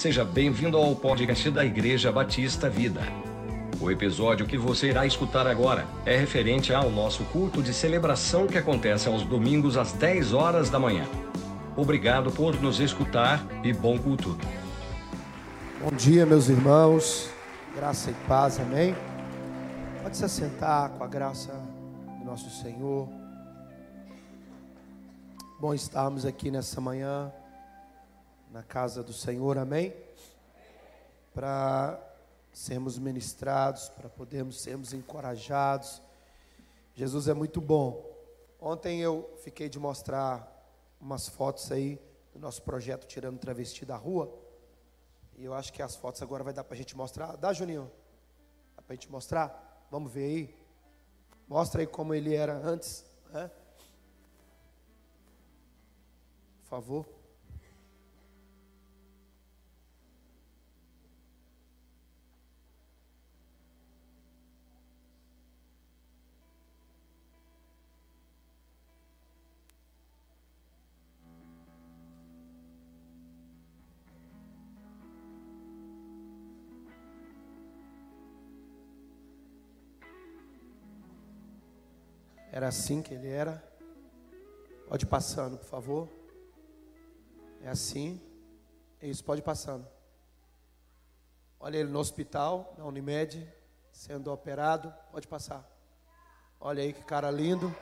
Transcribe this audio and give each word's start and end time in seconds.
Seja 0.00 0.24
bem-vindo 0.24 0.78
ao 0.78 0.96
podcast 0.96 1.50
da 1.50 1.62
Igreja 1.62 2.10
Batista 2.10 2.70
Vida. 2.70 3.02
O 3.78 3.90
episódio 3.90 4.46
que 4.46 4.56
você 4.56 4.88
irá 4.88 5.04
escutar 5.04 5.46
agora 5.46 5.86
é 6.06 6.16
referente 6.16 6.72
ao 6.72 6.88
nosso 6.88 7.22
culto 7.24 7.62
de 7.62 7.74
celebração 7.74 8.46
que 8.46 8.56
acontece 8.56 9.08
aos 9.08 9.24
domingos 9.24 9.76
às 9.76 9.92
10 9.92 10.32
horas 10.32 10.70
da 10.70 10.78
manhã. 10.78 11.04
Obrigado 11.76 12.32
por 12.32 12.58
nos 12.62 12.80
escutar 12.80 13.46
e 13.62 13.74
bom 13.74 13.98
culto. 13.98 14.38
Bom 15.82 15.94
dia, 15.94 16.24
meus 16.24 16.48
irmãos. 16.48 17.28
Graça 17.76 18.10
e 18.10 18.14
paz, 18.26 18.58
amém. 18.58 18.96
Pode 20.02 20.16
se 20.16 20.24
assentar 20.24 20.92
com 20.92 21.04
a 21.04 21.06
graça 21.06 21.52
do 22.18 22.24
nosso 22.24 22.48
Senhor. 22.62 23.06
Bom 25.60 25.74
estarmos 25.74 26.24
aqui 26.24 26.50
nessa 26.50 26.80
manhã 26.80 27.30
na 28.50 28.62
casa 28.62 29.02
do 29.02 29.12
Senhor, 29.12 29.56
amém? 29.56 29.94
Para 31.32 31.98
sermos 32.52 32.98
ministrados, 32.98 33.88
para 33.88 34.08
podermos 34.08 34.60
sermos 34.60 34.92
encorajados. 34.92 36.02
Jesus 36.94 37.28
é 37.28 37.34
muito 37.34 37.60
bom. 37.60 38.04
Ontem 38.60 39.00
eu 39.00 39.38
fiquei 39.42 39.68
de 39.68 39.78
mostrar 39.78 40.46
umas 41.00 41.28
fotos 41.28 41.70
aí 41.70 41.98
do 42.32 42.40
nosso 42.40 42.62
projeto 42.62 43.06
Tirando 43.06 43.38
Travesti 43.38 43.84
da 43.84 43.96
Rua. 43.96 44.32
E 45.36 45.44
eu 45.44 45.54
acho 45.54 45.72
que 45.72 45.80
as 45.80 45.94
fotos 45.94 46.20
agora 46.20 46.44
vai 46.44 46.52
dar 46.52 46.64
para 46.64 46.74
a 46.74 46.76
gente 46.76 46.96
mostrar. 46.96 47.36
Dá, 47.36 47.52
Juninho? 47.52 47.90
Dá 48.76 48.82
para 48.82 48.92
a 48.92 48.96
gente 48.96 49.10
mostrar? 49.10 49.86
Vamos 49.90 50.12
ver 50.12 50.24
aí? 50.24 50.54
Mostra 51.48 51.80
aí 51.82 51.86
como 51.86 52.12
ele 52.12 52.34
era 52.34 52.54
antes. 52.54 53.04
Né? 53.32 53.48
Por 56.62 56.68
favor. 56.68 57.19
Era 82.60 82.68
assim 82.68 83.00
que 83.00 83.14
ele 83.14 83.26
era. 83.26 83.64
Pode 84.86 85.06
ir 85.06 85.08
passando, 85.08 85.56
por 85.56 85.64
favor. 85.64 86.08
É 87.62 87.70
assim. 87.70 88.20
Isso, 89.00 89.24
pode 89.24 89.40
ir 89.40 89.42
passando. 89.42 89.88
Olha 91.58 91.78
ele 91.78 91.88
no 91.88 91.98
hospital, 91.98 92.74
na 92.76 92.84
Unimed, 92.84 93.50
sendo 93.90 94.30
operado. 94.30 94.94
Pode 95.10 95.26
passar. 95.26 95.66
Olha 96.60 96.82
aí 96.82 96.92
que 96.92 97.02
cara 97.02 97.30
lindo. 97.30 97.74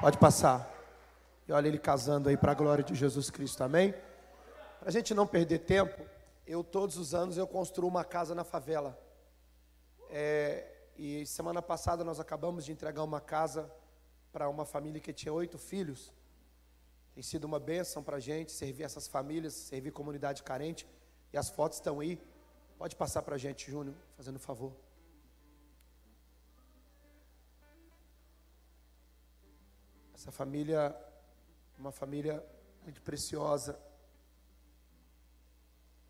Pode 0.00 0.16
passar. 0.18 0.72
E 1.48 1.50
olha 1.50 1.66
ele 1.66 1.80
casando 1.80 2.28
aí 2.28 2.36
para 2.36 2.52
a 2.52 2.54
glória 2.54 2.84
de 2.84 2.94
Jesus 2.94 3.30
Cristo. 3.30 3.64
Amém? 3.64 3.92
Para 4.78 4.90
a 4.90 4.92
gente 4.92 5.12
não 5.12 5.26
perder 5.26 5.58
tempo, 5.58 6.00
eu 6.46 6.62
todos 6.62 6.96
os 6.96 7.14
anos 7.14 7.36
eu 7.36 7.48
construo 7.48 7.88
uma 7.88 8.04
casa 8.04 8.32
na 8.32 8.44
favela. 8.44 8.96
É, 10.08 10.79
e 11.02 11.26
semana 11.26 11.62
passada 11.62 12.04
nós 12.04 12.20
acabamos 12.20 12.62
de 12.66 12.72
entregar 12.72 13.02
uma 13.02 13.22
casa 13.22 13.72
para 14.30 14.50
uma 14.50 14.66
família 14.66 15.00
que 15.00 15.14
tinha 15.14 15.32
oito 15.32 15.56
filhos. 15.56 16.12
Tem 17.14 17.22
sido 17.22 17.44
uma 17.44 17.58
bênção 17.58 18.02
para 18.02 18.18
a 18.18 18.20
gente 18.20 18.52
servir 18.52 18.82
essas 18.82 19.08
famílias, 19.08 19.54
servir 19.54 19.92
comunidade 19.92 20.42
carente. 20.42 20.86
E 21.32 21.38
as 21.38 21.48
fotos 21.48 21.78
estão 21.78 22.00
aí. 22.00 22.20
Pode 22.76 22.96
passar 22.96 23.22
para 23.22 23.36
a 23.36 23.38
gente, 23.38 23.70
Júnior, 23.70 23.96
fazendo 24.14 24.38
favor. 24.38 24.76
Essa 30.12 30.30
família, 30.30 30.94
uma 31.78 31.92
família 31.92 32.44
muito 32.82 33.00
preciosa. 33.00 33.80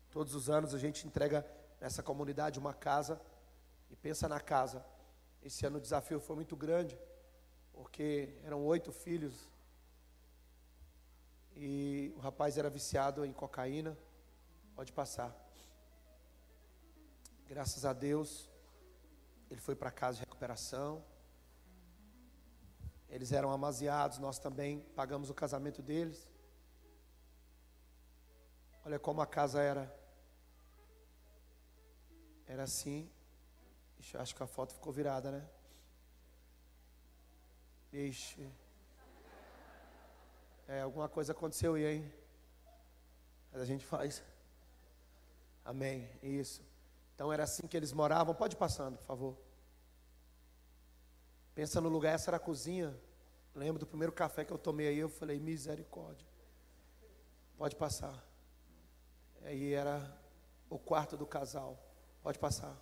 Todos 0.09 0.35
os 0.35 0.49
anos 0.49 0.75
a 0.75 0.77
gente 0.77 1.07
entrega 1.07 1.49
nessa 1.79 2.03
comunidade 2.03 2.59
uma 2.59 2.73
casa 2.73 3.21
e 3.91 3.95
pensa 3.95 4.27
na 4.27 4.39
casa. 4.39 4.83
Esse 5.43 5.65
ano 5.65 5.77
o 5.77 5.81
desafio 5.81 6.19
foi 6.19 6.35
muito 6.35 6.55
grande, 6.55 6.97
porque 7.73 8.39
eram 8.43 8.63
oito 8.65 8.91
filhos. 8.91 9.49
E 11.55 12.13
o 12.15 12.19
rapaz 12.19 12.57
era 12.57 12.69
viciado 12.69 13.25
em 13.25 13.33
cocaína. 13.33 13.97
Pode 14.73 14.93
passar. 14.93 15.35
Graças 17.45 17.83
a 17.83 17.91
Deus, 17.91 18.49
ele 19.49 19.59
foi 19.59 19.75
para 19.75 19.91
casa 19.91 20.15
de 20.15 20.21
recuperação. 20.21 21.03
Eles 23.09 23.33
eram 23.33 23.51
amaziados, 23.51 24.19
nós 24.19 24.39
também 24.39 24.79
pagamos 24.95 25.29
o 25.29 25.33
casamento 25.33 25.81
deles. 25.81 26.29
Olha 28.85 28.97
como 28.97 29.21
a 29.21 29.27
casa 29.27 29.61
era. 29.61 29.93
Era 32.47 32.63
assim. 32.63 33.11
Ixi, 34.01 34.17
acho 34.17 34.35
que 34.35 34.41
a 34.41 34.47
foto 34.47 34.73
ficou 34.73 34.91
virada, 34.91 35.29
né? 35.29 35.47
Ixi. 37.93 38.51
É, 40.67 40.81
alguma 40.81 41.07
coisa 41.07 41.33
aconteceu 41.33 41.75
aí, 41.75 41.85
hein? 41.85 42.13
Mas 43.51 43.61
a 43.61 43.65
gente 43.65 43.85
faz. 43.85 44.23
Amém. 45.63 46.09
Isso. 46.23 46.63
Então 47.13 47.31
era 47.31 47.43
assim 47.43 47.67
que 47.67 47.77
eles 47.77 47.93
moravam. 47.93 48.33
Pode 48.33 48.55
ir 48.55 48.57
passando, 48.57 48.97
por 48.97 49.05
favor. 49.05 49.37
Pensa 51.53 51.79
no 51.79 51.89
lugar, 51.89 52.15
essa 52.15 52.31
era 52.31 52.37
a 52.37 52.39
cozinha. 52.39 52.99
Lembro 53.53 53.79
do 53.79 53.85
primeiro 53.85 54.11
café 54.11 54.43
que 54.43 54.51
eu 54.51 54.57
tomei 54.57 54.87
aí, 54.87 54.97
eu 54.97 55.09
falei, 55.09 55.39
misericórdia. 55.39 56.25
Pode 57.55 57.75
passar. 57.75 58.25
Aí 59.43 59.73
era 59.73 60.19
o 60.71 60.79
quarto 60.79 61.15
do 61.15 61.27
casal. 61.27 61.77
Pode 62.23 62.39
passar. 62.39 62.75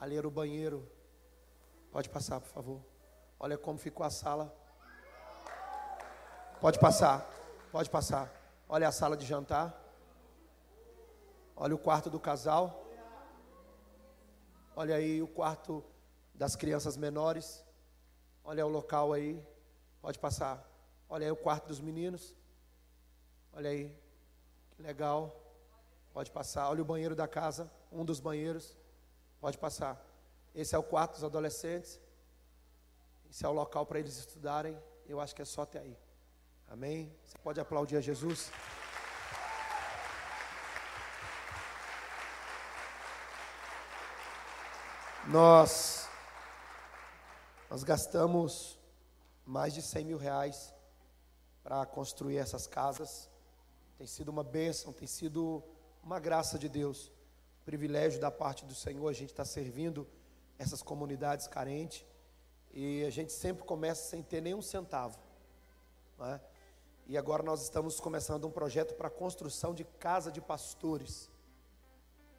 Ali 0.00 0.16
era 0.16 0.26
o 0.26 0.30
banheiro. 0.30 0.90
Pode 1.92 2.08
passar, 2.08 2.40
por 2.40 2.48
favor. 2.48 2.80
Olha 3.38 3.58
como 3.58 3.78
ficou 3.78 4.06
a 4.06 4.08
sala. 4.08 4.50
Pode 6.58 6.78
passar. 6.78 7.28
Pode 7.70 7.90
passar. 7.90 8.32
Olha 8.66 8.88
a 8.88 8.92
sala 8.92 9.14
de 9.14 9.26
jantar. 9.26 9.78
Olha 11.54 11.74
o 11.74 11.78
quarto 11.78 12.08
do 12.08 12.18
casal. 12.18 12.82
Olha 14.74 14.94
aí 14.94 15.20
o 15.20 15.28
quarto 15.28 15.84
das 16.34 16.56
crianças 16.56 16.96
menores. 16.96 17.62
Olha 18.42 18.64
o 18.64 18.70
local 18.70 19.12
aí. 19.12 19.38
Pode 20.00 20.18
passar. 20.18 20.66
Olha 21.10 21.26
aí 21.26 21.30
o 21.30 21.36
quarto 21.36 21.66
dos 21.68 21.78
meninos. 21.78 22.34
Olha 23.52 23.68
aí. 23.68 23.94
Que 24.70 24.82
legal. 24.82 25.30
Pode 26.14 26.30
passar. 26.30 26.70
Olha 26.70 26.80
o 26.80 26.86
banheiro 26.86 27.14
da 27.14 27.28
casa. 27.28 27.70
Um 27.92 28.02
dos 28.02 28.18
banheiros. 28.18 28.79
Pode 29.40 29.56
passar. 29.56 29.98
Esse 30.54 30.74
é 30.74 30.78
o 30.78 30.82
quarto 30.82 31.14
dos 31.14 31.24
adolescentes. 31.24 31.98
Esse 33.30 33.46
é 33.46 33.48
o 33.48 33.52
local 33.52 33.86
para 33.86 33.98
eles 33.98 34.18
estudarem. 34.18 34.78
Eu 35.06 35.18
acho 35.18 35.34
que 35.34 35.40
é 35.40 35.44
só 35.46 35.62
até 35.62 35.78
aí. 35.78 35.96
Amém? 36.68 37.16
Você 37.24 37.38
pode 37.38 37.58
aplaudir 37.58 37.96
a 37.96 38.00
Jesus? 38.00 38.52
Nós, 45.26 46.08
nós 47.70 47.82
gastamos 47.82 48.78
mais 49.46 49.72
de 49.72 49.80
100 49.80 50.04
mil 50.04 50.18
reais 50.18 50.74
para 51.62 51.86
construir 51.86 52.36
essas 52.36 52.66
casas. 52.66 53.30
Tem 53.96 54.06
sido 54.06 54.28
uma 54.28 54.44
bênção, 54.44 54.92
tem 54.92 55.08
sido 55.08 55.64
uma 56.02 56.20
graça 56.20 56.58
de 56.58 56.68
Deus 56.68 57.10
privilégio 57.70 58.20
da 58.20 58.32
parte 58.32 58.64
do 58.64 58.74
Senhor, 58.74 59.08
a 59.08 59.12
gente 59.12 59.30
está 59.30 59.44
servindo 59.44 60.04
essas 60.58 60.82
comunidades 60.82 61.46
carentes 61.46 62.04
e 62.72 63.04
a 63.04 63.10
gente 63.10 63.32
sempre 63.32 63.62
começa 63.62 64.08
sem 64.10 64.24
ter 64.24 64.40
nenhum 64.40 64.60
centavo. 64.60 65.16
É? 66.20 66.40
E 67.06 67.16
agora 67.16 67.44
nós 67.44 67.62
estamos 67.62 68.00
começando 68.00 68.44
um 68.44 68.50
projeto 68.50 68.96
para 68.96 69.08
construção 69.08 69.72
de 69.72 69.84
casa 69.84 70.32
de 70.32 70.40
pastores. 70.40 71.30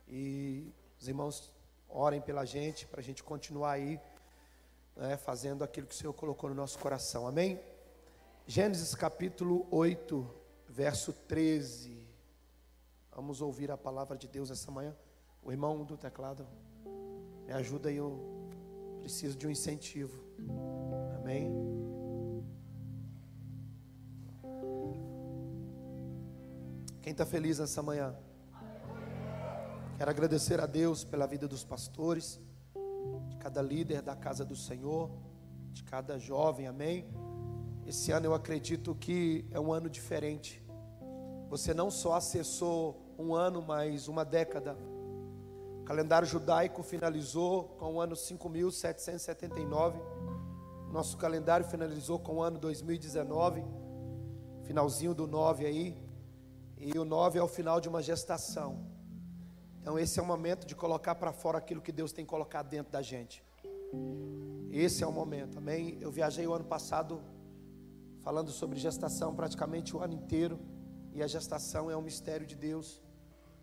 E 0.06 0.70
os 1.00 1.08
irmãos 1.08 1.50
orem 1.88 2.20
pela 2.20 2.44
gente, 2.44 2.86
para 2.86 3.00
a 3.00 3.04
gente 3.04 3.24
continuar 3.24 3.72
aí 3.72 4.02
né, 4.98 5.16
fazendo 5.16 5.64
aquilo 5.64 5.88
que 5.88 5.94
o 5.94 5.98
Senhor 5.98 6.14
colocou 6.14 6.50
no 6.50 6.56
nosso 6.58 6.78
coração. 6.78 7.26
Amém? 7.26 7.58
Gênesis 8.46 8.94
capítulo 8.96 9.66
8, 9.72 10.30
verso 10.68 11.14
13. 11.14 12.06
Vamos 13.16 13.42
ouvir 13.42 13.72
a 13.72 13.78
palavra 13.78 14.18
de 14.18 14.28
Deus 14.28 14.52
essa 14.52 14.70
manhã. 14.70 14.94
O 15.44 15.52
irmão 15.52 15.84
do 15.84 15.98
teclado, 15.98 16.46
me 17.46 17.54
ajuda 17.54 17.90
aí, 17.90 17.98
eu 17.98 18.20
preciso 19.00 19.36
de 19.38 19.48
um 19.48 19.50
incentivo. 19.50 20.24
Amém? 21.16 21.52
Quem 27.02 27.12
está 27.12 27.26
feliz 27.26 27.58
nessa 27.58 27.82
manhã? 27.82 28.16
Quero 29.98 30.12
agradecer 30.12 30.60
a 30.60 30.66
Deus 30.66 31.04
pela 31.04 31.26
vida 31.26 31.48
dos 31.48 31.64
pastores, 31.64 32.40
de 33.30 33.36
cada 33.38 33.62
líder 33.62 34.02
da 34.02 34.16
casa 34.16 34.46
do 34.46 34.56
Senhor, 34.56 35.10
de 35.72 35.84
cada 35.84 36.20
jovem, 36.20 36.68
amém. 36.68 37.06
Esse 37.86 38.12
ano 38.12 38.28
eu 38.28 38.34
acredito 38.34 38.96
que 38.96 39.46
é 39.52 39.60
um 39.60 39.74
ano 39.74 39.90
diferente. 39.90 40.64
Você 41.50 41.74
não 41.74 41.90
só 41.90 42.14
acessou 42.14 43.14
um 43.18 43.34
ano, 43.34 43.62
mas 43.62 44.08
uma 44.08 44.24
década. 44.24 44.78
Calendário 45.92 46.26
judaico 46.26 46.84
finalizou 46.84 47.66
com 47.78 47.96
o 47.96 48.00
ano 48.00 48.16
5779. 48.16 50.00
Nosso 50.90 51.18
calendário 51.18 51.66
finalizou 51.66 52.18
com 52.18 52.38
o 52.38 52.42
ano 52.42 52.58
2019, 52.58 53.62
finalzinho 54.64 55.14
do 55.14 55.28
9 55.28 55.66
aí. 55.66 55.98
E 56.78 56.98
o 56.98 57.04
9 57.04 57.40
é 57.40 57.44
o 57.44 57.48
final 57.50 57.82
de 57.82 57.90
uma 57.90 58.02
gestação. 58.02 58.88
Então, 59.82 60.00
esse 60.00 60.18
é 60.18 60.24
o 60.24 60.26
momento 60.26 60.66
de 60.66 60.76
colocar 60.76 61.16
para 61.16 61.34
fora 61.34 61.58
aquilo 61.58 61.82
que 61.82 61.92
Deus 61.92 62.14
tem 62.14 62.26
colocado 62.26 62.70
dentro 62.70 62.94
da 62.94 63.02
gente. 63.02 63.44
Esse 64.72 65.04
é 65.04 65.08
o 65.08 65.12
momento, 65.12 65.58
amém? 65.58 65.98
Eu 66.00 66.10
viajei 66.10 66.48
o 66.48 66.54
ano 66.54 66.64
passado 66.64 67.22
falando 68.22 68.50
sobre 68.50 68.80
gestação 68.80 69.36
praticamente 69.36 69.94
o 69.94 70.00
ano 70.00 70.14
inteiro. 70.14 70.58
E 71.12 71.22
a 71.22 71.28
gestação 71.28 71.92
é 71.92 71.98
um 71.98 72.02
mistério 72.02 72.48
de 72.48 72.56
Deus, 72.56 73.04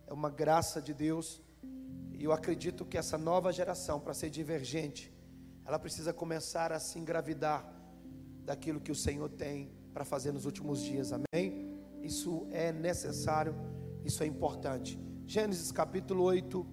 é 0.06 0.12
uma 0.12 0.28
graça 0.28 0.82
de 0.82 0.92
Deus. 0.92 1.40
E 2.18 2.24
eu 2.24 2.32
acredito 2.32 2.84
que 2.84 2.98
essa 2.98 3.16
nova 3.16 3.52
geração, 3.52 4.00
para 4.00 4.12
ser 4.12 4.28
divergente, 4.28 5.12
ela 5.64 5.78
precisa 5.78 6.12
começar 6.12 6.72
a 6.72 6.80
se 6.80 6.98
engravidar 6.98 7.72
daquilo 8.44 8.80
que 8.80 8.90
o 8.90 8.94
Senhor 8.94 9.28
tem 9.28 9.70
para 9.94 10.04
fazer 10.04 10.32
nos 10.32 10.44
últimos 10.44 10.82
dias, 10.82 11.12
amém? 11.12 11.78
Isso 12.02 12.48
é 12.50 12.72
necessário, 12.72 13.54
isso 14.04 14.22
é 14.24 14.26
importante. 14.26 14.98
Gênesis 15.26 15.70
capítulo 15.70 16.24
8, 16.24 16.66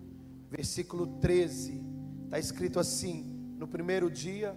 versículo 0.49 1.05
13, 1.19 1.83
está 2.23 2.39
escrito 2.39 2.79
assim: 2.79 3.53
No 3.59 3.67
primeiro 3.67 4.09
dia 4.09 4.55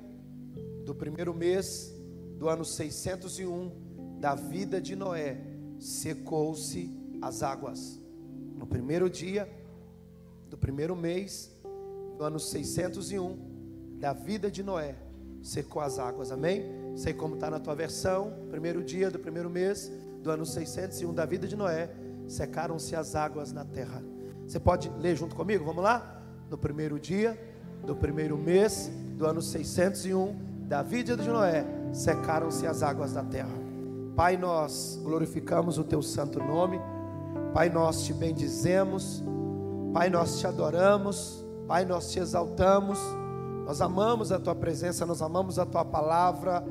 do 0.87 0.95
primeiro 0.95 1.35
mês 1.35 1.93
do 2.39 2.49
ano 2.49 2.65
601 2.65 4.19
da 4.21 4.35
vida 4.35 4.81
de 4.81 4.97
Noé, 4.97 5.39
secou-se 5.79 6.91
as 7.21 7.43
águas. 7.43 8.01
No 8.55 8.67
primeiro 8.67 9.11
dia 9.11 9.58
do 10.49 10.57
primeiro 10.57 10.97
mês 10.97 11.51
do 12.17 12.25
ano 12.25 12.41
601 12.41 13.37
da 13.99 14.13
vida 14.13 14.51
de 14.51 14.63
Noé, 14.63 14.95
secou 15.43 15.81
as 15.83 15.99
águas, 15.99 16.33
amém? 16.33 16.65
Sei 16.97 17.13
como 17.13 17.35
está 17.35 17.51
na 17.51 17.61
tua 17.61 17.75
versão, 17.75 18.33
primeiro 18.51 18.83
dia 18.83 19.11
do 19.11 19.19
primeiro 19.19 19.49
mês 19.49 19.91
do 20.23 20.31
ano 20.31 20.45
601 20.45 21.13
da 21.13 21.25
vida 21.25 21.47
de 21.47 21.57
Noé, 21.57 21.91
secaram-se 22.27 22.97
as 22.97 23.15
águas 23.15 23.53
na 23.53 23.65
terra. 23.65 24.03
Você 24.47 24.59
pode 24.59 24.91
ler 25.01 25.17
junto 25.17 25.37
comigo? 25.37 25.65
Vamos 25.65 25.83
lá? 25.83 26.23
No 26.51 26.57
primeiro 26.57 26.99
dia 26.99 27.39
do 27.85 27.95
primeiro 27.95 28.37
mês 28.37 28.91
do 29.17 29.27
ano 29.27 29.43
601 29.43 30.67
da 30.67 30.83
vida 30.83 31.17
de 31.17 31.29
Noé, 31.29 31.65
secaram-se 31.93 32.67
as 32.67 32.83
águas 32.83 33.13
da 33.13 33.23
terra. 33.23 33.69
Pai, 34.17 34.37
nós 34.37 34.99
glorificamos 35.03 35.79
o 35.79 35.85
teu 35.85 36.03
santo 36.03 36.41
nome. 36.41 36.81
Pai, 37.55 37.69
nós 37.69 38.03
te 38.03 38.13
bendizemos. 38.13 39.23
Pai, 39.93 40.11
nós 40.11 40.39
te 40.39 40.47
adoramos. 40.47 41.45
Pai, 41.67 41.85
nós 41.85 42.11
te 42.11 42.19
exaltamos. 42.19 42.99
Nós 43.67 43.81
amamos 43.81 44.31
a 44.31 44.39
tua 44.39 44.55
presença, 44.55 45.07
nós 45.07 45.23
amamos 45.23 45.59
a 45.59 45.65
tua 45.65 45.85
palavra. 45.85 46.65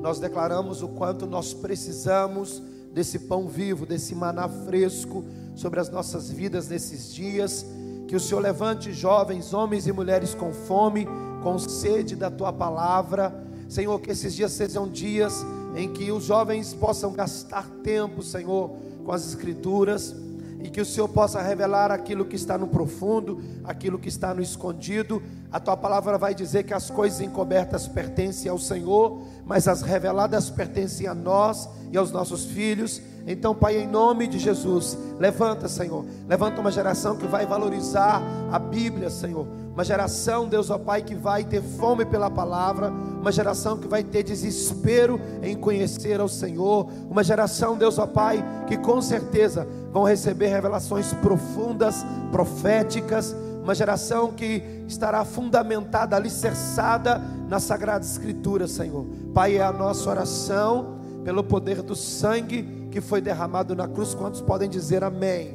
Nós 0.00 0.18
declaramos 0.18 0.82
o 0.82 0.88
quanto 0.88 1.26
nós 1.26 1.54
precisamos 1.54 2.62
desse 2.92 3.20
pão 3.20 3.48
vivo, 3.48 3.86
desse 3.86 4.14
maná 4.14 4.48
fresco 4.48 5.24
sobre 5.54 5.80
as 5.80 5.88
nossas 5.88 6.30
vidas 6.30 6.68
nesses 6.68 7.12
dias. 7.14 7.64
Que 8.08 8.16
o 8.16 8.20
Senhor 8.20 8.40
levante 8.40 8.92
jovens, 8.92 9.54
homens 9.54 9.86
e 9.86 9.92
mulheres 9.92 10.34
com 10.34 10.52
fome, 10.52 11.06
com 11.42 11.58
sede 11.58 12.16
da 12.16 12.30
tua 12.30 12.52
palavra. 12.52 13.32
Senhor, 13.68 13.98
que 14.00 14.10
esses 14.10 14.34
dias 14.34 14.52
sejam 14.52 14.88
dias 14.88 15.44
em 15.76 15.92
que 15.92 16.10
os 16.12 16.24
jovens 16.24 16.74
possam 16.74 17.12
gastar 17.12 17.68
tempo, 17.82 18.22
Senhor, 18.22 18.70
com 19.04 19.12
as 19.12 19.26
Escrituras 19.26 20.14
e 20.64 20.70
que 20.70 20.80
o 20.80 20.84
Senhor 20.84 21.08
possa 21.08 21.42
revelar 21.42 21.92
aquilo 21.92 22.24
que 22.24 22.36
está 22.36 22.56
no 22.56 22.66
profundo, 22.66 23.38
aquilo 23.64 23.98
que 23.98 24.08
está 24.08 24.32
no 24.32 24.40
escondido. 24.40 25.22
A 25.52 25.60
tua 25.60 25.76
palavra 25.76 26.16
vai 26.16 26.34
dizer 26.34 26.64
que 26.64 26.72
as 26.72 26.88
coisas 26.88 27.20
encobertas 27.20 27.86
pertencem 27.86 28.50
ao 28.50 28.58
Senhor, 28.58 29.20
mas 29.44 29.68
as 29.68 29.82
reveladas 29.82 30.48
pertencem 30.48 31.06
a 31.06 31.14
nós 31.14 31.68
e 31.92 31.98
aos 31.98 32.10
nossos 32.10 32.46
filhos. 32.46 33.02
Então, 33.26 33.54
Pai, 33.54 33.76
em 33.76 33.86
nome 33.86 34.26
de 34.26 34.38
Jesus, 34.38 34.96
levanta, 35.18 35.68
Senhor, 35.68 36.02
levanta 36.26 36.62
uma 36.62 36.72
geração 36.72 37.14
que 37.14 37.26
vai 37.26 37.44
valorizar 37.44 38.22
a 38.50 38.58
Bíblia, 38.58 39.10
Senhor. 39.10 39.46
Uma 39.74 39.84
geração, 39.84 40.48
Deus, 40.48 40.70
ó 40.70 40.78
Pai, 40.78 41.02
que 41.02 41.14
vai 41.14 41.44
ter 41.44 41.60
fome 41.60 42.04
pela 42.04 42.30
palavra, 42.30 42.90
uma 42.90 43.32
geração 43.32 43.76
que 43.76 43.88
vai 43.88 44.04
ter 44.04 44.22
desespero 44.22 45.20
em 45.42 45.56
conhecer 45.56 46.20
ao 46.20 46.28
Senhor, 46.28 46.88
uma 47.10 47.24
geração, 47.24 47.76
Deus, 47.76 47.98
ó 47.98 48.06
Pai, 48.06 48.42
que 48.66 48.78
com 48.78 49.02
certeza 49.02 49.66
vão 49.94 50.02
receber 50.02 50.48
revelações 50.48 51.12
profundas, 51.12 52.04
proféticas, 52.32 53.32
uma 53.62 53.76
geração 53.76 54.32
que 54.32 54.60
estará 54.88 55.24
fundamentada, 55.24 56.16
alicerçada 56.16 57.18
na 57.48 57.60
Sagrada 57.60 58.04
Escritura, 58.04 58.66
Senhor. 58.66 59.06
Pai, 59.32 59.56
é 59.56 59.62
a 59.62 59.72
nossa 59.72 60.10
oração 60.10 60.98
pelo 61.22 61.44
poder 61.44 61.80
do 61.80 61.94
sangue 61.94 62.88
que 62.90 63.00
foi 63.00 63.20
derramado 63.20 63.76
na 63.76 63.86
cruz. 63.86 64.16
Quantos 64.16 64.40
podem 64.40 64.68
dizer 64.68 65.04
amém? 65.04 65.54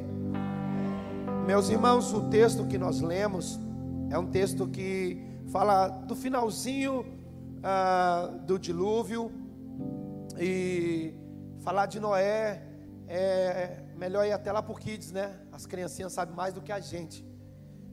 Meus 1.46 1.68
irmãos, 1.68 2.10
o 2.14 2.22
texto 2.30 2.64
que 2.64 2.78
nós 2.78 3.02
lemos 3.02 3.60
é 4.08 4.18
um 4.18 4.26
texto 4.26 4.66
que 4.66 5.22
fala 5.52 5.88
do 5.88 6.16
finalzinho 6.16 7.04
ah, 7.62 8.30
do 8.46 8.58
dilúvio 8.58 9.30
e 10.38 11.12
falar 11.62 11.84
de 11.84 12.00
Noé 12.00 12.62
é 13.06 13.89
melhor 14.00 14.26
ir 14.26 14.32
até 14.32 14.50
lá 14.50 14.62
por 14.62 14.80
Kids, 14.80 15.12
né? 15.12 15.38
As 15.52 15.66
criancinhas 15.66 16.12
sabem 16.14 16.34
mais 16.34 16.54
do 16.54 16.62
que 16.62 16.72
a 16.72 16.80
gente. 16.80 17.24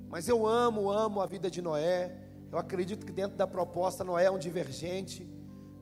Mas 0.08 0.28
eu 0.30 0.48
amo, 0.48 0.90
amo 0.90 1.20
a 1.20 1.26
vida 1.26 1.52
de 1.52 1.62
Noé. 1.62 2.16
Eu 2.50 2.58
acredito 2.58 3.06
que 3.06 3.12
dentro 3.12 3.38
da 3.38 3.46
proposta 3.46 4.06
Noé 4.06 4.26
é 4.26 4.32
um 4.32 4.40
divergente 4.40 5.30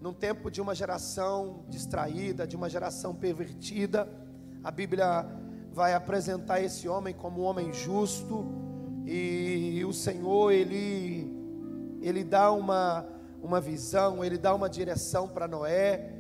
num 0.01 0.13
tempo 0.13 0.51
de 0.51 0.61
uma 0.61 0.75
geração 0.75 1.65
distraída, 1.67 2.45
de 2.45 2.55
uma 2.55 2.69
geração 2.69 3.15
pervertida, 3.15 4.07
a 4.63 4.69
Bíblia 4.69 5.25
vai 5.71 5.93
apresentar 5.93 6.61
esse 6.61 6.87
homem 6.87 7.13
como 7.13 7.41
um 7.41 7.45
homem 7.45 7.73
justo, 7.73 8.45
e 9.05 9.83
o 9.83 9.91
Senhor, 9.93 10.51
ele, 10.51 11.31
ele 12.01 12.23
dá 12.23 12.51
uma, 12.51 13.05
uma 13.41 13.59
visão, 13.59 14.23
ele 14.23 14.37
dá 14.37 14.53
uma 14.53 14.69
direção 14.69 15.27
para 15.27 15.47
Noé, 15.47 16.14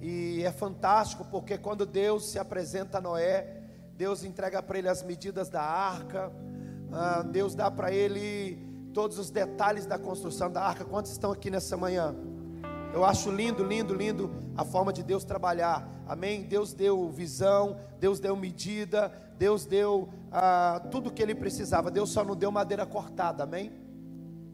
e 0.00 0.42
é 0.42 0.50
fantástico, 0.50 1.24
porque 1.30 1.58
quando 1.58 1.84
Deus 1.84 2.30
se 2.30 2.38
apresenta 2.38 2.98
a 2.98 3.00
Noé, 3.00 3.60
Deus 3.96 4.24
entrega 4.24 4.62
para 4.62 4.78
ele 4.78 4.88
as 4.88 5.02
medidas 5.02 5.50
da 5.50 5.62
arca, 5.62 6.32
ah, 6.92 7.22
Deus 7.22 7.54
dá 7.54 7.70
para 7.70 7.92
ele 7.92 8.58
todos 8.94 9.18
os 9.18 9.30
detalhes 9.30 9.86
da 9.86 9.98
construção 9.98 10.50
da 10.50 10.62
arca. 10.62 10.84
Quantos 10.84 11.12
estão 11.12 11.30
aqui 11.30 11.50
nessa 11.50 11.76
manhã? 11.76 12.14
Eu 12.92 13.04
acho 13.04 13.30
lindo, 13.30 13.62
lindo, 13.62 13.94
lindo 13.94 14.30
a 14.56 14.64
forma 14.64 14.92
de 14.92 15.02
Deus 15.02 15.22
trabalhar. 15.22 15.86
Amém? 16.08 16.42
Deus 16.42 16.72
deu 16.72 17.08
visão, 17.10 17.78
Deus 18.00 18.18
deu 18.18 18.34
medida, 18.34 19.12
Deus 19.38 19.64
deu 19.64 20.08
ah, 20.32 20.82
tudo 20.90 21.08
o 21.08 21.12
que 21.12 21.22
ele 21.22 21.34
precisava. 21.34 21.90
Deus 21.90 22.10
só 22.10 22.24
não 22.24 22.34
deu 22.34 22.50
madeira 22.50 22.86
cortada. 22.86 23.44
Amém? 23.44 23.70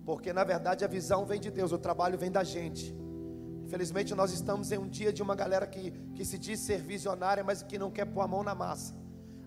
Porque 0.04 0.32
na 0.32 0.44
verdade 0.44 0.84
a 0.84 0.88
visão 0.88 1.24
vem 1.24 1.40
de 1.40 1.50
Deus, 1.50 1.72
o 1.72 1.78
trabalho 1.78 2.18
vem 2.18 2.30
da 2.30 2.44
gente. 2.44 2.94
Infelizmente 3.66 4.14
nós 4.14 4.32
estamos 4.32 4.72
em 4.72 4.78
um 4.78 4.88
dia 4.88 5.12
de 5.12 5.22
uma 5.22 5.34
galera 5.34 5.66
que, 5.66 5.90
que 6.14 6.24
se 6.24 6.38
diz 6.38 6.60
ser 6.60 6.80
visionária, 6.80 7.42
mas 7.44 7.62
que 7.62 7.78
não 7.78 7.90
quer 7.90 8.06
pôr 8.06 8.22
a 8.22 8.28
mão 8.28 8.42
na 8.42 8.54
massa. 8.54 8.94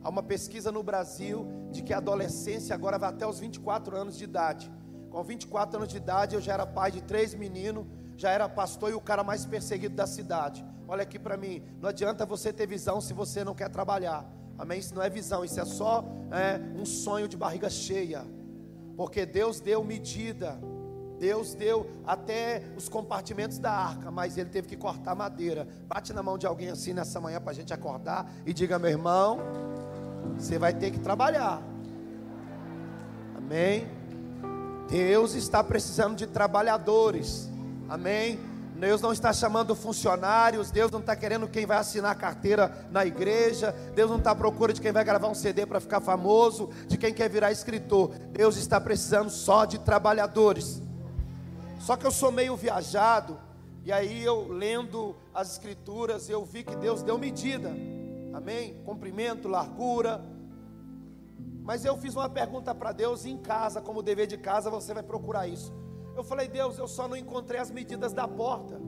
Há 0.04 0.10
uma 0.10 0.22
pesquisa 0.22 0.72
no 0.72 0.84
Brasil 0.84 1.48
de 1.72 1.82
que 1.82 1.94
a 1.94 1.98
adolescência 1.98 2.76
agora 2.76 3.00
vai 3.00 3.10
até 3.10 3.26
os 3.26 3.40
24 3.40 3.96
anos 3.96 4.18
de 4.18 4.26
idade. 4.26 4.72
Com 5.10 5.24
24 5.24 5.78
anos 5.78 5.90
de 5.90 5.98
idade 5.98 6.36
eu 6.36 6.42
já 6.42 6.54
era 6.54 6.66
pai 6.66 6.92
de 6.92 7.02
três 7.02 7.34
meninos 7.34 7.86
já 8.20 8.32
era 8.32 8.50
pastor 8.50 8.92
e 8.92 8.94
o 8.94 9.00
cara 9.00 9.24
mais 9.24 9.46
perseguido 9.46 9.96
da 9.96 10.06
cidade. 10.06 10.66
Olha 10.86 11.04
aqui 11.04 11.18
para 11.18 11.38
mim, 11.38 11.64
não 11.80 11.88
adianta 11.88 12.26
você 12.26 12.52
ter 12.52 12.68
visão 12.68 13.00
se 13.00 13.14
você 13.14 13.46
não 13.46 13.56
quer 13.56 13.70
trabalhar. 13.70 14.30
Amém? 14.58 14.80
Isso 14.80 14.94
não 14.94 15.02
é 15.02 15.10
visão, 15.10 15.46
isso 15.46 15.58
é 15.58 15.64
só 15.64 16.04
é, 16.30 16.60
um 16.78 16.86
sonho 16.86 17.30
de 17.30 17.38
barriga 17.38 17.70
cheia. 17.70 18.26
Porque 18.98 19.26
Deus 19.26 19.62
deu 19.62 19.82
medida, 19.86 20.60
Deus 21.20 21.54
deu 21.54 21.86
até 22.08 22.64
os 22.78 22.88
compartimentos 22.88 23.60
da 23.60 23.72
arca, 23.72 24.10
mas 24.10 24.38
ele 24.38 24.50
teve 24.50 24.68
que 24.68 24.78
cortar 24.78 25.14
madeira. 25.14 25.68
Bate 25.88 26.14
na 26.14 26.24
mão 26.24 26.38
de 26.38 26.48
alguém 26.48 26.70
assim 26.70 26.94
nessa 26.94 27.20
manhã 27.20 27.42
para 27.42 27.52
a 27.52 27.56
gente 27.56 27.74
acordar 27.74 28.32
e 28.46 28.54
diga: 28.54 28.80
meu 28.80 28.90
irmão, 28.90 29.40
você 30.38 30.58
vai 30.58 30.74
ter 30.74 30.92
que 30.92 31.00
trabalhar. 31.00 31.62
Amém? 33.38 33.88
Deus 34.90 35.36
está 35.36 35.64
precisando 35.64 36.16
de 36.16 36.26
trabalhadores. 36.26 37.50
Amém? 37.90 38.40
Deus 38.80 39.02
não 39.02 39.12
está 39.12 39.34
chamando 39.34 39.76
funcionários, 39.76 40.72
Deus 40.72 40.90
não 40.90 41.02
está 41.02 41.14
querendo 41.14 41.50
quem 41.50 41.66
vai 41.66 41.78
assinar 41.78 42.16
carteira 42.16 42.88
na 42.90 43.06
igreja, 43.06 43.76
Deus 43.94 44.10
não 44.10 44.18
está 44.18 44.32
à 44.32 44.36
procura 44.36 44.72
de 44.72 44.80
quem 44.80 44.94
vai 44.94 45.04
gravar 45.04 45.28
um 45.28 45.36
CD 45.36 45.66
para 45.66 45.82
ficar 45.82 46.00
famoso, 46.00 46.70
de 46.88 46.98
quem 46.98 47.14
quer 47.14 47.30
virar 47.30 47.52
escritor. 47.52 48.12
Deus 48.32 48.56
está 48.56 48.80
precisando 48.80 49.30
só 49.30 49.66
de 49.66 49.80
trabalhadores. 49.80 50.82
Só 51.80 51.96
que 51.96 52.06
eu 52.06 52.12
sou 52.12 52.32
meio 52.32 52.56
viajado, 52.56 53.40
e 53.86 53.92
aí 53.92 54.24
eu 54.24 54.48
lendo 54.50 55.16
as 55.34 55.54
escrituras, 55.54 56.30
eu 56.30 56.44
vi 56.44 56.64
que 56.64 56.76
Deus 56.76 57.02
deu 57.02 57.18
medida. 57.18 57.70
Amém? 58.34 58.76
Comprimento, 58.86 59.48
largura. 59.48 60.22
Mas 61.64 61.86
eu 61.86 61.98
fiz 61.98 62.16
uma 62.16 62.30
pergunta 62.30 62.76
para 62.76 62.92
Deus 62.92 63.26
em 63.26 63.38
casa, 63.38 63.82
como 63.82 64.04
dever 64.04 64.28
de 64.28 64.38
casa, 64.38 64.70
você 64.70 64.94
vai 64.94 65.04
procurar 65.04 65.48
isso. 65.48 65.74
Eu 66.16 66.24
falei, 66.24 66.50
Deus, 66.50 66.78
eu 66.78 66.88
só 66.88 67.08
não 67.08 67.16
encontrei 67.16 67.60
as 67.60 67.72
medidas 67.72 68.12
da 68.12 68.28
porta. 68.28 68.80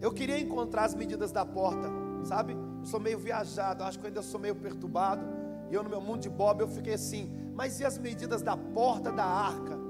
Eu 0.00 0.12
queria 0.12 0.40
encontrar 0.40 0.84
as 0.84 0.94
medidas 0.94 1.32
da 1.32 1.44
porta, 1.44 1.88
sabe? 2.24 2.54
Eu 2.54 2.86
sou 2.86 2.98
meio 2.98 3.18
viajado, 3.18 3.84
acho 3.84 3.98
que 3.98 4.04
eu 4.04 4.08
ainda 4.08 4.22
sou 4.22 4.40
meio 4.40 4.54
perturbado. 4.54 5.22
E 5.70 5.74
eu, 5.74 5.82
no 5.82 5.90
meu 5.90 6.00
mundo 6.00 6.20
de 6.20 6.30
Bob, 6.30 6.60
eu 6.60 6.68
fiquei 6.68 6.94
assim, 6.94 7.30
mas 7.54 7.78
e 7.80 7.84
as 7.84 7.98
medidas 7.98 8.40
da 8.40 8.56
porta 8.56 9.12
da 9.12 9.24
arca? 9.24 9.85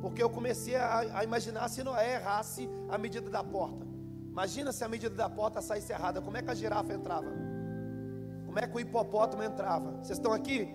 Porque 0.00 0.22
eu 0.22 0.30
comecei 0.30 0.76
a, 0.76 1.18
a 1.18 1.24
imaginar 1.24 1.68
se 1.68 1.82
Noé 1.82 2.14
errasse 2.14 2.68
a 2.88 2.96
medida 2.96 3.28
da 3.28 3.44
porta. 3.44 3.86
Imagina 4.30 4.72
se 4.72 4.82
a 4.84 4.88
medida 4.88 5.14
da 5.14 5.28
porta 5.28 5.60
saísse 5.60 5.92
errada, 5.92 6.22
como 6.22 6.36
é 6.36 6.42
que 6.42 6.50
a 6.50 6.54
girafa 6.54 6.92
entrava? 6.92 7.30
Como 8.46 8.58
é 8.58 8.66
que 8.66 8.76
o 8.76 8.80
hipopótamo 8.80 9.42
entrava? 9.42 9.92
Vocês 10.02 10.18
estão 10.18 10.32
aqui? 10.32 10.68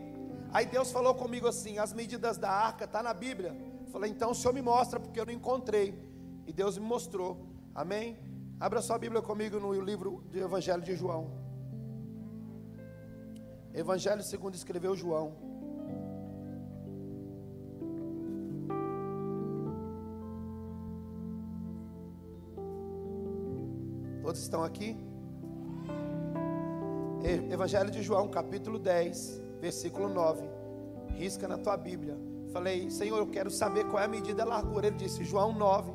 Aí 0.54 0.66
Deus 0.66 0.92
falou 0.92 1.14
comigo 1.16 1.48
assim: 1.48 1.78
as 1.78 1.92
medidas 1.92 2.38
da 2.38 2.50
arca 2.50 2.86
está 2.86 3.02
na 3.02 3.14
Bíblia. 3.14 3.56
Falei, 3.92 4.12
então 4.12 4.32
o 4.32 4.36
Senhor 4.36 4.54
me 4.54 4.62
mostra, 4.62 5.00
porque 5.00 5.20
eu 5.20 5.26
não 5.26 5.34
encontrei. 5.34 5.98
E 6.46 6.54
Deus 6.54 6.78
me 6.78 6.86
mostrou. 6.86 7.46
Amém? 7.74 8.18
Abra 8.60 8.82
sua 8.82 8.98
Bíblia 8.98 9.22
comigo 9.22 9.60
no 9.60 9.74
livro 9.82 10.24
do 10.32 10.38
Evangelho 10.38 10.82
de 10.82 10.96
João. 10.96 11.32
Evangelho 13.74 14.24
segundo 14.24 14.56
escreveu 14.56 14.96
João. 14.96 15.34
Todos 24.36 24.44
estão 24.44 24.64
aqui? 24.66 24.98
Evangelho 27.50 27.90
de 27.90 28.02
João, 28.04 28.28
capítulo 28.28 28.78
10, 28.78 29.42
versículo 29.62 30.10
9. 30.10 30.44
Risca 31.16 31.48
na 31.48 31.58
tua 31.58 31.78
Bíblia. 31.78 32.18
Falei, 32.52 32.90
Senhor, 32.90 33.18
eu 33.18 33.28
quero 33.28 33.50
saber 33.50 33.86
qual 33.86 34.02
é 34.02 34.06
a 34.06 34.10
medida 34.10 34.44
da 34.44 34.44
largura. 34.44 34.88
Ele 34.88 34.98
disse, 34.98 35.24
João 35.24 35.54
9. 35.54 35.90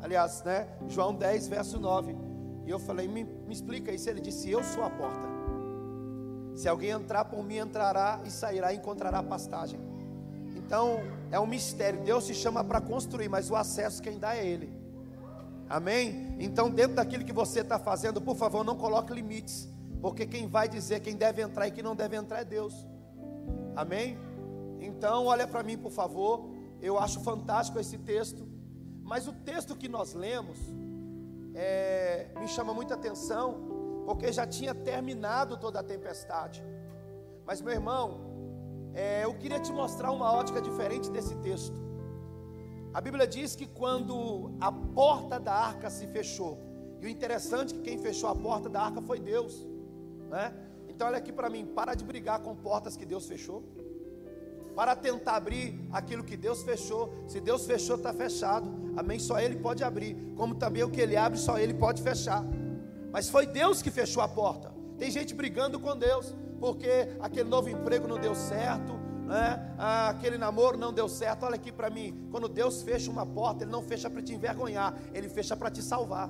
Aliás, 0.00 0.42
né? 0.42 0.66
João 0.88 1.14
10, 1.14 1.46
verso 1.46 1.78
9. 1.78 2.16
E 2.66 2.70
eu 2.70 2.80
falei, 2.80 3.06
me, 3.06 3.22
me 3.22 3.54
explica 3.54 3.92
isso. 3.92 4.10
Ele 4.10 4.20
disse, 4.20 4.50
Eu 4.50 4.64
sou 4.64 4.82
a 4.82 4.90
porta. 4.90 5.28
Se 6.56 6.68
alguém 6.68 6.90
entrar 6.90 7.26
por 7.26 7.44
mim, 7.44 7.58
entrará 7.58 8.20
e 8.24 8.32
sairá 8.32 8.72
e 8.72 8.78
encontrará 8.78 9.22
pastagem. 9.22 9.78
Então, 10.56 10.98
é 11.30 11.38
um 11.38 11.46
mistério. 11.46 12.02
Deus 12.02 12.24
se 12.24 12.34
chama 12.34 12.64
para 12.64 12.80
construir, 12.80 13.28
mas 13.28 13.48
o 13.48 13.54
acesso 13.54 14.02
quem 14.02 14.18
dá 14.18 14.34
é 14.34 14.44
Ele. 14.44 14.79
Amém? 15.70 16.34
Então, 16.40 16.68
dentro 16.68 16.96
daquilo 16.96 17.24
que 17.24 17.32
você 17.32 17.60
está 17.60 17.78
fazendo, 17.78 18.20
por 18.20 18.34
favor, 18.34 18.64
não 18.64 18.76
coloque 18.76 19.14
limites. 19.14 19.68
Porque 20.02 20.26
quem 20.26 20.48
vai 20.48 20.68
dizer 20.68 20.98
quem 20.98 21.14
deve 21.14 21.40
entrar 21.40 21.68
e 21.68 21.70
quem 21.70 21.84
não 21.84 21.94
deve 21.94 22.16
entrar 22.16 22.40
é 22.40 22.44
Deus. 22.44 22.74
Amém? 23.76 24.18
Então, 24.80 25.26
olha 25.26 25.46
para 25.46 25.62
mim, 25.62 25.78
por 25.78 25.92
favor. 25.92 26.50
Eu 26.82 26.98
acho 26.98 27.20
fantástico 27.20 27.78
esse 27.78 27.96
texto. 27.98 28.48
Mas 29.04 29.28
o 29.28 29.32
texto 29.32 29.76
que 29.76 29.88
nós 29.88 30.12
lemos 30.12 30.58
é, 31.54 32.30
me 32.40 32.48
chama 32.48 32.74
muita 32.74 32.94
atenção, 32.94 34.02
porque 34.06 34.32
já 34.32 34.46
tinha 34.48 34.74
terminado 34.74 35.56
toda 35.56 35.78
a 35.78 35.84
tempestade. 35.84 36.64
Mas, 37.46 37.60
meu 37.60 37.72
irmão, 37.72 38.20
é, 38.92 39.24
eu 39.24 39.34
queria 39.34 39.60
te 39.60 39.72
mostrar 39.72 40.10
uma 40.10 40.32
ótica 40.32 40.60
diferente 40.60 41.08
desse 41.12 41.36
texto. 41.36 41.89
A 42.92 43.00
Bíblia 43.00 43.26
diz 43.26 43.54
que 43.54 43.66
quando 43.66 44.52
a 44.60 44.70
porta 44.72 45.38
da 45.38 45.54
arca 45.54 45.88
se 45.90 46.06
fechou, 46.06 46.58
e 47.00 47.06
o 47.06 47.08
interessante 47.08 47.74
é 47.74 47.76
que 47.76 47.82
quem 47.82 47.98
fechou 47.98 48.28
a 48.28 48.34
porta 48.34 48.68
da 48.68 48.82
arca 48.82 49.00
foi 49.00 49.18
Deus, 49.18 49.66
né? 50.28 50.52
Então 50.88 51.06
olha 51.06 51.18
aqui 51.18 51.32
para 51.32 51.48
mim, 51.48 51.64
para 51.64 51.94
de 51.94 52.04
brigar 52.04 52.40
com 52.40 52.54
portas 52.54 52.96
que 52.96 53.06
Deus 53.06 53.26
fechou 53.26 53.64
para 54.74 54.94
tentar 54.96 55.36
abrir 55.36 55.78
aquilo 55.92 56.24
que 56.24 56.36
Deus 56.36 56.62
fechou. 56.62 57.12
Se 57.26 57.40
Deus 57.40 57.66
fechou, 57.66 57.96
está 57.96 58.12
fechado. 58.12 58.70
Amém? 58.96 59.18
Só 59.18 59.38
Ele 59.38 59.56
pode 59.56 59.82
abrir. 59.84 60.16
Como 60.36 60.54
também 60.54 60.82
o 60.82 60.90
que 60.90 61.00
Ele 61.00 61.16
abre, 61.16 61.38
só 61.38 61.58
Ele 61.58 61.74
pode 61.74 62.02
fechar. 62.02 62.44
Mas 63.12 63.28
foi 63.28 63.46
Deus 63.46 63.82
que 63.82 63.90
fechou 63.90 64.22
a 64.22 64.28
porta. 64.28 64.72
Tem 64.98 65.10
gente 65.10 65.34
brigando 65.34 65.78
com 65.78 65.96
Deus, 65.96 66.34
porque 66.58 67.08
aquele 67.20 67.48
novo 67.48 67.68
emprego 67.68 68.06
não 68.06 68.18
deu 68.18 68.34
certo, 68.34 68.99
né? 69.30 69.74
Ah, 69.78 70.08
aquele 70.08 70.36
namoro 70.36 70.76
não 70.76 70.92
deu 70.92 71.08
certo. 71.08 71.44
Olha 71.44 71.54
aqui 71.54 71.70
para 71.70 71.88
mim: 71.88 72.28
quando 72.30 72.48
Deus 72.48 72.82
fecha 72.82 73.10
uma 73.10 73.24
porta, 73.24 73.62
Ele 73.62 73.70
não 73.70 73.82
fecha 73.82 74.10
para 74.10 74.20
te 74.20 74.34
envergonhar, 74.34 74.92
Ele 75.14 75.28
fecha 75.28 75.56
para 75.56 75.70
te 75.70 75.82
salvar. 75.82 76.28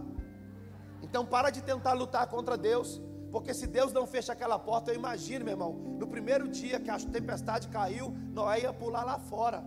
Então 1.02 1.24
para 1.24 1.50
de 1.50 1.62
tentar 1.62 1.94
lutar 1.94 2.26
contra 2.26 2.56
Deus. 2.56 3.00
Porque 3.32 3.54
se 3.54 3.66
Deus 3.66 3.92
não 3.92 4.06
fecha 4.08 4.32
aquela 4.32 4.58
porta, 4.58 4.90
eu 4.90 4.96
imagino, 4.96 5.44
meu 5.44 5.52
irmão, 5.52 5.72
no 5.72 6.06
primeiro 6.06 6.48
dia 6.48 6.80
que 6.80 6.90
a 6.90 6.98
tempestade 6.98 7.68
caiu, 7.68 8.10
Noé 8.32 8.62
ia 8.62 8.72
pular 8.72 9.04
lá 9.04 9.20
fora. 9.20 9.62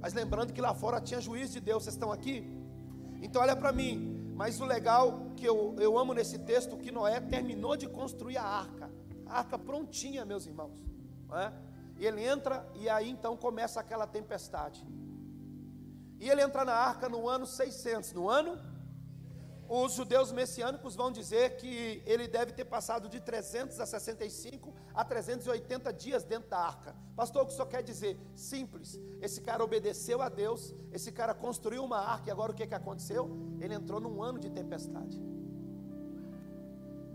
Mas 0.00 0.12
lembrando 0.12 0.52
que 0.52 0.60
lá 0.60 0.74
fora 0.74 1.00
tinha 1.00 1.20
juízo 1.20 1.52
de 1.52 1.60
Deus, 1.60 1.84
vocês 1.84 1.94
estão 1.94 2.10
aqui? 2.10 2.44
Então 3.22 3.40
olha 3.40 3.54
para 3.54 3.70
mim, 3.70 4.32
mas 4.34 4.60
o 4.60 4.64
legal 4.64 5.30
que 5.36 5.46
eu, 5.46 5.76
eu 5.78 5.96
amo 5.96 6.12
nesse 6.12 6.36
texto, 6.40 6.76
que 6.76 6.90
Noé 6.90 7.20
terminou 7.20 7.76
de 7.76 7.88
construir 7.88 8.38
a 8.38 8.42
arca. 8.42 8.90
A 9.24 9.38
arca 9.38 9.56
prontinha, 9.56 10.24
meus 10.24 10.44
irmãos. 10.46 10.72
É? 11.32 11.52
Ele 12.06 12.24
entra 12.24 12.66
e 12.74 12.88
aí 12.88 13.10
então 13.10 13.36
começa 13.36 13.80
aquela 13.80 14.06
tempestade. 14.06 14.86
E 16.18 16.28
ele 16.28 16.42
entra 16.42 16.64
na 16.64 16.74
arca 16.74 17.08
no 17.08 17.28
ano 17.28 17.46
600, 17.46 18.12
no 18.12 18.28
ano 18.28 18.58
os 19.72 19.92
judeus 19.92 20.32
messiânicos 20.32 20.96
vão 20.96 21.12
dizer 21.12 21.54
que 21.56 22.02
ele 22.04 22.26
deve 22.26 22.50
ter 22.50 22.64
passado 22.64 23.08
de 23.08 23.20
365 23.20 24.74
a 24.92 25.04
380 25.04 25.92
dias 25.92 26.24
dentro 26.24 26.50
da 26.50 26.58
arca. 26.58 26.92
Pastor, 27.14 27.42
o 27.42 27.46
que 27.46 27.52
isso 27.52 27.64
quer 27.66 27.80
dizer? 27.80 28.18
Simples. 28.34 28.98
Esse 29.20 29.40
cara 29.40 29.62
obedeceu 29.62 30.20
a 30.20 30.28
Deus, 30.28 30.74
esse 30.90 31.12
cara 31.12 31.32
construiu 31.32 31.84
uma 31.84 31.98
arca 31.98 32.28
e 32.28 32.32
agora 32.32 32.50
o 32.50 32.54
que, 32.54 32.66
que 32.66 32.74
aconteceu? 32.74 33.30
Ele 33.60 33.72
entrou 33.72 34.00
num 34.00 34.20
ano 34.20 34.40
de 34.40 34.50
tempestade. 34.50 35.22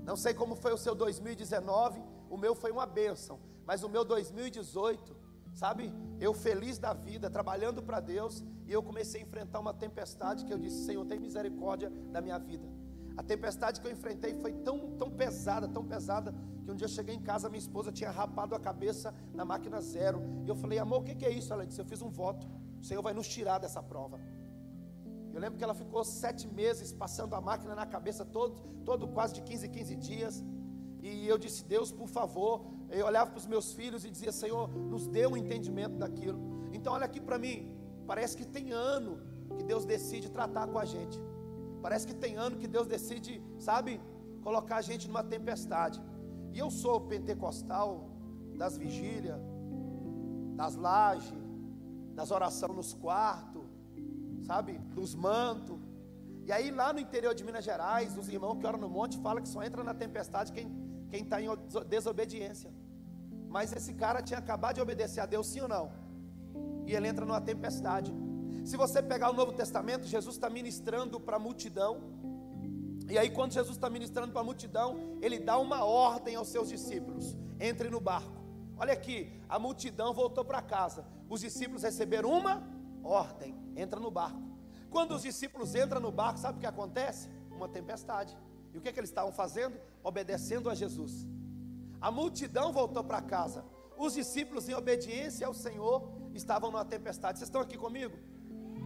Não 0.05 0.15
sei 0.15 0.33
como 0.33 0.55
foi 0.55 0.71
o 0.71 0.77
seu 0.77 0.95
2019, 0.95 2.01
o 2.29 2.37
meu 2.37 2.55
foi 2.55 2.71
uma 2.71 2.85
bênção, 2.85 3.37
mas 3.65 3.83
o 3.83 3.89
meu 3.89 4.05
2018, 4.05 5.15
sabe? 5.53 5.93
Eu 6.19 6.33
feliz 6.33 6.77
da 6.77 6.93
vida, 6.93 7.29
trabalhando 7.29 7.81
para 7.81 7.99
Deus, 7.99 8.43
e 8.65 8.71
eu 8.71 8.81
comecei 8.81 9.21
a 9.21 9.23
enfrentar 9.23 9.59
uma 9.59 9.73
tempestade 9.73 10.45
que 10.45 10.53
eu 10.53 10.57
disse: 10.57 10.85
Senhor, 10.85 11.05
tem 11.05 11.19
misericórdia 11.19 11.89
da 12.11 12.21
minha 12.21 12.37
vida. 12.37 12.67
A 13.17 13.23
tempestade 13.23 13.79
que 13.79 13.87
eu 13.87 13.91
enfrentei 13.91 14.33
foi 14.35 14.51
tão, 14.51 14.91
tão 14.97 15.09
pesada, 15.09 15.67
tão 15.67 15.85
pesada, 15.85 16.33
que 16.65 16.71
um 16.71 16.75
dia 16.75 16.85
eu 16.85 16.89
cheguei 16.89 17.15
em 17.15 17.21
casa, 17.21 17.47
minha 17.47 17.59
esposa 17.59 17.91
tinha 17.91 18.11
rapado 18.11 18.53
a 18.53 18.59
cabeça 18.59 19.13
na 19.33 19.45
máquina 19.45 19.79
zero. 19.79 20.21
E 20.45 20.49
eu 20.49 20.55
falei, 20.55 20.79
amor, 20.79 21.01
o 21.01 21.03
que, 21.03 21.25
é 21.25 21.29
isso? 21.29 21.53
Ela 21.53 21.65
disse, 21.65 21.79
eu 21.79 21.85
fiz 21.85 22.01
um 22.01 22.09
voto, 22.09 22.45
o 22.81 22.83
Senhor 22.83 23.01
vai 23.01 23.13
nos 23.13 23.27
tirar 23.27 23.59
dessa 23.59 23.81
prova. 23.81 24.19
Eu 25.33 25.39
lembro 25.39 25.57
que 25.57 25.63
ela 25.63 25.73
ficou 25.73 26.03
sete 26.03 26.47
meses 26.47 26.91
passando 26.91 27.35
a 27.35 27.41
máquina 27.41 27.75
na 27.75 27.85
cabeça, 27.85 28.25
todo, 28.25 28.55
todo 28.83 29.07
quase 29.07 29.33
de 29.35 29.41
15 29.41 29.67
em 29.67 29.69
15 29.69 29.95
dias. 29.95 30.43
E 31.01 31.27
eu 31.27 31.37
disse, 31.37 31.63
Deus, 31.63 31.91
por 31.91 32.07
favor. 32.07 32.65
Eu 32.89 33.05
olhava 33.05 33.31
para 33.31 33.39
os 33.39 33.47
meus 33.47 33.73
filhos 33.73 34.05
e 34.05 34.09
dizia, 34.09 34.31
Senhor, 34.31 34.69
nos 34.69 35.07
dê 35.07 35.25
um 35.27 35.35
entendimento 35.35 35.97
daquilo. 35.97 36.39
Então, 36.71 36.93
olha 36.93 37.05
aqui 37.05 37.19
para 37.19 37.37
mim, 37.37 37.75
Parece 38.07 38.37
que 38.37 38.45
tem 38.45 38.71
ano 38.71 39.19
que 39.57 39.63
Deus 39.63 39.83
decide 39.85 40.29
tratar 40.29 40.67
com 40.67 40.77
a 40.77 40.85
gente. 40.85 41.19
Parece 41.81 42.05
que 42.07 42.13
tem 42.13 42.35
ano 42.35 42.57
que 42.57 42.67
Deus 42.67 42.87
decide, 42.87 43.41
sabe, 43.59 44.01
colocar 44.41 44.77
a 44.77 44.81
gente 44.81 45.07
numa 45.07 45.23
tempestade. 45.23 46.01
E 46.53 46.59
eu 46.59 46.69
sou 46.69 47.01
pentecostal 47.01 48.09
das 48.55 48.77
vigílias, 48.77 49.39
das 50.55 50.75
lajes, 50.75 51.33
das 52.13 52.31
orações 52.31 52.75
nos 52.75 52.93
quartos, 52.93 53.63
sabe, 54.43 54.77
dos 54.93 55.13
mantos. 55.13 55.79
E 56.45 56.51
aí 56.51 56.69
lá 56.69 56.93
no 56.93 56.99
interior 56.99 57.33
de 57.33 57.43
Minas 57.43 57.65
Gerais, 57.65 58.17
os 58.17 58.29
irmãos 58.29 58.57
que 58.59 58.67
oram 58.67 58.79
no 58.79 58.89
monte 58.89 59.17
falam 59.19 59.41
que 59.41 59.49
só 59.49 59.63
entra 59.63 59.83
na 59.83 59.93
tempestade 59.93 60.51
quem 60.51 60.67
quem 61.15 61.23
está 61.23 61.41
em 61.41 61.47
desobediência. 61.95 62.71
Mas 63.55 63.73
esse 63.73 63.93
cara 63.93 64.21
tinha 64.21 64.39
acabado 64.39 64.75
de 64.75 64.81
obedecer 64.81 65.21
a 65.21 65.25
Deus, 65.25 65.47
sim 65.47 65.61
ou 65.61 65.67
não? 65.67 66.05
e 66.85 66.95
ele 66.95 67.07
entra 67.07 67.25
numa 67.25 67.41
tempestade. 67.41 68.13
Se 68.63 68.77
você 68.77 69.01
pegar 69.01 69.29
o 69.29 69.33
Novo 69.33 69.53
Testamento, 69.53 70.05
Jesus 70.05 70.35
está 70.35 70.49
ministrando 70.49 71.19
para 71.19 71.37
a 71.37 71.39
multidão. 71.39 72.01
E 73.09 73.17
aí, 73.17 73.29
quando 73.29 73.51
Jesus 73.51 73.75
está 73.75 73.89
ministrando 73.89 74.31
para 74.31 74.41
a 74.41 74.43
multidão, 74.43 74.97
ele 75.21 75.39
dá 75.39 75.57
uma 75.57 75.83
ordem 75.83 76.35
aos 76.35 76.47
seus 76.47 76.69
discípulos: 76.69 77.35
entre 77.59 77.89
no 77.89 77.99
barco. 77.99 78.43
Olha 78.77 78.93
aqui, 78.93 79.31
a 79.47 79.57
multidão 79.59 80.13
voltou 80.13 80.43
para 80.43 80.61
casa. 80.61 81.05
Os 81.29 81.41
discípulos 81.41 81.83
receberam 81.83 82.29
uma 82.31 82.63
ordem: 83.03 83.55
entra 83.75 83.99
no 83.99 84.09
barco. 84.09 84.41
Quando 84.89 85.13
os 85.13 85.21
discípulos 85.21 85.75
entram 85.75 85.99
no 85.99 86.11
barco, 86.11 86.39
sabe 86.39 86.57
o 86.57 86.61
que 86.61 86.67
acontece? 86.67 87.29
Uma 87.51 87.67
tempestade. 87.67 88.35
E 88.75 88.77
o 88.77 88.81
que, 88.81 88.89
é 88.89 88.91
que 88.91 88.99
eles 88.99 89.09
estavam 89.09 89.31
fazendo? 89.31 89.79
Obedecendo 90.03 90.69
a 90.69 90.75
Jesus. 90.75 91.25
A 92.01 92.11
multidão 92.11 92.73
voltou 92.73 93.05
para 93.05 93.21
casa. 93.21 93.63
Os 93.97 94.13
discípulos, 94.13 94.67
em 94.67 94.73
obediência 94.73 95.47
ao 95.47 95.53
Senhor, 95.53 96.11
estavam 96.33 96.69
numa 96.69 96.83
tempestade. 96.83 97.39
Vocês 97.39 97.47
estão 97.47 97.61
aqui 97.61 97.77
comigo? 97.77 98.17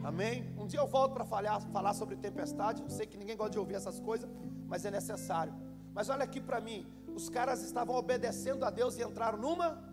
Amém? 0.03 0.53
Um 0.59 0.67
dia 0.67 0.79
eu 0.79 0.85
volto 0.85 1.13
para 1.15 1.25
falar, 1.25 1.59
falar 1.77 1.95
sobre 1.95 2.15
tempestade. 2.15 2.83
Eu 2.83 2.89
sei 2.91 3.07
que 3.07 3.17
ninguém 3.17 3.35
gosta 3.35 3.53
de 3.53 3.57
ouvir 3.57 3.73
essas 3.73 3.99
coisas, 3.99 4.29
mas 4.67 4.85
é 4.85 4.91
necessário. 4.91 5.55
Mas 5.91 6.07
olha 6.07 6.23
aqui 6.23 6.39
para 6.39 6.61
mim: 6.61 6.85
os 7.15 7.27
caras 7.27 7.63
estavam 7.63 7.95
obedecendo 7.95 8.65
a 8.65 8.69
Deus 8.69 8.95
e 8.95 9.01
entraram 9.01 9.39
numa. 9.39 9.83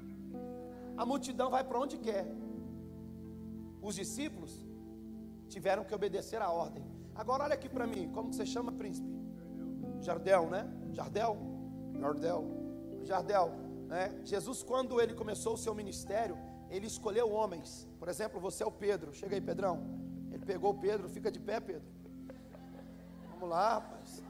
A 0.95 1.07
multidão 1.07 1.49
vai 1.49 1.65
para 1.65 1.81
onde 1.81 1.97
quer. 1.97 2.27
Os 3.81 3.95
discípulos 3.95 4.63
tiveram 5.49 5.85
que 5.85 5.95
obedecer 5.95 6.43
a 6.43 6.51
ordem. 6.51 6.85
Agora 7.15 7.45
olha 7.45 7.55
aqui 7.55 7.71
para 7.77 7.87
mim: 7.87 8.11
como 8.13 8.29
que 8.29 8.37
você 8.37 8.45
chama, 8.45 8.71
príncipe? 8.73 9.16
Jardel, 10.07 10.49
né? 10.49 10.63
Jardel? 10.93 11.37
Jardel. 11.99 12.45
Jardel. 13.03 13.49
Né? 13.89 14.21
Jesus, 14.25 14.63
quando 14.63 15.01
ele 15.01 15.15
começou 15.15 15.55
o 15.55 15.59
seu 15.59 15.75
ministério, 15.75 16.39
ele 16.71 16.87
escolheu 16.87 17.29
homens. 17.31 17.89
Por 17.99 18.09
exemplo, 18.09 18.41
você 18.41 18.63
é 18.63 18.67
o 18.67 18.71
Pedro. 18.71 19.13
Chega 19.13 19.35
aí, 19.35 19.41
Pedrão. 19.41 19.77
Ele 20.31 20.45
pegou 20.45 20.71
o 20.71 20.79
Pedro, 20.79 21.09
fica 21.09 21.29
de 21.31 21.41
pé, 21.41 21.59
Pedro. 21.59 21.89
Vamos 23.33 23.49
lá, 23.49 23.75
rapaz. 23.75 24.23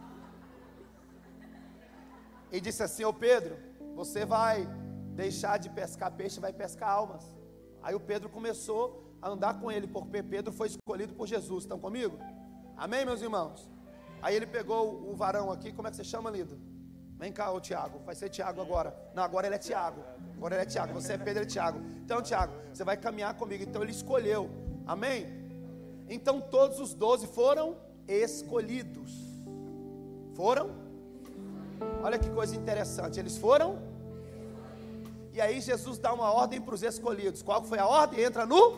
E 2.51 2.59
disse 2.59 2.83
assim: 2.83 3.05
Ô 3.05 3.13
Pedro, 3.13 3.59
você 3.95 4.25
vai 4.25 4.67
deixar 5.15 5.59
de 5.59 5.69
pescar 5.69 6.11
peixe, 6.11 6.41
vai 6.41 6.55
pescar 6.55 6.89
almas. 6.91 7.25
Aí 7.83 7.95
o 7.95 8.01
Pedro 8.01 8.31
começou 8.31 9.15
a 9.21 9.29
andar 9.29 9.61
com 9.61 9.71
ele, 9.71 9.87
porque 9.87 10.23
Pedro 10.23 10.53
foi 10.55 10.69
escolhido 10.69 11.13
por 11.15 11.27
Jesus. 11.27 11.65
Estão 11.65 11.79
comigo? 11.79 12.19
Amém, 12.79 13.05
meus 13.05 13.21
irmãos? 13.21 13.76
Aí 14.23 14.35
ele 14.35 14.47
pegou 14.47 15.11
o 15.11 15.15
varão 15.15 15.51
aqui, 15.51 15.73
como 15.73 15.89
é 15.89 15.91
que 15.91 15.97
você 15.97 16.05
chama, 16.05 16.31
lindo? 16.31 16.59
Vem 17.19 17.33
cá, 17.33 17.51
ô 17.51 17.61
Tiago, 17.61 18.01
vai 18.05 18.15
ser 18.15 18.29
Tiago 18.29 18.61
agora. 18.61 18.95
Não, 19.15 19.23
agora 19.23 19.47
ele 19.47 19.55
é 19.55 19.59
Tiago. 19.59 20.03
Agora 20.37 20.55
ele 20.55 20.63
é 20.63 20.67
Tiago, 20.67 20.93
você 20.93 21.15
é 21.15 21.19
Pedro 21.19 21.43
e 21.43 21.47
é 21.47 21.49
Tiago. 21.49 21.81
Então, 22.05 22.21
Tiago, 22.21 22.53
você 22.73 22.85
vai 22.85 22.97
caminhar 22.97 23.35
comigo. 23.35 23.63
Então 23.63 23.83
ele 23.83 23.93
escolheu. 23.93 24.51
Amém? 24.87 25.27
Então 26.09 26.41
todos 26.41 26.79
os 26.79 26.93
doze 26.93 27.27
foram 27.27 27.77
escolhidos. 28.07 29.13
Foram? 30.35 30.71
Olha 32.03 32.19
que 32.19 32.29
coisa 32.31 32.55
interessante. 32.55 33.19
Eles 33.19 33.39
foram? 33.39 33.79
E 35.33 35.41
aí 35.41 35.61
Jesus 35.61 35.99
dá 35.99 36.13
uma 36.13 36.31
ordem 36.33 36.61
para 36.61 36.75
os 36.75 36.83
escolhidos. 36.83 37.43
Qual 37.43 37.63
foi 37.63 37.79
a 37.79 37.87
ordem? 37.87 38.23
Entra 38.23 38.47
no. 38.47 38.77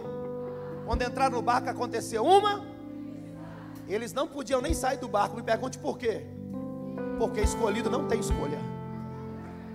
Quando 0.86 1.02
entraram 1.02 1.36
no 1.36 1.42
barco 1.42 1.68
aconteceu 1.68 2.24
uma. 2.24 2.77
Eles 3.88 4.12
não 4.12 4.26
podiam 4.26 4.60
nem 4.60 4.74
sair 4.74 4.98
do 4.98 5.08
barco. 5.08 5.36
Me 5.36 5.42
pergunte 5.42 5.78
por 5.78 5.96
quê? 5.96 6.26
Porque 7.18 7.40
escolhido 7.40 7.88
não 7.88 8.06
tem 8.06 8.20
escolha. 8.20 8.58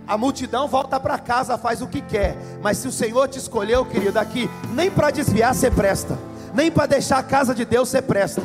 A 0.05 0.17
multidão 0.17 0.67
volta 0.67 0.99
para 0.99 1.17
casa, 1.17 1.57
faz 1.57 1.81
o 1.81 1.87
que 1.87 2.01
quer. 2.01 2.37
Mas 2.61 2.77
se 2.77 2.87
o 2.87 2.91
Senhor 2.91 3.27
te 3.27 3.39
escolheu, 3.39 3.85
querido, 3.85 4.19
aqui, 4.19 4.49
nem 4.73 4.91
para 4.91 5.09
desviar 5.09 5.55
você 5.55 5.71
presta, 5.71 6.17
nem 6.53 6.69
para 6.69 6.85
deixar 6.85 7.17
a 7.17 7.23
casa 7.23 7.55
de 7.55 7.65
Deus 7.65 7.89
você 7.89 8.01
presta. 8.01 8.41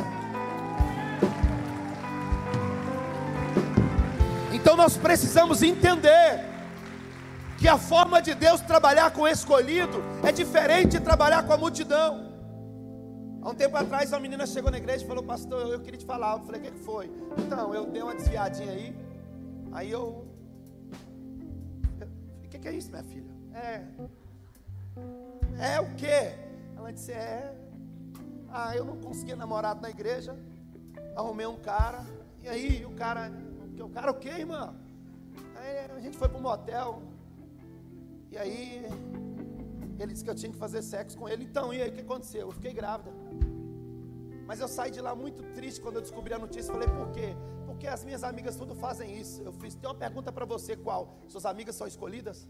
Então 4.51 4.75
nós 4.75 4.97
precisamos 4.97 5.61
entender 5.61 6.45
que 7.57 7.67
a 7.67 7.77
forma 7.77 8.21
de 8.21 8.33
Deus 8.33 8.61
trabalhar 8.61 9.11
com 9.11 9.21
o 9.21 9.27
escolhido 9.27 10.01
é 10.23 10.31
diferente 10.31 10.91
de 10.91 10.99
trabalhar 11.01 11.43
com 11.43 11.53
a 11.53 11.57
multidão. 11.57 12.28
Há 13.41 13.49
um 13.49 13.55
tempo 13.55 13.77
atrás, 13.77 14.11
uma 14.11 14.19
menina 14.19 14.45
chegou 14.45 14.69
na 14.69 14.77
igreja 14.77 15.03
e 15.03 15.07
falou: 15.07 15.23
Pastor, 15.23 15.67
eu 15.67 15.79
queria 15.79 15.99
te 15.99 16.05
falar. 16.05 16.37
Eu 16.37 16.43
falei: 16.43 16.61
O 16.61 16.63
que 16.63 16.71
foi? 16.71 17.09
Então, 17.37 17.73
eu 17.73 17.85
dei 17.85 18.01
uma 18.01 18.15
desviadinha 18.15 18.71
aí. 18.71 18.95
Aí 19.71 19.91
eu 19.91 20.29
que, 22.49 22.59
que 22.59 22.67
é 22.67 22.73
isso, 22.73 22.89
minha 22.89 23.03
filha? 23.03 23.31
É. 23.53 23.85
É 25.75 25.79
o 25.79 25.95
quê? 25.95 26.35
Ela 26.75 26.91
disse: 26.91 27.11
É. 27.11 27.55
Ah, 28.49 28.75
eu 28.75 28.83
não 28.83 28.97
conseguia 28.97 29.35
namorado 29.35 29.81
na 29.81 29.89
igreja. 29.89 30.35
Arrumei 31.15 31.45
um 31.45 31.57
cara. 31.57 32.05
E 32.43 32.49
aí, 32.49 32.85
o 32.85 32.91
cara. 32.91 33.31
O 33.79 33.89
cara 33.89 34.11
o 34.11 34.15
quê, 34.15 34.29
irmã? 34.29 34.73
Aí 35.55 35.79
a 35.95 35.99
gente 35.99 36.17
foi 36.17 36.27
para 36.27 36.37
um 36.37 36.41
motel. 36.41 37.01
E 38.31 38.37
aí. 38.37 38.85
Ele 39.99 40.13
disse 40.13 40.23
que 40.23 40.29
eu 40.29 40.35
tinha 40.35 40.51
que 40.51 40.57
fazer 40.57 40.81
sexo 40.81 41.17
com 41.17 41.27
ele. 41.27 41.43
Então, 41.43 41.73
e 41.73 41.81
aí 41.81 41.89
o 41.89 41.93
que 41.93 42.01
aconteceu? 42.01 42.47
Eu 42.47 42.51
fiquei 42.51 42.73
grávida. 42.73 43.11
Mas 44.47 44.59
eu 44.59 44.67
saí 44.67 44.89
de 44.89 45.01
lá 45.01 45.13
muito 45.13 45.43
triste 45.53 45.79
quando 45.81 45.97
eu 45.97 46.01
descobri 46.01 46.33
a 46.33 46.39
notícia. 46.39 46.73
Falei, 46.73 46.87
por 46.87 47.11
quê? 47.11 47.35
porque 47.79 47.87
as 47.87 48.03
minhas 48.03 48.25
amigas 48.25 48.57
tudo 48.57 48.75
fazem 48.75 49.17
isso. 49.17 49.41
Eu 49.41 49.53
fiz, 49.53 49.73
tem 49.73 49.89
uma 49.89 49.95
pergunta 49.95 50.33
para 50.33 50.43
você, 50.43 50.75
qual? 50.75 51.17
Suas 51.29 51.45
amigas 51.45 51.75
são 51.75 51.87
escolhidas? 51.87 52.45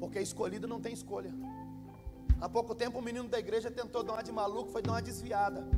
Porque 0.00 0.18
escolhido 0.18 0.66
não 0.66 0.80
tem 0.80 0.94
escolha. 0.94 1.30
Há 2.40 2.48
pouco 2.48 2.74
tempo 2.74 3.00
um 3.00 3.02
menino 3.02 3.28
da 3.28 3.38
igreja 3.38 3.70
tentou 3.70 4.02
dar 4.02 4.14
uma 4.14 4.22
de 4.22 4.32
maluco, 4.32 4.70
foi 4.70 4.80
dar 4.80 4.92
uma 4.92 5.02
desviada. 5.02 5.68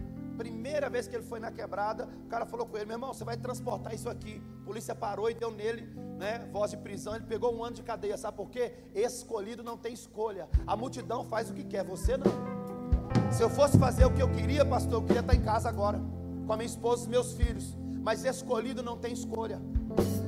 Primeira 0.41 0.89
vez 0.89 1.07
que 1.07 1.15
ele 1.15 1.23
foi 1.23 1.39
na 1.39 1.51
quebrada, 1.53 2.09
o 2.25 2.29
cara 2.29 2.47
falou 2.47 2.65
com 2.65 2.75
ele: 2.75 2.87
meu 2.87 2.95
irmão, 2.95 3.13
você 3.13 3.25
vai 3.25 3.37
transportar 3.37 3.95
isso 3.95 4.09
aqui. 4.09 4.43
A 4.63 4.65
polícia 4.65 4.95
parou 4.95 5.31
e 5.31 5.35
deu 5.35 5.51
nele, 5.51 5.87
né? 6.17 6.49
Voz 6.51 6.71
de 6.71 6.79
prisão. 6.79 7.15
Ele 7.15 7.27
pegou 7.27 7.55
um 7.55 7.63
ano 7.63 7.77
de 7.77 7.83
cadeia. 7.83 8.17
Sabe 8.17 8.39
por 8.39 8.49
quê? 8.49 8.73
Escolhido 8.95 9.63
não 9.63 9.77
tem 9.77 9.93
escolha. 9.93 10.49
A 10.67 10.75
multidão 10.75 11.27
faz 11.27 11.51
o 11.51 11.53
que 11.53 11.63
quer, 11.63 11.85
você 11.85 12.17
não. 12.17 12.25
Se 13.31 13.43
eu 13.43 13.51
fosse 13.51 13.79
fazer 13.79 14.07
o 14.07 14.15
que 14.15 14.23
eu 14.23 14.31
queria, 14.31 14.65
pastor, 14.65 14.95
eu 14.95 15.03
queria 15.03 15.21
estar 15.21 15.35
em 15.35 15.43
casa 15.43 15.69
agora 15.69 16.01
com 16.47 16.53
a 16.55 16.57
minha 16.57 16.67
esposa 16.67 17.05
e 17.05 17.11
meus 17.11 17.35
filhos. 17.35 17.77
Mas 18.03 18.25
escolhido 18.25 18.83
não 18.83 18.97
tem 18.97 19.13
escolha. 19.13 19.61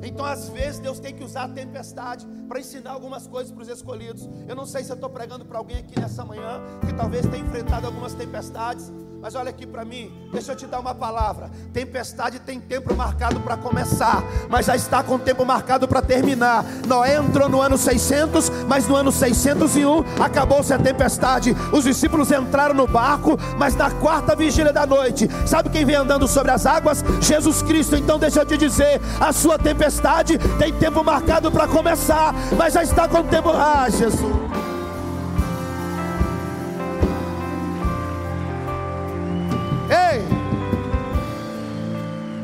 Então, 0.02 0.26
às 0.26 0.50
vezes, 0.50 0.78
Deus 0.78 0.98
tem 1.00 1.14
que 1.14 1.24
usar 1.24 1.44
a 1.44 1.48
tempestade 1.48 2.26
para 2.46 2.60
ensinar 2.60 2.90
algumas 2.90 3.26
coisas 3.26 3.50
para 3.50 3.62
os 3.62 3.68
escolhidos. 3.68 4.28
Eu 4.46 4.54
não 4.54 4.66
sei 4.66 4.84
se 4.84 4.90
eu 4.92 4.94
estou 4.94 5.08
pregando 5.08 5.46
para 5.46 5.56
alguém 5.56 5.78
aqui 5.78 5.98
nessa 5.98 6.22
manhã 6.22 6.60
que 6.86 6.92
talvez 6.92 7.26
tenha 7.26 7.42
enfrentado 7.42 7.86
algumas 7.86 8.12
tempestades. 8.12 8.92
Mas 9.22 9.36
olha 9.36 9.50
aqui 9.50 9.64
para 9.64 9.84
mim, 9.84 10.10
deixa 10.32 10.50
eu 10.50 10.56
te 10.56 10.66
dar 10.66 10.80
uma 10.80 10.92
palavra. 10.92 11.48
Tempestade 11.72 12.40
tem 12.40 12.58
tempo 12.58 12.92
marcado 12.92 13.38
para 13.38 13.56
começar, 13.56 14.20
mas 14.50 14.66
já 14.66 14.74
está 14.74 15.00
com 15.00 15.16
tempo 15.16 15.44
marcado 15.44 15.86
para 15.86 16.02
terminar. 16.02 16.64
Noé 16.88 17.18
entrou 17.18 17.48
no 17.48 17.60
ano 17.60 17.78
600, 17.78 18.50
mas 18.66 18.88
no 18.88 18.96
ano 18.96 19.12
601 19.12 20.20
acabou-se 20.20 20.74
a 20.74 20.78
tempestade. 20.78 21.56
Os 21.72 21.84
discípulos 21.84 22.32
entraram 22.32 22.74
no 22.74 22.88
barco, 22.88 23.38
mas 23.56 23.76
na 23.76 23.92
quarta 23.92 24.34
vigília 24.34 24.72
da 24.72 24.84
noite, 24.84 25.28
sabe 25.46 25.70
quem 25.70 25.84
vem 25.84 25.94
andando 25.94 26.26
sobre 26.26 26.50
as 26.50 26.66
águas? 26.66 27.04
Jesus 27.20 27.62
Cristo. 27.62 27.94
Então 27.94 28.18
deixa 28.18 28.40
eu 28.40 28.46
te 28.46 28.56
dizer, 28.56 29.00
a 29.20 29.32
sua 29.32 29.56
tempestade 29.56 30.36
tem 30.58 30.72
tempo 30.72 31.04
marcado 31.04 31.48
para 31.52 31.68
começar, 31.68 32.34
mas 32.58 32.74
já 32.74 32.82
está 32.82 33.06
com 33.06 33.22
tempo. 33.22 33.50
Ah, 33.50 33.86
Jesus. 33.88 34.71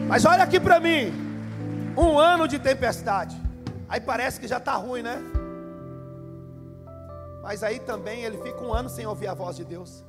Mas 0.08 0.24
olha 0.24 0.42
aqui 0.42 0.58
para 0.58 0.80
mim. 0.80 1.12
Um 1.94 2.18
ano 2.18 2.48
de 2.48 2.58
tempestade. 2.58 3.36
Aí 3.88 4.00
parece 4.00 4.40
que 4.40 4.48
já 4.48 4.56
está 4.56 4.74
ruim, 4.74 5.02
né? 5.02 5.20
Mas 7.42 7.62
aí 7.62 7.78
também 7.78 8.22
ele 8.24 8.38
fica 8.38 8.62
um 8.62 8.72
ano 8.72 8.88
sem 8.88 9.06
ouvir 9.06 9.28
a 9.28 9.34
voz 9.34 9.56
de 9.56 9.64
Deus. 9.64 10.02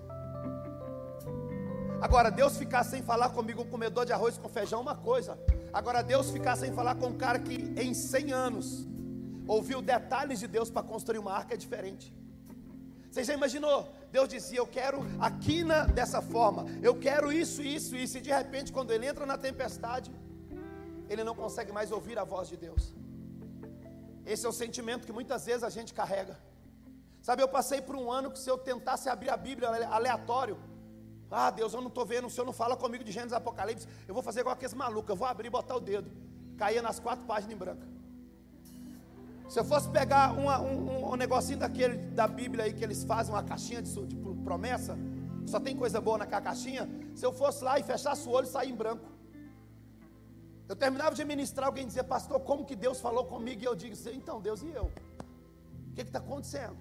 Agora, 2.01 2.31
Deus 2.31 2.57
ficar 2.57 2.85
sem 2.85 3.01
falar 3.03 3.29
comigo, 3.29 3.62
um 3.62 3.65
comedor 3.65 4.05
de 4.05 4.13
arroz 4.13 4.38
com 4.38 4.47
feijão, 4.47 4.79
é 4.79 4.81
uma 4.83 4.95
coisa. 4.95 5.38
Agora, 5.73 6.01
Deus 6.01 6.31
ficar 6.31 6.55
sem 6.55 6.71
falar 6.71 6.95
com 6.95 7.07
um 7.07 7.17
cara 7.17 7.38
que 7.38 7.73
em 7.77 7.93
100 7.93 8.31
anos 8.31 8.88
ouviu 9.45 9.81
detalhes 9.81 10.39
de 10.39 10.47
Deus 10.47 10.69
para 10.69 10.81
construir 10.81 11.19
uma 11.19 11.33
arca 11.33 11.55
é 11.55 11.57
diferente. 11.57 12.15
Você 13.12 13.23
já 13.25 13.33
imaginou? 13.33 13.98
Deus 14.12 14.28
dizia: 14.28 14.60
Eu 14.60 14.67
quero 14.67 15.00
a 15.19 15.30
quina 15.32 15.86
dessa 15.86 16.22
forma, 16.22 16.65
eu 16.82 16.95
quero 16.95 17.32
isso, 17.32 17.62
isso, 17.62 17.95
isso. 17.95 18.17
E 18.17 18.22
de 18.22 18.32
repente, 18.32 18.72
quando 18.72 18.91
ele 18.91 19.06
entra 19.06 19.26
na 19.26 19.38
tempestade, 19.38 20.12
ele 21.08 21.24
não 21.24 21.36
consegue 21.36 21.72
mais 21.72 21.91
ouvir 21.91 22.17
a 22.19 22.24
voz 22.24 22.48
de 22.48 22.58
Deus. 22.58 22.93
Esse 24.26 24.45
é 24.45 24.50
o 24.50 24.54
sentimento 24.63 25.06
que 25.08 25.12
muitas 25.12 25.45
vezes 25.45 25.63
a 25.63 25.69
gente 25.69 25.93
carrega. 25.93 26.38
Sabe, 27.22 27.41
eu 27.41 27.48
passei 27.48 27.82
por 27.82 27.95
um 27.95 28.12
ano 28.12 28.32
que 28.32 28.39
se 28.39 28.50
eu 28.50 28.58
tentasse 28.58 29.10
abrir 29.10 29.30
a 29.30 29.38
Bíblia 29.38 29.69
aleatório, 29.88 30.58
ah, 31.32 31.52
Deus, 31.52 31.74
eu 31.74 31.82
não 31.82 31.89
estou 31.89 32.06
vendo, 32.06 32.28
o 32.28 32.30
Senhor 32.30 32.45
não 32.45 32.54
fala 32.54 32.76
comigo 32.76 33.04
de 33.04 33.12
Gênesis 33.12 33.34
Apocalipse, 33.34 33.88
eu 34.08 34.13
vou 34.13 34.24
fazer 34.24 34.39
igual 34.39 34.54
aqueles 34.54 34.74
malucos, 34.74 35.10
eu 35.10 35.15
vou 35.15 35.28
abrir 35.28 35.48
e 35.48 35.50
botar 35.50 35.76
o 35.76 35.80
dedo. 35.80 36.10
Caía 36.58 36.82
nas 36.82 37.00
quatro 37.00 37.26
páginas 37.26 37.54
em 37.56 37.58
branco. 37.58 37.86
Se 39.49 39.59
eu 39.59 39.65
fosse 39.65 39.89
pegar 39.89 40.31
uma, 40.33 40.62
um, 40.62 41.12
um, 41.12 41.15
negocinho 41.15 41.57
daquele 41.57 41.97
da 42.19 42.27
Bíblia 42.27 42.65
aí 42.65 42.73
que 42.73 42.83
eles 42.83 43.03
fazem, 43.03 43.33
uma 43.33 43.41
caixinha 43.41 43.81
de, 43.81 43.91
de 44.05 44.15
promessa, 44.43 44.95
só 45.47 45.59
tem 45.59 45.75
coisa 45.75 45.99
boa 45.99 46.19
naquela 46.19 46.41
caixinha. 46.41 46.88
Se 47.15 47.25
eu 47.25 47.33
fosse 47.33 47.63
lá 47.63 47.79
e 47.79 47.83
fechasse 47.83 48.27
o 48.27 48.31
olho 48.31 48.45
e 48.45 48.49
sair 48.49 48.69
em 48.69 48.75
branco. 48.75 49.07
Eu 50.67 50.75
terminava 50.75 51.15
de 51.15 51.25
ministrar, 51.25 51.65
alguém 51.65 51.88
dizia, 51.88 52.03
pastor, 52.03 52.39
como 52.41 52.63
que 52.63 52.75
Deus 52.75 53.01
falou 53.01 53.25
comigo? 53.25 53.59
E 53.63 53.65
eu 53.65 53.75
digo, 53.75 53.95
então, 54.13 54.39
Deus 54.39 54.62
e 54.62 54.69
eu. 54.69 54.91
O 55.89 55.93
que 55.95 56.01
está 56.01 56.19
acontecendo? 56.19 56.77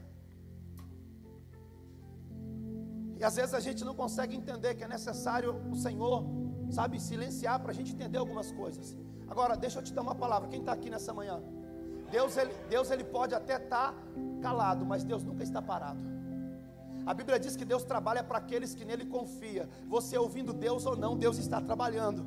E 3.18 3.24
às 3.24 3.35
vezes 3.35 3.54
a 3.54 3.61
gente 3.61 3.83
não 3.83 3.94
consegue 3.94 4.37
entender 4.37 4.74
que 4.74 4.85
é 4.85 4.88
necessário 4.88 5.57
o 5.72 5.74
Senhor, 5.74 6.22
sabe, 6.70 7.00
silenciar 7.00 7.59
para 7.61 7.70
a 7.70 7.74
gente 7.74 7.94
entender 7.94 8.18
algumas 8.18 8.52
coisas. 8.52 8.94
Agora, 9.26 9.57
deixa 9.57 9.78
eu 9.78 9.83
te 9.83 9.94
dar 9.94 10.02
uma 10.02 10.14
palavra. 10.14 10.48
Quem 10.48 10.61
está 10.61 10.72
aqui 10.72 10.90
nessa 10.90 11.14
manhã? 11.14 11.42
Deus 12.11 12.37
ele, 12.37 12.53
Deus, 12.68 12.90
ele 12.90 13.05
pode 13.05 13.35
até 13.35 13.57
estar 13.57 13.92
tá 13.92 13.94
calado, 14.40 14.85
mas 14.85 15.05
Deus 15.05 15.25
nunca 15.25 15.42
está 15.42 15.61
parado. 15.61 16.01
A 17.07 17.14
Bíblia 17.14 17.38
diz 17.38 17.57
que 17.57 17.64
Deus 17.64 17.85
trabalha 17.85 18.23
para 18.23 18.38
aqueles 18.38 18.75
que 18.75 18.85
nele 18.85 19.07
confia. 19.07 19.68
Você 19.88 20.18
ouvindo 20.18 20.53
Deus 20.53 20.85
ou 20.85 20.97
não, 20.97 21.16
Deus 21.16 21.38
está 21.38 21.61
trabalhando. 21.61 22.27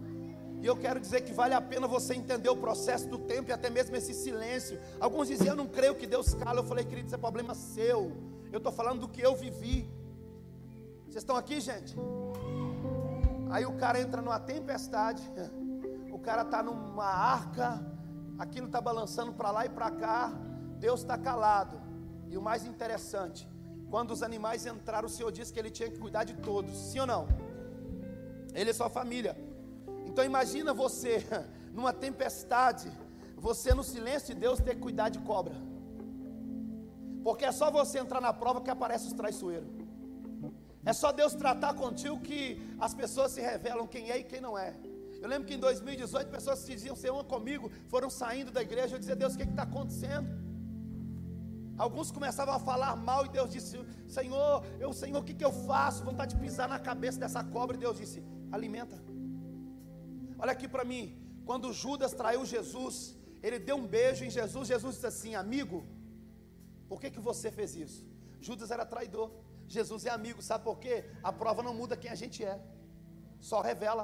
E 0.62 0.66
eu 0.66 0.76
quero 0.76 1.00
dizer 1.00 1.22
que 1.22 1.34
vale 1.34 1.54
a 1.54 1.62
pena 1.62 1.88
você 1.88 2.14
entender 2.14 2.50
o 2.50 2.56
processo 2.56 3.08
do 3.08 3.18
tempo 3.18 3.50
e 3.50 3.54
até 3.54 3.70
mesmo 3.70 3.96
esse 3.96 4.14
silêncio. 4.14 4.80
Alguns 5.00 5.28
diziam, 5.28 5.54
eu 5.54 5.56
não 5.56 5.68
creio 5.68 5.96
que 5.96 6.06
Deus 6.06 6.34
cala. 6.34 6.60
Eu 6.60 6.64
falei, 6.64 6.86
querido, 6.86 7.08
isso 7.08 7.16
é 7.16 7.18
problema 7.18 7.56
seu. 7.56 8.12
Eu 8.52 8.58
estou 8.58 8.72
falando 8.72 9.02
do 9.02 9.08
que 9.08 9.22
eu 9.22 9.36
vivi. 9.36 9.90
Vocês 11.04 11.24
estão 11.24 11.36
aqui, 11.36 11.60
gente? 11.60 11.96
Aí 13.50 13.66
o 13.66 13.74
cara 13.74 14.00
entra 14.00 14.22
numa 14.22 14.40
tempestade. 14.40 15.22
O 16.12 16.20
cara 16.20 16.44
está 16.44 16.62
numa 16.62 17.06
arca. 17.06 17.84
Aquilo 18.44 18.66
está 18.66 18.82
balançando 18.82 19.32
para 19.40 19.52
lá 19.52 19.66
e 19.68 19.70
para 19.70 19.92
cá. 19.92 20.34
Deus 20.86 21.02
está 21.02 21.16
calado. 21.16 21.80
E 22.28 22.36
o 22.40 22.42
mais 22.42 22.66
interessante, 22.66 23.48
quando 23.92 24.10
os 24.16 24.24
animais 24.24 24.66
entraram, 24.66 25.06
o 25.06 25.10
Senhor 25.16 25.32
disse 25.32 25.54
que 25.54 25.60
ele 25.60 25.70
tinha 25.70 25.90
que 25.92 26.00
cuidar 26.00 26.24
de 26.24 26.34
todos. 26.48 26.76
Sim 26.76 27.02
ou 27.02 27.08
não? 27.14 27.28
Ele 28.60 28.72
e 28.72 28.74
sua 28.74 28.90
família. 28.90 29.38
Então 30.08 30.26
imagina 30.26 30.74
você 30.74 31.24
numa 31.72 31.94
tempestade, 31.94 32.92
você 33.38 33.76
no 33.76 33.84
silêncio 33.84 34.34
de 34.34 34.42
Deus 34.42 34.60
ter 34.60 34.74
que 34.74 34.82
cuidar 34.82 35.10
de 35.10 35.20
cobra. 35.20 35.54
Porque 37.24 37.46
é 37.46 37.52
só 37.52 37.70
você 37.70 38.00
entrar 38.00 38.20
na 38.20 38.34
prova 38.34 38.60
que 38.60 38.72
aparece 38.72 39.06
os 39.06 39.14
traiçoeiros. 39.14 39.70
É 40.84 40.94
só 40.94 41.12
Deus 41.12 41.36
tratar 41.36 41.76
contigo 41.76 42.20
que 42.22 42.42
as 42.80 42.96
pessoas 42.96 43.34
se 43.34 43.42
revelam 43.42 43.86
quem 43.86 44.10
é 44.10 44.18
e 44.18 44.24
quem 44.24 44.42
não 44.42 44.58
é. 44.58 44.74
Eu 45.22 45.28
lembro 45.32 45.48
que 45.48 45.56
em 45.58 45.60
2018 45.60 46.30
pessoas 46.36 46.64
que 46.64 46.76
diziam 46.78 46.96
ser 47.02 47.12
uma 47.16 47.24
comigo 47.34 47.66
foram 47.94 48.10
saindo 48.10 48.52
da 48.58 48.62
igreja. 48.68 48.96
Eu 48.96 49.00
dizia, 49.04 49.16
Deus, 49.24 49.34
o 49.36 49.38
que 49.38 49.44
está 49.44 49.64
acontecendo? 49.70 50.30
Alguns 51.78 52.10
começavam 52.18 52.54
a 52.56 52.60
falar 52.60 52.96
mal 53.10 53.22
e 53.26 53.30
Deus 53.30 53.50
disse, 53.56 53.78
Senhor, 54.18 54.66
eu, 54.80 54.92
Senhor, 55.02 55.20
o 55.22 55.24
que, 55.28 55.36
que 55.40 55.46
eu 55.50 55.54
faço? 55.70 56.04
Vontade 56.04 56.36
de 56.36 56.42
pisar 56.42 56.68
na 56.68 56.80
cabeça 56.90 57.20
dessa 57.24 57.44
cobra. 57.44 57.76
E 57.78 57.80
Deus 57.80 57.98
disse, 58.02 58.20
alimenta. 58.52 58.98
Olha 60.42 60.54
aqui 60.58 60.68
para 60.68 60.84
mim. 60.84 61.04
Quando 61.46 61.74
Judas 61.82 62.14
traiu 62.14 62.44
Jesus, 62.46 63.16
ele 63.44 63.60
deu 63.60 63.76
um 63.82 63.88
beijo 63.88 64.24
em 64.26 64.30
Jesus. 64.30 64.68
Jesus 64.68 64.96
disse 64.96 65.10
assim: 65.14 65.34
Amigo, 65.36 65.78
por 66.90 67.00
que, 67.02 67.10
que 67.16 67.20
você 67.20 67.50
fez 67.52 67.76
isso? 67.76 68.00
Judas 68.40 68.72
era 68.72 68.86
traidor. 68.86 69.30
Jesus 69.68 70.06
é 70.06 70.10
amigo, 70.10 70.42
sabe 70.42 70.64
por 70.64 70.78
quê? 70.84 70.96
A 71.24 71.32
prova 71.32 71.64
não 71.64 71.74
muda 71.74 71.96
quem 71.96 72.12
a 72.12 72.16
gente 72.16 72.44
é, 72.44 72.60
só 73.40 73.62
revela. 73.62 74.04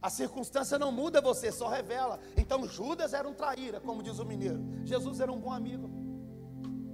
A 0.00 0.10
circunstância 0.10 0.78
não 0.78 0.92
muda 0.92 1.20
você, 1.20 1.50
só 1.50 1.68
revela. 1.68 2.20
Então 2.36 2.66
Judas 2.68 3.12
era 3.12 3.28
um 3.28 3.34
traíra, 3.34 3.80
como 3.80 4.02
diz 4.02 4.18
o 4.18 4.24
mineiro. 4.24 4.62
Jesus 4.84 5.20
era 5.20 5.32
um 5.32 5.38
bom 5.38 5.52
amigo 5.52 6.06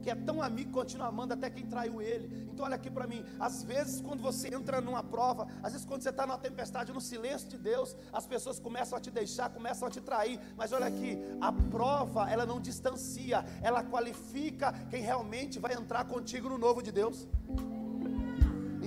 que 0.03 0.11
é 0.11 0.15
tão 0.15 0.43
amigo 0.43 0.69
que 0.69 0.75
continua 0.75 1.07
amando 1.07 1.33
até 1.33 1.49
quem 1.49 1.65
traiu 1.65 2.03
ele. 2.03 2.49
Então 2.53 2.65
olha 2.65 2.75
aqui 2.75 2.91
para 2.91 3.07
mim, 3.07 3.25
às 3.38 3.62
vezes 3.62 4.01
quando 4.01 4.21
você 4.21 4.53
entra 4.53 4.81
numa 4.81 5.03
prova, 5.03 5.47
às 5.62 5.73
vezes 5.73 5.87
quando 5.87 6.03
você 6.03 6.11
está 6.11 6.27
numa 6.27 6.38
tempestade, 6.38 6.93
no 6.93 7.01
silêncio 7.01 7.49
de 7.49 7.57
Deus, 7.57 7.97
as 8.12 8.27
pessoas 8.27 8.59
começam 8.59 8.99
a 8.99 9.01
te 9.01 9.11
deixar, 9.11 9.49
começam 9.49 9.87
a 9.87 9.91
te 9.91 10.01
trair. 10.01 10.41
Mas 10.57 10.73
olha 10.73 10.87
aqui, 10.87 11.19
a 11.41 11.53
prova 11.53 12.29
ela 12.29 12.45
não 12.45 12.61
distancia, 12.61 13.45
ela 13.62 13.85
qualifica 13.85 14.73
quem 14.91 15.03
realmente 15.03 15.59
vai 15.59 15.73
entrar 15.75 16.05
contigo 16.05 16.49
no 16.49 16.59
novo 16.59 16.83
de 16.83 16.91
Deus. 16.91 17.29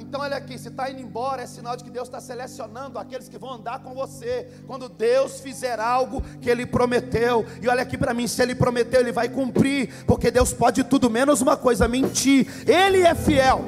Então, 0.08 0.22
olha 0.22 0.38
aqui: 0.38 0.58
se 0.58 0.70
está 0.70 0.90
indo 0.90 1.02
embora, 1.02 1.42
é 1.42 1.48
sinal 1.48 1.76
de 1.76 1.84
que 1.84 1.90
Deus 1.90 2.08
está 2.08 2.22
selecionando 2.22 3.00
aqueles 3.00 3.28
que 3.28 3.38
vão 3.38 3.54
andar 3.54 3.80
com 3.80 3.94
você. 3.94 4.50
Quando 4.68 4.88
Deus 4.88 5.40
fizer 5.40 5.80
algo 5.80 6.22
que 6.40 6.50
Ele 6.50 6.66
prometeu, 6.66 7.46
e 7.62 7.68
olha 7.68 7.82
aqui 7.82 7.98
para 7.98 8.14
mim: 8.14 8.28
se 8.28 8.42
Ele 8.42 8.56
prometeu, 8.56 9.02
Ele 9.02 9.12
vai 9.12 9.28
cumprir, 9.28 10.06
porque 10.06 10.32
Deus 10.32 10.54
pode 10.54 10.84
tudo 10.84 11.10
menos 11.10 11.42
uma 11.42 11.58
coisa: 11.58 11.88
mentir. 11.88 12.48
Ele 12.68 13.02
é 13.02 13.16
fiel. 13.16 13.66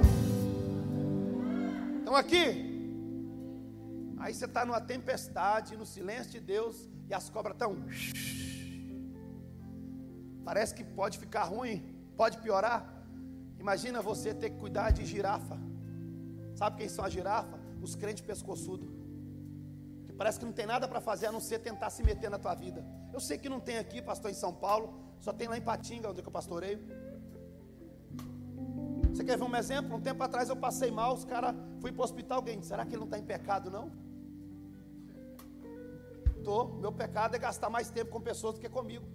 Então, 2.01 2.15
aqui, 2.15 2.63
aí 4.19 4.33
você 4.33 4.45
está 4.45 4.63
numa 4.63 4.79
tempestade, 4.79 5.75
no 5.75 5.85
silêncio 5.85 6.31
de 6.31 6.39
Deus, 6.39 6.89
e 7.09 7.13
as 7.13 7.29
cobras 7.29 7.55
estão. 7.55 7.75
Parece 10.45 10.73
que 10.73 10.83
pode 10.83 11.17
ficar 11.17 11.43
ruim, 11.43 11.83
pode 12.15 12.37
piorar. 12.37 12.87
Imagina 13.59 14.01
você 14.01 14.33
ter 14.33 14.51
que 14.51 14.57
cuidar 14.57 14.91
de 14.91 15.05
girafa. 15.05 15.66
Sabe 16.59 16.77
quem 16.77 16.89
são 16.89 17.05
a 17.05 17.09
girafa? 17.09 17.59
Os 17.81 17.95
crentes 17.95 18.23
pescoçudos. 18.23 18.89
Que 20.07 20.13
parece 20.13 20.39
que 20.39 20.45
não 20.45 20.51
tem 20.59 20.65
nada 20.65 20.87
para 20.87 20.99
fazer 20.99 21.27
a 21.27 21.31
não 21.31 21.39
ser 21.39 21.59
tentar 21.59 21.91
se 21.91 22.01
meter 22.03 22.29
na 22.31 22.39
tua 22.39 22.55
vida. 22.55 22.83
Eu 23.13 23.19
sei 23.19 23.37
que 23.37 23.47
não 23.47 23.59
tem 23.59 23.77
aqui, 23.77 24.01
pastor, 24.01 24.31
em 24.31 24.33
São 24.33 24.53
Paulo. 24.53 24.87
Só 25.19 25.31
tem 25.31 25.47
lá 25.47 25.57
em 25.57 25.61
Patinga, 25.61 26.09
onde 26.09 26.19
eu 26.19 26.31
pastoreio. 26.31 26.79
Você 29.13 29.23
quer 29.23 29.37
ver 29.37 29.43
um 29.43 29.55
exemplo? 29.55 29.95
Um 29.95 30.01
tempo 30.01 30.21
atrás 30.23 30.49
eu 30.49 30.55
passei 30.55 30.89
mal, 30.91 31.13
os 31.13 31.25
caras 31.25 31.55
fui 31.79 31.91
para 31.91 32.01
o 32.01 32.03
hospital, 32.03 32.37
alguém, 32.37 32.61
será 32.61 32.85
que 32.85 32.91
ele 32.91 32.97
não 32.99 33.05
está 33.05 33.17
em 33.17 33.23
pecado 33.23 33.71
não? 33.71 33.91
Tô, 36.43 36.65
meu 36.65 36.91
pecado 36.91 37.35
é 37.35 37.39
gastar 37.39 37.69
mais 37.69 37.89
tempo 37.89 38.11
com 38.11 38.21
pessoas 38.21 38.55
do 38.55 38.59
que 38.59 38.69
comigo. 38.69 39.05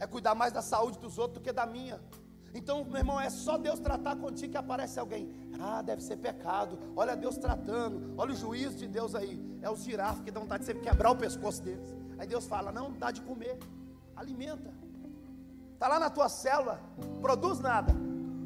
É 0.00 0.06
cuidar 0.06 0.34
mais 0.34 0.52
da 0.52 0.62
saúde 0.62 0.98
dos 0.98 1.18
outros 1.18 1.38
do 1.38 1.44
que 1.44 1.52
da 1.52 1.66
minha. 1.66 2.00
Então, 2.54 2.84
meu 2.84 2.96
irmão, 2.96 3.20
é 3.20 3.30
só 3.30 3.58
Deus 3.58 3.78
tratar 3.78 4.16
contigo 4.16 4.52
que 4.52 4.58
aparece 4.58 4.98
alguém. 4.98 5.30
Ah, 5.60 5.82
deve 5.82 6.02
ser 6.02 6.16
pecado. 6.16 6.78
Olha 6.96 7.16
Deus 7.16 7.36
tratando. 7.36 8.14
Olha 8.16 8.32
o 8.32 8.36
juízo 8.36 8.76
de 8.76 8.88
Deus 8.88 9.14
aí. 9.14 9.38
É 9.60 9.70
os 9.70 9.82
girafas 9.82 10.22
que 10.22 10.30
dão 10.30 10.42
vontade 10.42 10.64
de 10.64 10.66
você 10.66 10.74
quebrar 10.74 11.10
o 11.10 11.16
pescoço 11.16 11.62
deles. 11.62 11.94
Aí 12.18 12.26
Deus 12.26 12.46
fala: 12.46 12.72
Não, 12.72 12.92
dá 12.92 13.10
de 13.10 13.20
comer. 13.22 13.58
Alimenta. 14.16 14.72
Está 15.74 15.88
lá 15.88 16.00
na 16.00 16.10
tua 16.10 16.28
célula. 16.28 16.80
Produz 17.20 17.60
nada. 17.60 17.92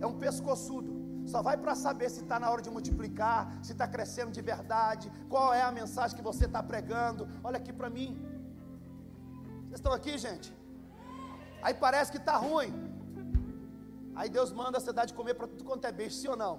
É 0.01 0.07
um 0.07 0.19
pescoçudo. 0.19 1.03
Só 1.27 1.41
vai 1.41 1.57
para 1.57 1.75
saber 1.75 2.11
se 2.11 2.21
está 2.21 2.39
na 2.39 2.51
hora 2.51 2.61
de 2.61 2.71
multiplicar, 2.71 3.51
se 3.63 3.73
está 3.73 3.87
crescendo 3.87 4.33
de 4.33 4.43
verdade, 4.43 5.11
qual 5.29 5.55
é 5.55 5.63
a 5.63 5.71
mensagem 5.71 6.17
que 6.17 6.23
você 6.23 6.47
está 6.47 6.63
pregando. 6.63 7.29
Olha 7.45 7.59
aqui 7.59 7.73
para 7.73 7.89
mim. 7.89 8.21
Vocês 9.69 9.75
estão 9.75 9.93
aqui, 9.93 10.19
gente? 10.19 10.53
Aí 11.63 11.73
parece 11.73 12.11
que 12.11 12.19
está 12.19 12.37
ruim. 12.37 12.92
Aí 14.15 14.29
Deus 14.29 14.53
manda 14.53 14.79
a 14.79 14.81
cidade 14.81 15.15
comer 15.15 15.35
para 15.35 15.47
tudo 15.47 15.65
quanto 15.65 15.87
é 15.87 15.93
beijo, 15.93 16.17
sim 16.17 16.29
ou 16.29 16.37
não? 16.37 16.55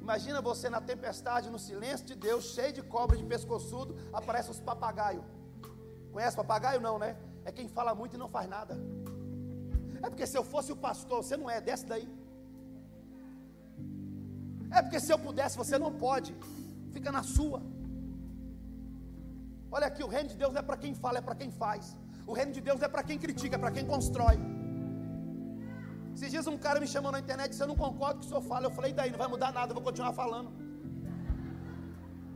Imagina 0.00 0.40
você 0.42 0.68
na 0.68 0.80
tempestade, 0.80 1.50
no 1.50 1.58
silêncio 1.58 2.04
de 2.06 2.14
Deus, 2.14 2.44
cheio 2.54 2.72
de 2.72 2.82
cobra, 2.82 3.16
de 3.16 3.24
pescoçudo, 3.24 3.96
aparece 4.12 4.50
os 4.50 4.60
papagaios. 4.60 5.24
Conhece 6.12 6.36
papagaio? 6.36 6.80
Não, 6.80 6.98
né? 6.98 7.16
É 7.44 7.50
quem 7.50 7.68
fala 7.68 7.94
muito 7.94 8.14
e 8.16 8.18
não 8.18 8.28
faz 8.28 8.48
nada. 8.48 8.78
É 10.02 10.10
porque 10.10 10.26
se 10.26 10.36
eu 10.36 10.44
fosse 10.44 10.70
o 10.72 10.76
pastor, 10.76 11.22
você 11.22 11.36
não 11.36 11.48
é, 11.48 11.58
desce 11.60 11.86
daí. 11.86 12.06
É 14.70 14.82
porque 14.82 15.00
se 15.00 15.10
eu 15.10 15.18
pudesse, 15.18 15.56
você 15.56 15.78
não 15.78 15.92
pode. 15.92 16.36
Fica 16.92 17.10
na 17.10 17.22
sua. 17.22 17.62
Olha 19.70 19.86
aqui, 19.86 20.02
o 20.04 20.06
reino 20.06 20.28
de 20.28 20.36
Deus 20.36 20.52
não 20.52 20.60
é 20.60 20.62
para 20.62 20.76
quem 20.76 20.94
fala, 20.94 21.18
é 21.18 21.22
para 21.22 21.34
quem 21.34 21.50
faz. 21.50 21.96
O 22.26 22.32
reino 22.32 22.52
de 22.52 22.60
Deus 22.60 22.82
é 22.82 22.88
para 22.88 23.02
quem 23.02 23.18
critica, 23.18 23.56
é 23.56 23.58
para 23.58 23.70
quem 23.70 23.86
constrói. 23.86 24.38
Esses 26.14 26.30
dias 26.30 26.46
um 26.46 26.56
cara 26.56 26.78
me 26.78 26.86
chamou 26.86 27.10
na 27.10 27.18
internet 27.18 27.46
e 27.46 27.50
disse: 27.50 27.62
Eu 27.62 27.66
não 27.66 27.76
concordo 27.76 28.14
com 28.14 28.18
o 28.18 28.20
que 28.20 28.26
o 28.26 28.28
senhor 28.28 28.42
fala. 28.42 28.66
Eu 28.66 28.70
falei: 28.70 28.92
Daí, 28.92 29.10
não 29.10 29.18
vai 29.18 29.28
mudar 29.28 29.52
nada, 29.52 29.70
eu 29.70 29.74
vou 29.74 29.82
continuar 29.82 30.12
falando. 30.12 30.50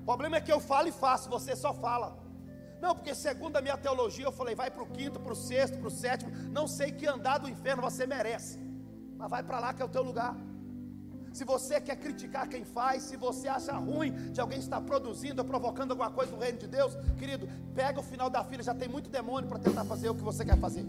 O 0.01 0.05
problema 0.05 0.37
é 0.37 0.41
que 0.41 0.53
eu 0.53 0.59
falo 0.59 0.89
e 0.89 0.93
faço, 0.93 1.29
você 1.31 1.55
só 1.55 1.73
fala. 1.73 2.19
Não, 2.81 2.95
porque 2.95 3.15
segundo 3.15 3.57
a 3.57 3.61
minha 3.61 3.77
teologia, 3.77 4.25
eu 4.25 4.33
falei: 4.33 4.55
Vai 4.55 4.71
para 4.71 4.83
o 4.83 4.87
quinto, 4.87 5.21
para 5.21 5.33
o 5.33 5.37
sexto, 5.37 5.79
para 5.79 5.87
o 5.87 5.91
sétimo. 5.91 6.33
Não 6.51 6.67
sei 6.67 6.91
que 6.91 7.07
andar 7.07 7.39
do 7.39 7.49
inferno 7.49 7.81
você 7.83 8.05
merece, 8.07 8.59
mas 9.17 9.31
vai 9.31 9.43
para 9.45 9.61
lá 9.61 9.73
que 9.73 9.81
é 9.81 9.85
o 9.85 9.89
teu 9.89 10.03
lugar. 10.03 10.35
Se 11.33 11.45
você 11.45 11.81
quer 11.81 11.97
criticar 11.97 12.49
quem 12.49 12.65
faz, 12.65 13.05
se 13.05 13.17
você 13.17 13.47
acha 13.47 13.73
ruim 13.73 14.11
de 14.33 14.41
alguém 14.41 14.59
estar 14.59 14.81
produzindo 14.81 15.41
ou 15.43 15.47
provocando 15.47 15.93
alguma 15.93 16.11
coisa 16.11 16.33
no 16.33 16.39
reino 16.39 16.59
de 16.59 16.67
Deus, 16.67 16.97
querido, 17.17 17.49
pega 17.77 18.01
o 18.01 18.03
final 18.03 18.29
da 18.29 18.43
fila, 18.43 18.63
já 18.63 18.75
tem 18.75 18.89
muito 18.89 19.09
demônio 19.09 19.49
para 19.49 19.59
tentar 19.59 19.85
fazer 19.85 20.09
o 20.09 20.15
que 20.17 20.23
você 20.23 20.45
quer 20.45 20.59
fazer. 20.59 20.85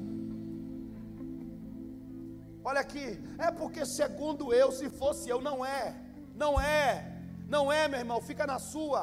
Olha 2.69 2.81
aqui, 2.81 3.07
é 3.45 3.49
porque 3.59 3.83
segundo 3.83 4.53
eu, 4.53 4.67
se 4.79 4.87
fosse 4.99 5.27
eu, 5.27 5.39
não 5.41 5.57
é, 5.65 5.95
não 6.41 6.51
é, 6.61 6.83
não 7.53 7.63
é, 7.71 7.87
meu 7.87 7.99
irmão, 8.03 8.19
fica 8.21 8.45
na 8.45 8.59
sua. 8.59 9.01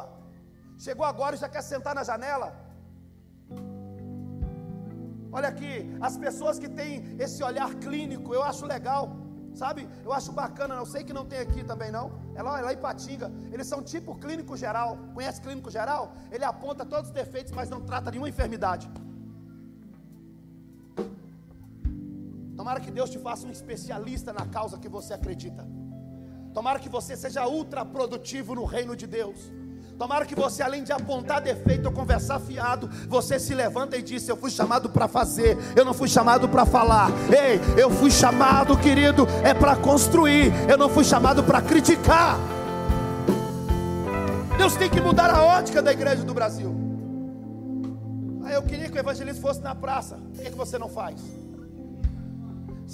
Chegou 0.84 1.04
agora 1.04 1.34
e 1.34 1.38
já 1.44 1.48
quer 1.48 1.62
sentar 1.62 1.92
na 1.92 2.04
janela. 2.10 2.48
Olha 5.32 5.48
aqui, 5.48 5.72
as 6.00 6.16
pessoas 6.16 6.60
que 6.60 6.68
têm 6.68 7.16
esse 7.18 7.42
olhar 7.42 7.74
clínico, 7.86 8.32
eu 8.32 8.44
acho 8.50 8.64
legal, 8.74 9.04
sabe? 9.52 9.88
Eu 10.04 10.12
acho 10.12 10.30
bacana, 10.30 10.76
eu 10.76 10.86
sei 10.86 11.02
que 11.02 11.12
não 11.18 11.26
tem 11.26 11.40
aqui 11.40 11.64
também 11.64 11.90
não. 11.90 12.06
É 12.36 12.42
lá, 12.44 12.60
é 12.60 12.62
lá 12.62 12.72
em 12.72 12.82
Patinga. 12.86 13.32
Eles 13.50 13.66
são 13.66 13.82
tipo 13.82 14.14
clínico 14.14 14.56
geral. 14.56 14.96
Conhece 15.12 15.40
clínico 15.40 15.72
geral? 15.72 16.14
Ele 16.30 16.44
aponta 16.44 16.86
todos 16.86 17.08
os 17.08 17.16
defeitos, 17.22 17.52
mas 17.52 17.68
não 17.68 17.80
trata 17.80 18.12
nenhuma 18.12 18.28
enfermidade. 18.28 18.88
Tomara 22.56 22.80
que 22.80 22.90
Deus 22.90 23.10
te 23.10 23.18
faça 23.18 23.46
um 23.46 23.50
especialista 23.50 24.32
na 24.32 24.46
causa 24.46 24.78
que 24.78 24.88
você 24.88 25.12
acredita. 25.12 25.66
Tomara 26.54 26.78
que 26.78 26.88
você 26.88 27.14
seja 27.14 27.46
ultra 27.46 27.84
produtivo 27.84 28.54
no 28.54 28.64
reino 28.64 28.96
de 28.96 29.06
Deus. 29.06 29.52
Tomara 29.98 30.24
que 30.24 30.34
você, 30.34 30.62
além 30.62 30.82
de 30.82 30.92
apontar 30.92 31.40
defeito 31.40 31.86
ou 31.86 31.92
conversar 31.92 32.40
fiado, 32.40 32.88
você 33.08 33.38
se 33.38 33.54
levanta 33.54 33.96
e 33.96 34.02
diz: 34.02 34.26
Eu 34.26 34.36
fui 34.36 34.50
chamado 34.50 34.88
para 34.88 35.06
fazer, 35.06 35.56
eu 35.76 35.84
não 35.84 35.92
fui 35.92 36.08
chamado 36.08 36.48
para 36.48 36.64
falar. 36.64 37.10
Ei, 37.30 37.60
eu 37.78 37.90
fui 37.90 38.10
chamado, 38.10 38.76
querido, 38.78 39.26
é 39.44 39.52
para 39.52 39.76
construir, 39.76 40.50
eu 40.68 40.78
não 40.78 40.88
fui 40.88 41.04
chamado 41.04 41.44
para 41.44 41.60
criticar. 41.60 42.38
Deus 44.56 44.76
tem 44.76 44.88
que 44.88 45.00
mudar 45.00 45.30
a 45.30 45.42
ótica 45.42 45.82
da 45.82 45.92
igreja 45.92 46.22
do 46.24 46.32
Brasil. 46.32 46.74
Aí 48.44 48.54
eu 48.54 48.62
queria 48.62 48.88
que 48.88 48.96
o 48.96 49.00
evangelismo 49.00 49.42
fosse 49.42 49.60
na 49.60 49.74
praça, 49.74 50.16
por 50.16 50.42
que, 50.42 50.50
que 50.50 50.56
você 50.56 50.78
não 50.78 50.88
faz? 50.88 51.20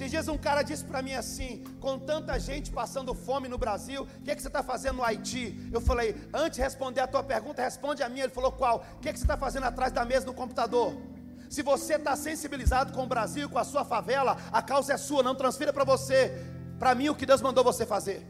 Esses 0.02 0.10
dias 0.10 0.26
um 0.26 0.36
cara 0.36 0.62
disse 0.64 0.84
para 0.84 1.00
mim 1.00 1.14
assim: 1.14 1.62
com 1.78 1.96
tanta 1.96 2.36
gente 2.36 2.72
passando 2.72 3.14
fome 3.14 3.48
no 3.48 3.56
Brasil, 3.56 4.02
o 4.02 4.22
que, 4.24 4.32
é 4.32 4.34
que 4.34 4.42
você 4.42 4.48
está 4.48 4.60
fazendo 4.60 4.96
no 4.96 5.04
Haiti? 5.04 5.70
Eu 5.72 5.80
falei: 5.80 6.16
antes 6.34 6.56
de 6.56 6.62
responder 6.62 7.00
a 7.02 7.06
tua 7.06 7.22
pergunta, 7.22 7.62
responde 7.62 8.02
a 8.02 8.08
minha. 8.08 8.24
Ele 8.24 8.32
falou: 8.32 8.50
qual? 8.50 8.84
O 8.96 8.98
que, 8.98 9.08
é 9.08 9.12
que 9.12 9.18
você 9.20 9.24
está 9.24 9.36
fazendo 9.36 9.62
atrás 9.62 9.92
da 9.92 10.04
mesa 10.04 10.26
no 10.26 10.34
computador? 10.34 11.00
Se 11.48 11.62
você 11.62 11.94
está 11.94 12.16
sensibilizado 12.16 12.92
com 12.92 13.04
o 13.04 13.06
Brasil, 13.06 13.48
com 13.48 13.58
a 13.58 13.62
sua 13.62 13.84
favela, 13.84 14.36
a 14.50 14.60
causa 14.60 14.92
é 14.92 14.96
sua, 14.96 15.22
não 15.22 15.36
transfira 15.36 15.72
para 15.72 15.84
você, 15.84 16.32
para 16.80 16.96
mim, 16.96 17.08
o 17.08 17.14
que 17.14 17.24
Deus 17.24 17.40
mandou 17.40 17.62
você 17.62 17.86
fazer. 17.86 18.26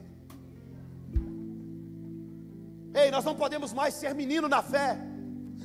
Ei, 2.95 3.11
nós 3.11 3.25
não 3.25 3.35
podemos 3.35 3.73
mais 3.73 3.95
ser 3.95 4.15
menino 4.15 4.47
na 4.47 4.63
fé. 4.63 4.99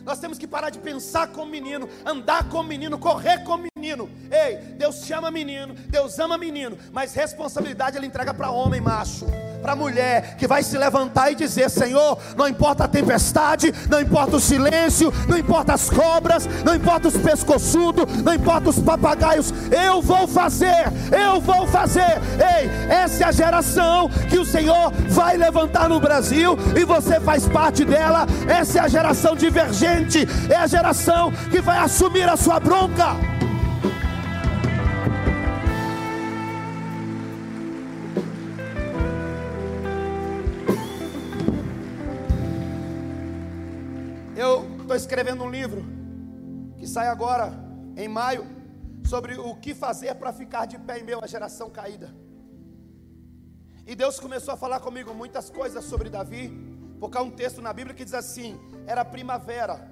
Nós 0.08 0.20
temos 0.20 0.38
que 0.38 0.48
parar 0.48 0.70
de 0.70 0.80
pensar 0.80 1.28
como 1.34 1.52
menino, 1.52 1.90
andar 2.06 2.48
como 2.48 2.64
menino, 2.64 2.98
correr 2.98 3.44
como 3.44 3.66
menino. 3.76 4.10
Ei, 4.32 4.56
Deus 4.78 5.06
chama 5.06 5.30
menino, 5.30 5.74
Deus 5.74 6.18
ama 6.18 6.38
menino, 6.38 6.78
mas 6.94 7.14
responsabilidade 7.14 7.98
ele 7.98 8.06
entrega 8.06 8.34
para 8.34 8.50
homem 8.50 8.80
macho, 8.80 9.26
para 9.62 9.76
mulher 9.76 10.36
que 10.38 10.48
vai 10.48 10.64
se 10.64 10.78
levantar 10.78 11.32
e 11.32 11.36
dizer: 11.36 11.70
Senhor, 11.70 12.18
não 12.36 12.48
importa 12.48 12.86
a 12.86 12.88
tempestade, 12.88 13.74
não 13.90 14.00
importa 14.00 14.38
o 14.38 14.40
silêncio, 14.40 15.14
não 15.28 15.38
importa 15.38 15.74
as 15.74 15.90
cobras, 15.90 16.48
não 16.64 16.76
importa 16.76 17.08
os 17.08 17.18
pescoçudos, 17.18 18.06
não 18.24 18.34
importa 18.34 18.70
os 18.70 18.80
papagaios, 18.80 19.54
eu 19.72 20.02
vou 20.02 20.28
fazer, 20.28 20.92
eu 21.12 21.42
vou 21.42 21.68
fazer. 21.68 22.22
Ei, 22.38 22.70
essa 22.90 23.24
é 23.24 23.28
a 23.28 23.32
geração 23.32 24.10
que 24.30 24.38
o 24.38 24.46
Senhor 24.46 24.92
vai 25.10 25.38
levantar 25.38 25.90
no 25.90 26.00
Brasil 26.00 26.58
e 26.76 26.84
você 26.86 27.20
faz 27.20 27.48
parte 27.48 27.84
dela. 27.84 28.26
Essa 28.48 28.80
é 28.80 28.82
a 28.82 28.88
geração 28.88 29.36
divergente 29.36 30.28
é 30.50 30.56
a 30.56 30.68
geração 30.68 31.32
que 31.52 31.62
vai 31.62 31.78
assumir 31.78 32.28
a 32.28 32.38
sua 32.38 32.60
bronca. 32.60 33.37
Escrevendo 45.08 45.42
um 45.42 45.50
livro 45.50 45.86
que 46.78 46.86
sai 46.86 47.08
agora 47.08 47.54
em 47.96 48.10
maio 48.10 48.46
sobre 49.06 49.38
o 49.38 49.56
que 49.56 49.74
fazer 49.74 50.14
para 50.16 50.34
ficar 50.34 50.66
de 50.66 50.78
pé 50.78 51.00
em 51.00 51.04
meio 51.04 51.24
à 51.24 51.28
geração 51.28 51.70
caída. 51.70 52.14
E 53.86 53.96
Deus 53.96 54.20
começou 54.20 54.54
a 54.54 54.58
falar 54.58 54.82
comigo 54.82 55.14
muitas 55.14 55.50
coisas 55.50 55.86
sobre 55.86 56.10
Davi, 56.10 56.52
porque 57.00 57.18
há 57.18 57.22
um 57.22 57.32
texto 57.32 57.62
na 57.62 57.72
Bíblia 57.72 57.96
que 57.96 58.04
diz 58.04 58.14
assim: 58.14 58.60
era 58.86 59.06
primavera, 59.06 59.90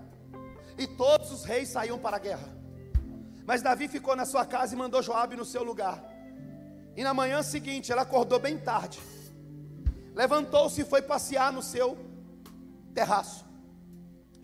e 0.77 0.85
todos 0.85 1.31
os 1.31 1.45
reis 1.45 1.69
saíam 1.69 1.97
para 1.97 2.17
a 2.17 2.19
guerra. 2.19 2.49
Mas 3.47 3.61
Davi 3.61 3.87
ficou 3.87 4.17
na 4.17 4.25
sua 4.25 4.45
casa 4.45 4.75
e 4.75 4.77
mandou 4.77 5.01
Joabe 5.01 5.37
no 5.37 5.45
seu 5.45 5.63
lugar. 5.63 6.03
E 6.93 7.03
na 7.05 7.13
manhã 7.13 7.41
seguinte, 7.41 7.89
ela 7.89 8.01
acordou 8.01 8.37
bem 8.37 8.57
tarde. 8.57 8.99
Levantou-se 10.13 10.81
e 10.81 10.85
foi 10.85 11.01
passear 11.01 11.53
no 11.53 11.63
seu 11.63 11.97
terraço. 12.93 13.45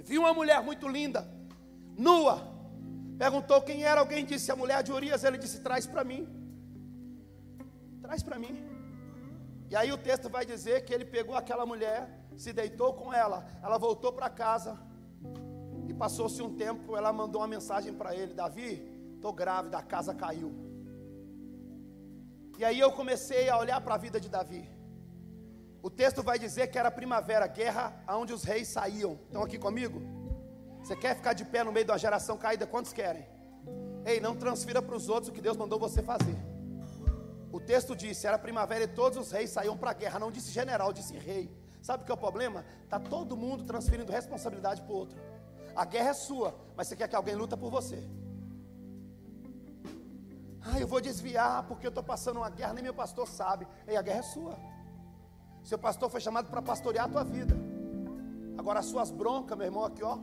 Viu 0.02 0.22
uma 0.22 0.34
mulher 0.34 0.62
muito 0.62 0.88
linda, 0.88 1.28
nua. 1.98 2.50
Perguntou 3.18 3.62
quem 3.62 3.84
era, 3.84 4.00
alguém 4.02 4.26
disse 4.26 4.52
a 4.52 4.56
mulher 4.56 4.82
de 4.84 4.92
Urias, 4.92 5.24
ele 5.24 5.38
disse: 5.38 5.60
"Traz 5.62 5.86
para 5.86 6.04
mim". 6.04 6.28
Traz 8.02 8.24
para 8.24 8.40
mim. 8.40 8.56
E 9.70 9.76
aí 9.76 9.92
o 9.92 9.98
texto 9.98 10.30
vai 10.30 10.46
dizer 10.46 10.84
que 10.86 10.94
ele 10.94 11.06
pegou 11.06 11.36
aquela 11.36 11.66
mulher, 11.66 12.00
se 12.36 12.52
deitou 12.52 12.94
com 12.94 13.14
ela, 13.14 13.46
ela 13.64 13.78
voltou 13.78 14.12
para 14.12 14.30
casa. 14.30 14.78
E 15.88 15.94
passou-se 15.94 16.42
um 16.42 16.56
tempo, 16.56 16.98
ela 16.98 17.14
mandou 17.14 17.42
uma 17.42 17.48
mensagem 17.48 17.94
para 17.94 18.16
ele: 18.16 18.34
Davi, 18.34 18.72
estou 19.16 19.32
grávida, 19.32 19.78
a 19.78 19.84
casa 19.84 20.14
caiu. 20.14 20.52
E 22.58 22.66
aí 22.66 22.80
eu 22.80 22.92
comecei 22.92 23.50
a 23.50 23.58
olhar 23.58 23.80
para 23.82 23.96
a 23.96 23.98
vida 23.98 24.20
de 24.20 24.30
Davi. 24.30 24.70
O 25.84 25.89
texto 25.89 26.22
vai 26.22 26.38
dizer 26.38 26.67
que 26.67 26.78
era 26.78 26.91
primavera, 26.91 27.48
guerra 27.48 27.94
onde 28.10 28.34
os 28.34 28.44
reis 28.44 28.67
saíam. 28.67 29.20
Estão 29.26 29.41
aqui 29.41 29.58
comigo? 29.58 30.02
Você 30.84 30.96
quer 30.96 31.15
ficar 31.15 31.34
de 31.34 31.44
pé 31.44 31.63
no 31.63 31.72
meio 31.72 31.86
de 31.86 31.91
uma 31.91 31.98
geração 31.98 32.38
caída? 32.38 32.67
Quantos 32.67 32.94
querem? 32.94 33.26
Ei, 34.06 34.20
não 34.20 34.36
transfira 34.36 34.82
para 34.82 34.96
os 34.96 35.10
outros 35.10 35.30
o 35.30 35.32
que 35.32 35.41
Deus 35.41 35.58
mandou 35.58 35.80
você 35.80 36.02
fazer. 36.04 36.38
O 37.52 37.60
texto 37.60 37.96
disse: 37.96 38.28
era 38.28 38.38
primavera 38.38 38.84
e 38.84 38.88
todos 38.88 39.17
os 39.17 39.32
reis 39.32 39.50
saíam 39.50 39.76
para 39.76 39.91
a 39.91 39.94
guerra. 39.94 40.20
Não 40.20 40.32
disse 40.32 40.52
general, 40.52 40.94
disse 40.94 41.17
rei. 41.17 41.52
Sabe 41.82 42.04
o 42.04 42.06
que 42.06 42.12
é 42.12 42.15
o 42.15 42.17
problema? 42.17 42.63
Está 42.84 43.00
todo 43.00 43.36
mundo 43.36 43.63
transferindo 43.63 44.12
responsabilidade 44.12 44.82
para 44.84 44.94
o 44.94 44.96
outro. 44.96 45.20
A 45.76 45.84
guerra 45.84 46.10
é 46.10 46.13
sua, 46.13 46.56
mas 46.76 46.88
você 46.88 46.96
quer 46.96 47.08
que 47.08 47.15
alguém 47.15 47.34
luta 47.34 47.58
por 47.58 47.72
você. 47.72 48.04
Ah, 50.63 50.80
eu 50.80 50.88
vou 50.88 51.02
desviar 51.02 51.63
porque 51.63 51.88
eu 51.88 51.89
estou 51.89 52.04
passando 52.04 52.38
uma 52.38 52.50
guerra, 52.50 52.74
nem 52.74 52.84
meu 52.84 52.94
pastor 52.94 53.28
sabe. 53.28 53.67
E 53.88 53.98
a 53.98 54.02
guerra 54.02 54.20
é 54.20 54.24
sua. 54.24 54.56
Seu 55.63 55.78
pastor 55.78 56.10
foi 56.10 56.21
chamado 56.21 56.50
para 56.50 56.62
pastorear 56.62 57.06
a 57.06 57.10
tua 57.10 57.24
vida. 57.24 57.56
Agora 58.58 58.80
as 58.80 58.86
suas 58.86 59.12
broncas, 59.12 59.58
meu 59.58 59.67
irmão, 59.67 59.84
aqui 59.84 60.04
ó. 60.04 60.17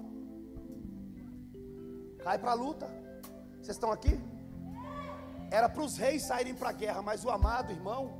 Cai 2.22 2.38
para 2.38 2.52
a 2.52 2.54
luta. 2.54 2.86
Vocês 3.54 3.76
estão 3.76 3.90
aqui? 3.90 4.20
Era 5.50 5.68
para 5.68 5.82
os 5.82 5.96
reis 5.96 6.22
saírem 6.22 6.54
para 6.54 6.70
a 6.70 6.72
guerra, 6.72 7.00
mas 7.02 7.24
o 7.24 7.30
amado 7.30 7.72
irmão, 7.72 8.12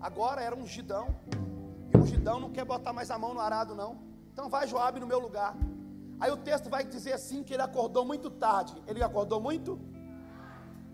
agora 0.00 0.42
era 0.42 0.54
um 0.54 0.66
gidão. 0.66 1.06
E 1.92 1.96
o 1.96 2.06
gidão 2.06 2.38
não 2.38 2.50
quer 2.50 2.64
botar 2.64 2.92
mais 2.92 3.10
a 3.10 3.18
mão 3.18 3.32
no 3.32 3.40
arado, 3.40 3.74
não. 3.74 3.98
Então 4.32 4.48
vai 4.48 4.66
Joabe 4.66 5.00
no 5.00 5.06
meu 5.06 5.18
lugar. 5.18 5.56
Aí 6.20 6.30
o 6.30 6.36
texto 6.36 6.68
vai 6.68 6.84
dizer 6.84 7.12
assim 7.12 7.42
que 7.42 7.54
ele 7.54 7.62
acordou 7.62 8.04
muito 8.04 8.30
tarde. 8.30 8.74
Ele 8.86 9.02
acordou 9.02 9.40
muito? 9.40 9.80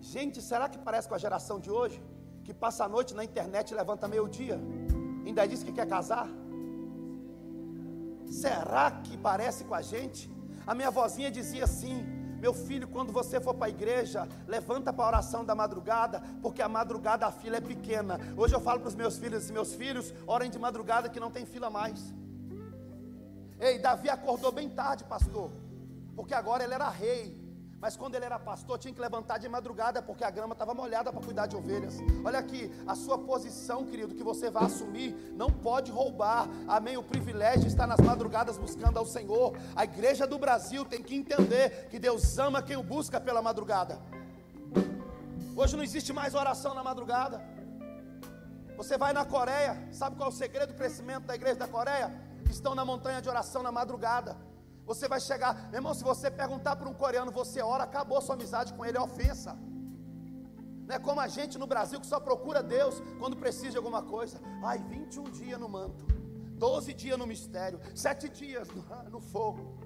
Gente, 0.01 0.41
será 0.41 0.69
que 0.69 0.79
parece 0.79 1.09
com 1.09 1.15
a 1.15 1.19
geração 1.19 1.59
de 1.59 1.71
hoje? 1.71 2.03
Que 2.45 2.55
passa 2.55 2.85
a 2.85 2.89
noite 2.89 3.15
na 3.15 3.25
internet 3.25 3.71
e 3.71 3.75
levanta 3.75 4.09
meio-dia? 4.09 4.59
Ainda 5.25 5.47
diz 5.47 5.63
que 5.63 5.73
quer 5.73 5.87
casar? 5.87 6.29
Será 8.31 8.91
que 8.91 9.17
parece 9.17 9.65
com 9.65 9.75
a 9.75 9.83
gente? 9.83 10.31
A 10.67 10.75
minha 10.75 10.91
vozinha 10.91 11.31
dizia 11.31 11.65
assim: 11.65 12.05
Meu 12.39 12.55
filho, 12.55 12.87
quando 12.89 13.13
você 13.13 13.41
for 13.41 13.55
para 13.55 13.67
a 13.67 13.71
igreja, 13.71 14.29
levanta 14.47 14.93
para 14.93 15.05
a 15.05 15.09
oração 15.09 15.45
da 15.45 15.55
madrugada, 15.55 16.23
porque 16.41 16.63
a 16.63 16.69
madrugada 16.69 17.27
a 17.27 17.33
fila 17.33 17.57
é 17.57 17.61
pequena. 17.61 18.21
Hoje 18.37 18.55
eu 18.55 18.61
falo 18.61 18.81
para 18.81 18.89
os 18.89 18.95
meus 18.95 19.19
filhos 19.19 19.51
meus 19.51 19.75
filhos, 19.75 20.15
orem 20.27 20.51
de 20.51 20.59
madrugada 20.59 21.09
que 21.09 21.21
não 21.21 21.31
tem 21.31 21.45
fila 21.45 21.71
mais. 21.71 22.15
Ei, 23.59 23.79
Davi 23.79 24.09
acordou 24.09 24.53
bem 24.53 24.69
tarde, 24.71 25.05
pastor, 25.05 25.51
porque 26.15 26.33
agora 26.33 26.65
ele 26.65 26.73
era 26.73 26.89
rei. 26.89 27.40
Mas 27.81 27.97
quando 27.97 28.15
ele 28.15 28.27
era 28.27 28.39
pastor, 28.39 28.79
tinha 28.79 28.93
que 28.93 29.01
levantar 29.01 29.39
de 29.39 29.49
madrugada, 29.49 30.03
porque 30.03 30.23
a 30.23 30.31
grama 30.31 30.53
estava 30.53 30.75
molhada 30.75 31.11
para 31.11 31.23
cuidar 31.23 31.47
de 31.47 31.57
ovelhas. 31.57 31.97
Olha 32.25 32.39
aqui, 32.39 32.71
a 32.87 32.95
sua 32.95 33.19
posição, 33.19 33.87
querido, 33.87 34.15
que 34.15 34.23
você 34.23 34.51
vai 34.51 34.65
assumir, 34.65 35.15
não 35.35 35.51
pode 35.51 35.91
roubar. 35.91 36.47
Amém? 36.69 36.97
O 36.99 37.03
privilégio 37.03 37.67
está 37.67 37.87
nas 37.87 37.99
madrugadas 38.01 38.59
buscando 38.59 38.99
ao 38.99 39.07
Senhor. 39.07 39.57
A 39.75 39.85
igreja 39.85 40.27
do 40.27 40.39
Brasil 40.39 40.85
tem 40.85 41.03
que 41.03 41.15
entender 41.15 41.89
que 41.89 41.99
Deus 41.99 42.39
ama 42.39 42.63
quem 42.63 42.77
o 42.77 42.83
busca 42.83 43.19
pela 43.19 43.41
madrugada. 43.41 43.99
Hoje 45.57 45.77
não 45.77 45.83
existe 45.83 46.13
mais 46.13 46.35
oração 46.35 46.75
na 46.75 46.83
madrugada. 46.83 47.43
Você 48.77 48.99
vai 48.99 49.13
na 49.13 49.25
Coreia, 49.25 49.89
sabe 49.91 50.17
qual 50.17 50.29
é 50.31 50.33
o 50.33 50.35
segredo 50.35 50.73
do 50.73 50.77
crescimento 50.77 51.25
da 51.25 51.35
igreja 51.35 51.57
da 51.57 51.69
Coreia? 51.69 52.31
estão 52.51 52.75
na 52.75 52.85
montanha 52.85 53.23
de 53.23 53.29
oração 53.29 53.63
na 53.63 53.73
madrugada. 53.73 54.37
Você 54.91 55.07
vai 55.07 55.21
chegar, 55.21 55.53
meu 55.71 55.79
irmão, 55.79 55.95
se 55.95 56.03
você 56.03 56.29
perguntar 56.29 56.75
para 56.75 56.89
um 56.89 56.97
coreano, 57.03 57.31
você 57.31 57.59
ora, 57.63 57.85
acabou 57.85 58.21
sua 58.21 58.35
amizade 58.35 58.75
com 58.75 58.85
ele, 58.85 58.99
é 58.99 59.01
ofensa. 59.01 59.57
Não 60.87 60.97
é 60.97 60.99
como 60.99 61.21
a 61.21 61.29
gente 61.29 61.57
no 61.63 61.67
Brasil 61.73 62.01
que 62.01 62.09
só 62.13 62.19
procura 62.19 62.61
Deus 62.61 62.97
quando 63.21 63.37
precisa 63.37 63.71
de 63.71 63.77
alguma 63.77 64.03
coisa. 64.03 64.41
Ai, 64.71 64.79
21 64.79 65.31
dias 65.31 65.61
no 65.61 65.69
manto, 65.69 66.05
12 66.59 66.93
dias 66.93 67.17
no 67.17 67.25
mistério, 67.25 67.79
7 67.95 68.29
dias 68.31 68.67
no, 68.77 68.83
no 69.15 69.21
fogo. 69.21 69.79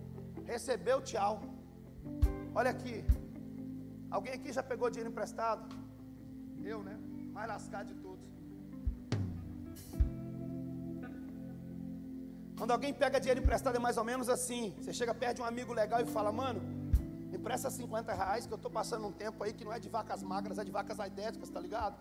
Recebeu, 0.47 1.03
tchau. 1.03 1.43
Olha 2.55 2.71
aqui. 2.71 3.05
Alguém 4.11 4.33
aqui 4.33 4.51
já 4.59 4.63
pegou 4.63 4.89
dinheiro 4.89 5.11
emprestado? 5.11 5.69
Eu, 6.73 6.83
né? 6.83 6.97
Mais 7.31 7.47
lascado 7.47 7.89
de 7.93 7.97
todos. 8.01 8.14
Quando 12.57 12.71
alguém 12.71 12.95
pega 12.95 13.19
dinheiro 13.19 13.41
emprestado 13.41 13.77
é 13.77 13.79
mais 13.79 13.97
ou 13.97 14.05
menos 14.05 14.29
assim. 14.29 14.75
Você 14.79 14.93
chega 14.93 15.13
perto 15.15 15.37
de 15.37 15.43
um 15.43 15.45
amigo 15.45 15.73
legal 15.73 16.01
e 16.01 16.07
fala, 16.07 16.31
mano, 16.31 16.61
me 17.31 17.37
empresta 17.37 17.69
50 17.69 18.13
reais 18.13 18.47
que 18.47 18.53
eu 18.53 18.57
estou 18.57 18.71
passando 18.71 19.07
um 19.07 19.13
tempo 19.13 19.43
aí 19.43 19.53
que 19.53 19.65
não 19.65 19.73
é 19.73 19.81
de 19.81 19.89
vacas 19.89 20.23
magras, 20.23 20.59
é 20.59 20.65
de 20.65 20.71
vacas 20.71 21.01
aidéticas, 21.01 21.51
tá 21.51 21.61
ligado? 21.61 21.97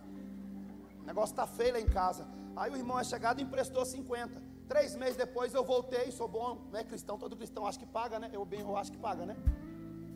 O 1.02 1.06
negócio 1.06 1.34
está 1.34 1.48
feio 1.48 1.74
lá 1.74 1.80
em 1.80 1.88
casa. 1.88 2.28
Aí 2.56 2.72
o 2.72 2.78
irmão 2.78 3.00
é 3.00 3.04
chegado 3.04 3.40
e 3.40 3.44
emprestou 3.44 3.84
50. 3.84 4.42
Três 4.68 4.96
meses 4.96 5.18
depois 5.18 5.54
eu 5.54 5.64
voltei, 5.64 6.12
sou 6.12 6.28
bom, 6.28 6.62
não 6.72 6.80
é 6.80 6.84
cristão, 6.84 7.18
todo 7.18 7.36
cristão 7.36 7.66
acha 7.66 7.80
que 7.80 7.86
paga, 7.86 8.20
né? 8.20 8.30
Eu 8.32 8.46
bem, 8.46 8.62
eu 8.62 8.78
acho 8.78 8.92
que 8.92 8.98
paga, 8.98 9.26
né? 9.26 9.36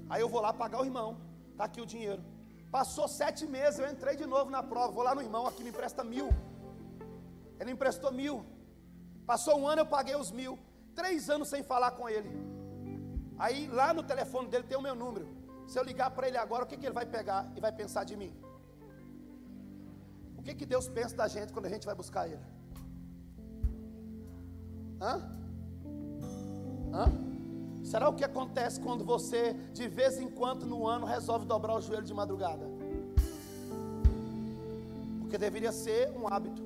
Aí 0.09 0.21
eu 0.21 0.29
vou 0.29 0.39
lá 0.39 0.53
pagar 0.53 0.81
o 0.81 0.85
irmão, 0.85 1.17
tá 1.57 1.65
aqui 1.65 1.81
o 1.81 1.85
dinheiro. 1.85 2.23
Passou 2.71 3.07
sete 3.07 3.45
meses, 3.47 3.79
eu 3.79 3.89
entrei 3.89 4.15
de 4.15 4.25
novo 4.25 4.51
na 4.51 4.61
prova, 4.61 4.91
vou 4.91 5.03
lá 5.03 5.15
no 5.15 5.21
irmão, 5.21 5.47
aqui 5.47 5.63
me 5.63 5.69
empresta 5.69 6.03
mil. 6.03 6.29
Ele 7.59 7.71
emprestou 7.71 8.11
mil. 8.11 8.45
Passou 9.31 9.59
um 9.59 9.67
ano, 9.67 9.81
eu 9.81 9.85
paguei 9.85 10.15
os 10.15 10.31
mil. 10.31 10.57
Três 10.95 11.29
anos 11.29 11.49
sem 11.49 11.61
falar 11.61 11.91
com 11.91 12.09
ele. 12.09 12.29
Aí 13.37 13.67
lá 13.67 13.93
no 13.93 14.01
telefone 14.01 14.47
dele 14.47 14.63
tem 14.63 14.77
o 14.77 14.81
meu 14.81 14.95
número. 14.95 15.27
Se 15.67 15.77
eu 15.77 15.83
ligar 15.83 16.09
para 16.11 16.27
ele 16.27 16.37
agora, 16.37 16.63
o 16.63 16.67
que, 16.67 16.77
que 16.77 16.85
ele 16.85 16.99
vai 17.01 17.05
pegar 17.05 17.41
e 17.55 17.59
vai 17.59 17.71
pensar 17.71 18.05
de 18.05 18.15
mim? 18.15 18.33
O 20.37 20.41
que, 20.41 20.55
que 20.55 20.65
Deus 20.65 20.87
pensa 20.87 21.15
da 21.15 21.27
gente 21.27 21.51
quando 21.51 21.65
a 21.65 21.69
gente 21.69 21.85
vai 21.85 21.93
buscar 21.93 22.25
Ele? 22.27 22.45
Hã? 25.01 25.15
Hã? 26.93 27.05
Será 27.83 28.07
o 28.09 28.13
que 28.13 28.23
acontece 28.23 28.79
quando 28.79 29.03
você, 29.03 29.53
de 29.73 29.87
vez 29.87 30.19
em 30.19 30.29
quando 30.29 30.65
no 30.65 30.87
ano, 30.87 31.05
resolve 31.05 31.45
dobrar 31.45 31.75
o 31.75 31.81
joelho 31.81 32.03
de 32.03 32.13
madrugada? 32.13 32.65
Porque 35.19 35.37
deveria 35.37 35.71
ser 35.71 36.11
um 36.17 36.27
hábito, 36.27 36.63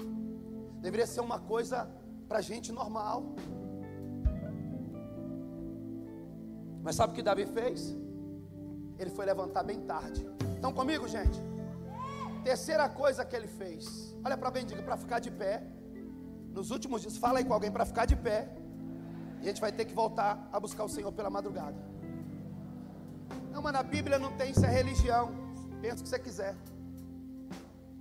deveria 0.79 1.07
ser 1.07 1.21
uma 1.21 1.39
coisa 1.39 1.89
para 2.31 2.39
gente 2.49 2.71
normal. 2.71 3.17
Mas 6.81 6.95
sabe 6.95 7.11
o 7.11 7.15
que 7.17 7.21
Davi 7.29 7.45
fez? 7.45 7.79
Ele 8.97 9.09
foi 9.17 9.25
levantar 9.25 9.63
bem 9.63 9.81
tarde. 9.81 10.21
Estão 10.55 10.71
comigo, 10.79 11.09
gente? 11.15 11.37
Terceira 12.45 12.87
coisa 13.01 13.25
que 13.25 13.35
ele 13.35 13.49
fez. 13.59 14.15
Olha 14.23 14.37
para 14.37 14.49
bem, 14.49 14.65
diga 14.65 14.81
para 14.81 14.95
ficar 14.95 15.19
de 15.19 15.29
pé. 15.41 15.55
Nos 16.57 16.71
últimos 16.71 17.01
dias, 17.01 17.17
fala 17.17 17.39
aí 17.39 17.45
com 17.49 17.53
alguém 17.53 17.71
para 17.77 17.85
ficar 17.91 18.05
de 18.05 18.15
pé. 18.15 18.39
E 19.41 19.43
a 19.43 19.47
gente 19.49 19.59
vai 19.59 19.73
ter 19.73 19.83
que 19.83 19.93
voltar 19.93 20.31
a 20.53 20.57
buscar 20.57 20.85
o 20.85 20.89
Senhor 20.95 21.11
pela 21.11 21.29
madrugada. 21.29 21.79
Não, 23.51 23.61
mas 23.61 23.73
na 23.73 23.83
Bíblia 23.83 24.17
não 24.17 24.31
tem 24.37 24.51
isso, 24.51 24.65
é 24.65 24.69
religião. 24.69 25.31
Pensa 25.81 25.99
o 25.99 26.03
que 26.03 26.09
você 26.09 26.19
quiser. 26.19 26.55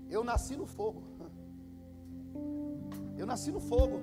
Eu 0.08 0.22
nasci 0.22 0.54
no 0.54 0.66
fogo. 0.66 1.02
Eu 3.18 3.26
nasci 3.26 3.50
no 3.50 3.60
fogo. 3.72 4.00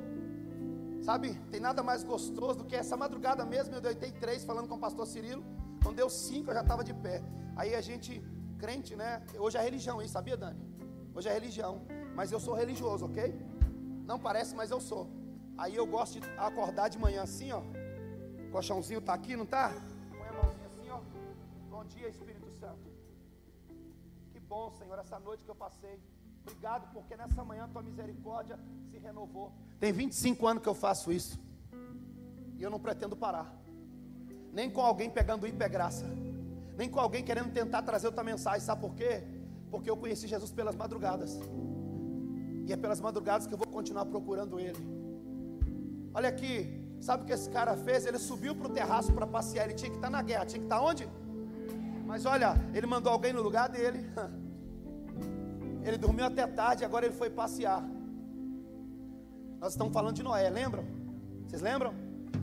Sabe, 1.07 1.29
tem 1.51 1.61
nada 1.61 1.81
mais 1.81 2.03
gostoso 2.03 2.55
do 2.59 2.65
que 2.65 2.75
essa 2.75 2.97
madrugada 2.97 3.45
mesmo. 3.45 3.73
Eu 3.73 3.79
deitei 3.79 4.11
três 4.11 4.43
falando 4.43 4.67
com 4.67 4.75
o 4.75 4.83
pastor 4.85 5.07
Cirilo. 5.07 5.41
Quando 5.81 5.95
deu 5.95 6.09
cinco, 6.09 6.49
eu 6.49 6.55
já 6.55 6.63
estava 6.63 6.83
de 6.83 6.93
pé. 6.93 7.23
Aí 7.55 7.73
a 7.73 7.79
gente, 7.79 8.21
crente, 8.59 8.93
né? 8.93 9.25
Hoje 9.39 9.57
é 9.57 9.61
religião, 9.61 10.01
hein? 10.01 10.09
Sabia, 10.09 10.35
Dani? 10.35 10.59
Hoje 11.15 11.29
é 11.29 11.33
religião. 11.33 11.73
Mas 12.13 12.33
eu 12.33 12.41
sou 12.41 12.53
religioso, 12.55 13.05
ok? 13.05 13.33
Não 14.05 14.19
parece, 14.19 14.53
mas 14.53 14.69
eu 14.69 14.81
sou. 14.81 15.07
Aí 15.57 15.77
eu 15.77 15.87
gosto 15.87 16.19
de 16.19 16.27
acordar 16.37 16.89
de 16.89 16.99
manhã 16.99 17.21
assim, 17.23 17.53
ó. 17.53 17.61
O 18.45 18.51
colchãozinho 18.51 18.99
tá 18.99 19.13
aqui, 19.13 19.37
não 19.37 19.45
tá? 19.45 19.65
Põe 20.09 20.27
a 20.27 20.33
mãozinha 20.33 20.67
assim, 20.67 20.89
ó. 20.89 20.99
Bom 21.69 21.85
dia, 21.85 22.09
Espírito 22.09 22.51
Santo. 22.59 22.85
Que 24.33 24.41
bom, 24.41 24.69
Senhor, 24.71 24.99
essa 24.99 25.17
noite 25.21 25.45
que 25.45 25.49
eu 25.49 25.55
passei. 25.55 26.01
Obrigado, 26.47 26.89
porque 26.93 27.15
nessa 27.17 27.43
manhã 27.43 27.67
tua 27.67 27.81
misericórdia 27.81 28.57
se 28.89 28.97
renovou. 28.97 29.51
Tem 29.79 29.91
25 29.91 30.47
anos 30.47 30.63
que 30.63 30.69
eu 30.69 30.73
faço 30.73 31.11
isso. 31.11 31.37
E 32.57 32.63
eu 32.63 32.69
não 32.69 32.79
pretendo 32.79 33.17
parar. 33.17 33.53
Nem 34.53 34.69
com 34.69 34.81
alguém 34.81 35.09
pegando 35.09 35.45
graça, 35.69 36.05
Nem 36.77 36.89
com 36.89 36.99
alguém 36.99 37.23
querendo 37.23 37.51
tentar 37.51 37.81
trazer 37.81 38.07
outra 38.07 38.23
mensagem. 38.23 38.61
Sabe 38.61 38.79
por 38.79 38.95
quê? 38.95 39.23
Porque 39.69 39.89
eu 39.89 39.97
conheci 39.97 40.25
Jesus 40.25 40.51
pelas 40.51 40.75
madrugadas. 40.75 41.37
E 42.65 42.71
é 42.71 42.77
pelas 42.77 43.01
madrugadas 43.01 43.45
que 43.45 43.53
eu 43.53 43.57
vou 43.57 43.67
continuar 43.67 44.05
procurando 44.05 44.59
Ele. 44.59 44.81
Olha 46.13 46.29
aqui. 46.29 46.85
Sabe 47.01 47.23
o 47.23 47.25
que 47.25 47.33
esse 47.33 47.49
cara 47.49 47.75
fez? 47.75 48.05
Ele 48.05 48.17
subiu 48.17 48.55
para 48.55 48.67
o 48.67 48.73
terraço 48.73 49.13
para 49.13 49.27
passear. 49.27 49.65
Ele 49.65 49.73
tinha 49.73 49.91
que 49.91 49.97
estar 49.97 50.07
tá 50.07 50.17
na 50.17 50.21
guerra. 50.21 50.45
Tinha 50.45 50.59
que 50.59 50.65
estar 50.65 50.79
tá 50.79 50.83
onde? 50.83 51.07
Mas 52.05 52.25
olha, 52.25 52.55
ele 52.73 52.87
mandou 52.87 53.11
alguém 53.11 53.33
no 53.33 53.41
lugar 53.41 53.67
dele. 53.67 53.99
Ele 55.87 55.97
dormiu 55.97 56.25
até 56.25 56.45
tarde, 56.45 56.83
agora 56.83 57.05
ele 57.05 57.15
foi 57.15 57.29
passear. 57.29 57.81
Nós 59.59 59.71
estamos 59.71 59.93
falando 59.93 60.15
de 60.15 60.21
Noé, 60.21 60.49
lembram? 60.49 60.85
Vocês 61.47 61.61
lembram? 61.61 61.93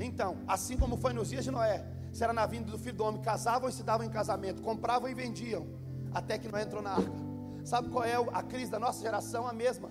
Então, 0.01 0.39
assim 0.49 0.77
como 0.77 0.97
foi 0.97 1.13
nos 1.13 1.29
dias 1.29 1.45
de 1.45 1.51
Noé, 1.51 1.85
será 2.13 2.33
na 2.33 2.47
vinda 2.47 2.71
do 2.71 2.79
filho 2.79 2.97
do 2.97 3.05
homem, 3.05 3.21
casavam 3.21 3.69
e 3.69 3.73
se 3.73 3.83
davam 3.83 4.07
em 4.07 4.11
casamento, 4.11 4.63
compravam 4.63 5.09
e 5.11 5.15
vendiam, 5.15 5.67
até 6.13 6.39
que 6.39 6.49
Noé 6.49 6.63
entrou 6.63 6.83
na 6.83 6.93
arca. 6.93 7.13
Sabe 7.65 7.91
qual 7.91 8.05
é 8.05 8.15
a 8.15 8.43
crise 8.43 8.71
da 8.71 8.79
nossa 8.79 9.03
geração? 9.03 9.47
A 9.47 9.53
mesma, 9.53 9.91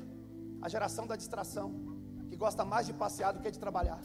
a 0.61 0.67
geração 0.67 1.05
da 1.05 1.15
distração, 1.15 1.71
que 2.29 2.35
gosta 2.35 2.65
mais 2.65 2.87
de 2.87 2.93
passear 2.93 3.33
do 3.33 3.39
que 3.39 3.51
de 3.51 3.59
trabalhar. 3.59 3.99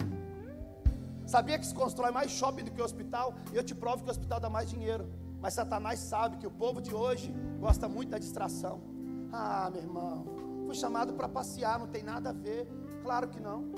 Sabia 1.26 1.58
que 1.58 1.66
se 1.66 1.74
constrói 1.74 2.10
mais 2.10 2.30
shopping 2.30 2.64
do 2.64 2.70
que 2.70 2.82
hospital? 2.82 3.34
E 3.52 3.56
eu 3.56 3.64
te 3.64 3.74
provo 3.74 4.02
que 4.02 4.08
o 4.08 4.10
hospital 4.10 4.40
dá 4.40 4.48
mais 4.48 4.68
dinheiro. 4.70 5.06
Mas 5.40 5.54
Satanás 5.54 6.00
sabe 6.00 6.38
que 6.38 6.46
o 6.46 6.50
povo 6.50 6.80
de 6.80 6.94
hoje 6.94 7.34
gosta 7.60 7.88
muito 7.88 8.10
da 8.10 8.18
distração. 8.18 8.97
Ah, 9.32 9.68
meu 9.72 9.82
irmão, 9.82 10.24
fui 10.66 10.74
chamado 10.74 11.12
para 11.14 11.28
passear, 11.28 11.78
não 11.78 11.86
tem 11.86 12.02
nada 12.02 12.30
a 12.30 12.32
ver. 12.32 12.66
Claro 13.02 13.28
que 13.28 13.40
não. 13.40 13.72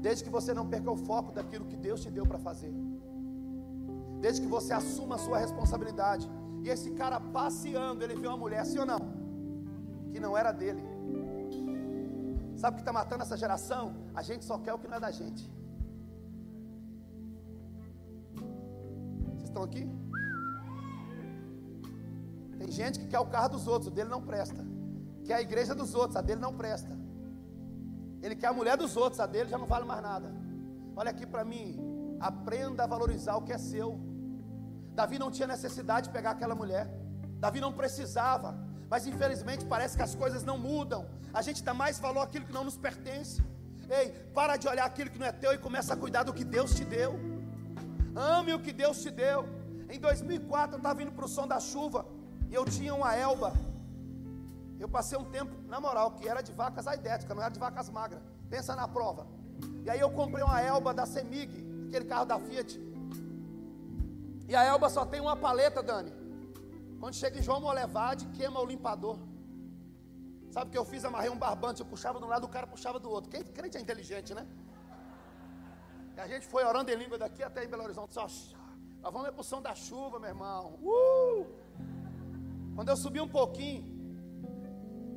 Desde 0.00 0.24
que 0.24 0.30
você 0.30 0.52
não 0.52 0.66
perca 0.66 0.90
o 0.90 0.96
foco 0.96 1.32
daquilo 1.32 1.64
que 1.64 1.76
Deus 1.76 2.00
te 2.00 2.10
deu 2.10 2.26
para 2.26 2.38
fazer. 2.38 2.72
Desde 4.20 4.40
que 4.42 4.46
você 4.46 4.72
assuma 4.72 5.14
a 5.16 5.18
sua 5.18 5.38
responsabilidade. 5.38 6.28
E 6.62 6.68
esse 6.68 6.90
cara 6.92 7.20
passeando, 7.20 8.02
ele 8.02 8.14
viu 8.14 8.30
uma 8.30 8.36
mulher, 8.36 8.64
sim 8.64 8.78
ou 8.78 8.86
não? 8.86 9.00
Que 10.10 10.20
não 10.20 10.36
era 10.36 10.52
dele. 10.52 10.82
Sabe 12.56 12.74
o 12.74 12.76
que 12.76 12.82
está 12.82 12.92
matando 12.92 13.22
essa 13.22 13.36
geração? 13.36 13.94
A 14.14 14.22
gente 14.22 14.44
só 14.44 14.58
quer 14.58 14.72
o 14.72 14.78
que 14.78 14.88
não 14.88 14.96
é 14.96 15.00
da 15.00 15.10
gente. 15.10 15.50
Vocês 19.32 19.44
estão 19.44 19.62
aqui? 19.62 19.86
Tem 22.64 22.72
gente 22.72 22.98
que 22.98 23.06
quer 23.06 23.18
o 23.18 23.26
carro 23.26 23.50
dos 23.50 23.68
outros, 23.68 23.88
o 23.88 23.94
dele 23.94 24.08
não 24.08 24.22
presta. 24.22 24.64
Quer 25.26 25.34
a 25.34 25.42
igreja 25.42 25.74
dos 25.74 25.94
outros, 25.94 26.16
a 26.16 26.22
dele 26.22 26.40
não 26.40 26.54
presta. 26.54 26.98
Ele 28.22 28.34
quer 28.34 28.46
a 28.46 28.54
mulher 28.54 28.74
dos 28.78 28.96
outros, 28.96 29.20
a 29.20 29.26
dele 29.26 29.50
já 29.50 29.58
não 29.58 29.66
vale 29.66 29.84
mais 29.84 30.02
nada. 30.02 30.32
Olha 30.96 31.10
aqui 31.10 31.26
para 31.26 31.44
mim, 31.44 31.78
aprenda 32.18 32.84
a 32.84 32.86
valorizar 32.86 33.36
o 33.36 33.42
que 33.42 33.52
é 33.52 33.58
seu. 33.58 34.00
Davi 34.94 35.18
não 35.18 35.30
tinha 35.30 35.46
necessidade 35.46 36.06
de 36.06 36.12
pegar 36.14 36.30
aquela 36.30 36.54
mulher. 36.54 36.88
Davi 37.38 37.60
não 37.60 37.70
precisava. 37.70 38.56
Mas 38.88 39.06
infelizmente 39.06 39.66
parece 39.66 39.94
que 39.94 40.02
as 40.02 40.14
coisas 40.14 40.42
não 40.42 40.56
mudam. 40.56 41.04
A 41.34 41.42
gente 41.42 41.62
dá 41.62 41.74
mais 41.74 41.98
valor 41.98 42.22
àquilo 42.22 42.46
que 42.46 42.52
não 42.52 42.64
nos 42.64 42.78
pertence. 42.78 43.42
Ei, 43.90 44.10
para 44.32 44.56
de 44.56 44.66
olhar 44.66 44.86
aquilo 44.86 45.10
que 45.10 45.18
não 45.18 45.26
é 45.26 45.32
teu 45.32 45.52
e 45.52 45.58
começa 45.58 45.92
a 45.92 45.96
cuidar 45.98 46.22
do 46.22 46.32
que 46.32 46.44
Deus 46.44 46.74
te 46.74 46.84
deu. 46.84 47.12
Ame 48.16 48.54
o 48.54 48.58
que 48.58 48.72
Deus 48.72 49.02
te 49.02 49.10
deu. 49.10 49.46
Em 49.90 50.00
2004 50.00 50.76
eu 50.76 50.78
estava 50.78 51.02
indo 51.02 51.12
para 51.12 51.26
o 51.26 51.28
som 51.28 51.46
da 51.46 51.60
chuva. 51.60 52.06
Eu 52.56 52.64
tinha 52.64 52.94
uma 52.94 53.12
elba. 53.28 53.52
Eu 54.82 54.88
passei 54.96 55.16
um 55.18 55.26
tempo, 55.36 55.52
na 55.72 55.78
moral, 55.86 56.12
que 56.16 56.28
era 56.32 56.40
de 56.48 56.52
vacas 56.52 56.86
aidéticas, 56.86 57.34
não 57.36 57.42
era 57.42 57.52
de 57.56 57.58
vacas 57.66 57.88
magras. 57.98 58.22
Pensa 58.48 58.76
na 58.80 58.86
prova. 58.86 59.26
E 59.84 59.90
aí 59.90 60.00
eu 60.00 60.10
comprei 60.18 60.44
uma 60.44 60.60
elba 60.60 60.94
da 60.98 61.04
Semig, 61.04 61.52
aquele 61.88 62.04
carro 62.04 62.26
da 62.32 62.38
Fiat. 62.38 62.72
E 64.48 64.54
a 64.54 64.62
elba 64.62 64.88
só 64.88 65.04
tem 65.04 65.20
uma 65.20 65.36
paleta, 65.36 65.82
Dani. 65.82 66.12
Quando 67.00 67.14
chega 67.14 67.38
em 67.38 67.42
João 67.42 67.60
Molevade, 67.60 68.26
queima 68.36 68.60
o 68.60 68.66
limpador. 68.72 69.18
Sabe 70.52 70.68
o 70.68 70.70
que 70.70 70.78
eu 70.78 70.84
fiz? 70.84 71.04
Amarrei 71.04 71.30
um 71.30 71.40
barbante, 71.46 71.80
eu 71.80 71.86
puxava 71.86 72.20
de 72.20 72.24
um 72.24 72.28
lado, 72.28 72.44
o 72.44 72.48
cara 72.56 72.68
puxava 72.68 73.00
do 73.00 73.10
outro. 73.10 73.30
Quem 73.30 73.42
crente 73.42 73.76
é 73.76 73.80
inteligente, 73.80 74.32
né? 74.32 74.46
E 76.16 76.20
a 76.20 76.28
gente 76.28 76.46
foi 76.46 76.64
orando 76.64 76.88
em 76.92 76.94
língua 76.94 77.18
daqui 77.18 77.42
até 77.42 77.64
em 77.64 77.68
Belo 77.68 77.82
Horizonte. 77.82 78.14
Só, 78.14 78.26
nós 79.02 79.12
vamos 79.12 79.30
para 79.30 79.40
o 79.40 79.44
som 79.44 79.60
da 79.60 79.74
chuva, 79.74 80.20
meu 80.20 80.28
irmão. 80.28 80.78
Uh! 80.80 81.63
Quando 82.74 82.88
eu 82.88 82.96
subi 82.96 83.20
um 83.20 83.28
pouquinho, 83.28 83.82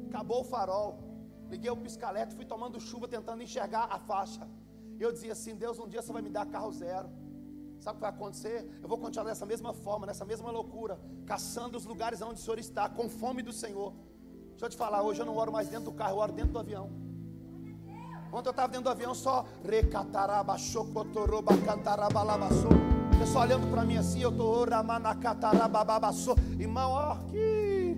acabou 0.09 0.41
o 0.41 0.43
farol. 0.43 0.99
Liguei 1.49 1.71
o 1.71 1.77
piscalete, 1.77 2.35
fui 2.35 2.45
tomando 2.45 2.79
chuva, 2.79 3.07
tentando 3.07 3.41
enxergar 3.41 3.85
a 3.89 3.99
faixa. 3.99 4.47
Eu 4.99 5.11
dizia 5.11 5.31
assim: 5.31 5.55
Deus, 5.55 5.79
um 5.79 5.87
dia 5.87 6.01
você 6.01 6.11
vai 6.11 6.21
me 6.21 6.29
dar 6.29 6.45
carro 6.45 6.71
zero. 6.71 7.09
Sabe 7.79 7.95
o 7.95 7.95
que 7.95 8.01
vai 8.01 8.09
acontecer? 8.09 8.79
Eu 8.81 8.89
vou 8.89 8.97
continuar 8.97 9.25
dessa 9.25 9.45
mesma 9.45 9.71
forma, 9.73 10.05
nessa 10.05 10.25
mesma 10.25 10.49
loucura, 10.51 10.99
caçando 11.25 11.77
os 11.77 11.85
lugares 11.85 12.21
onde 12.21 12.39
o 12.39 12.43
Senhor 12.43 12.59
está, 12.59 12.89
com 12.89 13.07
fome 13.07 13.41
do 13.41 13.53
Senhor. 13.53 13.93
Deixa 14.49 14.65
eu 14.65 14.69
te 14.69 14.77
falar, 14.77 15.03
hoje 15.03 15.21
eu 15.21 15.25
não 15.25 15.37
oro 15.37 15.51
mais 15.51 15.69
dentro 15.69 15.85
do 15.85 15.91
carro, 15.91 16.13
eu 16.13 16.17
oro 16.17 16.33
dentro 16.33 16.51
do 16.51 16.59
avião. 16.59 16.89
Ontem 18.33 18.49
eu 18.49 18.51
estava 18.51 18.67
dentro 18.67 18.85
do 18.85 18.89
avião 18.89 19.13
só 19.13 19.45
recataraba, 19.63 20.57
chocotoroba, 20.57 21.55
cantarabalabaçou. 21.57 22.96
Pessoal 23.37 23.49
olhando 23.49 23.69
para 23.69 23.83
mim 23.85 23.97
assim, 23.97 24.19
eu 24.19 24.31
tô 24.31 24.49
Irmão, 26.59 26.89
ó, 26.89 27.17
que. 27.29 27.95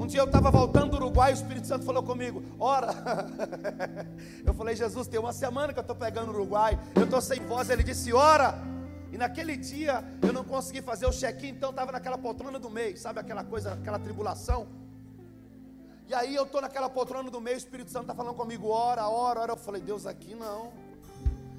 Um 0.00 0.06
dia 0.06 0.20
eu 0.20 0.24
estava 0.24 0.50
voltando 0.50 0.92
do 0.92 0.96
Uruguai, 0.96 1.30
o 1.30 1.34
Espírito 1.34 1.66
Santo 1.66 1.84
falou 1.84 2.02
comigo, 2.02 2.42
ora. 2.58 2.88
eu 4.46 4.54
falei, 4.54 4.74
Jesus, 4.74 5.06
tem 5.06 5.20
uma 5.20 5.34
semana 5.34 5.74
que 5.74 5.78
eu 5.78 5.82
estou 5.82 5.94
pegando 5.94 6.30
o 6.30 6.34
Uruguai, 6.34 6.78
eu 6.96 7.04
estou 7.04 7.20
sem 7.20 7.38
voz. 7.40 7.68
Ele 7.68 7.82
disse, 7.82 8.14
ora. 8.14 8.54
E 9.12 9.18
naquele 9.18 9.58
dia 9.58 10.02
eu 10.22 10.32
não 10.32 10.42
consegui 10.42 10.80
fazer 10.80 11.04
o 11.04 11.12
check-in, 11.12 11.48
então 11.48 11.68
estava 11.68 11.92
naquela 11.92 12.16
poltrona 12.16 12.58
do 12.58 12.70
meio, 12.70 12.96
sabe 12.96 13.20
aquela 13.20 13.44
coisa, 13.44 13.74
aquela 13.74 13.98
tribulação. 13.98 14.68
E 16.08 16.14
aí 16.14 16.34
eu 16.34 16.44
estou 16.44 16.62
naquela 16.62 16.88
poltrona 16.88 17.30
do 17.30 17.42
meio, 17.42 17.56
o 17.56 17.58
Espírito 17.58 17.90
Santo 17.90 18.04
está 18.04 18.14
falando 18.14 18.36
comigo, 18.36 18.68
ora, 18.68 19.06
ora, 19.06 19.40
ora. 19.40 19.52
Eu 19.52 19.58
falei, 19.58 19.82
Deus, 19.82 20.06
aqui 20.06 20.34
não. 20.34 20.72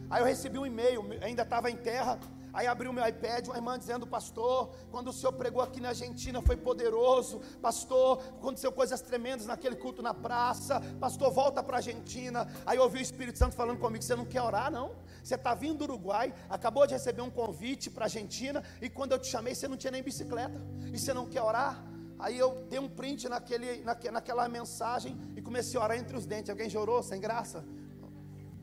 Aí 0.10 0.20
eu 0.20 0.26
recebi 0.26 0.58
um 0.58 0.66
e-mail, 0.66 1.06
ainda 1.22 1.44
estava 1.44 1.70
em 1.70 1.76
terra. 1.76 2.18
Aí 2.54 2.68
abriu 2.68 2.92
meu 2.92 3.08
iPad, 3.08 3.48
uma 3.48 3.56
irmã 3.56 3.78
dizendo, 3.78 4.08
pastor, 4.08 4.70
quando 4.92 5.10
o 5.10 5.14
senhor 5.14 5.34
pregou 5.34 5.62
aqui 5.62 5.80
na 5.80 5.90
Argentina 5.90 6.42
foi 6.42 6.58
poderoso, 6.58 7.42
pastor, 7.62 8.22
aconteceu 8.40 8.72
coisas 8.72 9.02
tremendas 9.02 9.46
naquele 9.46 9.76
culto 9.76 10.02
na 10.02 10.14
praça, 10.14 10.82
pastor, 11.00 11.32
volta 11.32 11.62
para 11.62 11.78
a 11.78 11.80
Argentina. 11.80 12.48
Aí 12.66 12.78
eu 12.78 12.84
ouvi 12.84 13.00
o 13.00 13.02
Espírito 13.02 13.38
Santo 13.38 13.56
falando 13.56 13.80
comigo, 13.80 14.04
você 14.04 14.16
não 14.16 14.26
quer 14.26 14.42
orar, 14.42 14.72
não? 14.72 14.96
Você 15.24 15.36
está 15.36 15.54
vindo 15.54 15.80
do 15.80 15.84
Uruguai, 15.86 16.34
acabou 16.50 16.86
de 16.88 16.94
receber 16.94 17.22
um 17.22 17.30
convite 17.30 17.90
para 17.90 18.06
a 18.06 18.08
Argentina, 18.08 18.64
e 18.82 18.90
quando 18.90 19.12
eu 19.12 19.20
te 19.20 19.28
chamei, 19.28 19.54
você 19.54 19.68
não 19.68 19.78
tinha 19.78 19.92
nem 19.92 20.02
bicicleta, 20.02 20.60
e 20.94 20.98
você 20.98 21.14
não 21.14 21.28
quer 21.28 21.42
orar? 21.42 21.84
Aí 22.20 22.38
eu 22.38 22.66
dei 22.70 22.80
um 22.80 22.90
print 22.90 23.30
naquele, 23.30 23.82
naque, 23.82 24.12
naquela 24.12 24.50
mensagem 24.50 25.18
e 25.38 25.42
comecei 25.42 25.80
a 25.80 25.84
orar 25.84 25.98
entre 25.98 26.18
os 26.18 26.26
dentes. 26.26 26.50
Alguém 26.50 26.70
chorou 26.70 27.02
sem 27.02 27.22
graça? 27.22 27.64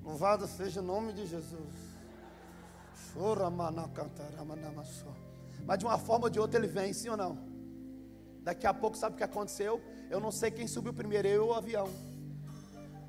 Louvado 0.05 0.47
seja 0.47 0.80
o 0.80 0.84
nome 0.84 1.14
de 1.14 1.26
Jesus. 1.26 1.86
Mas 5.64 5.79
de 5.79 5.85
uma 5.85 5.99
forma 5.99 6.27
ou 6.27 6.31
de 6.31 6.39
outra 6.39 6.61
ele 6.61 6.69
vem, 6.69 6.93
sim 6.93 7.09
ou 7.09 7.17
não? 7.17 7.39
Daqui 8.43 8.67
a 8.67 8.73
pouco, 8.73 8.97
sabe 8.97 9.14
o 9.14 9.19
que 9.19 9.25
aconteceu? 9.25 9.81
Eu 10.09 10.21
não 10.21 10.31
sei 10.31 10.51
quem 10.51 10.69
subiu 10.69 10.93
primeiro, 10.93 11.27
eu 11.27 11.47
ou 11.47 11.51
o 11.51 11.55
avião. 11.55 11.89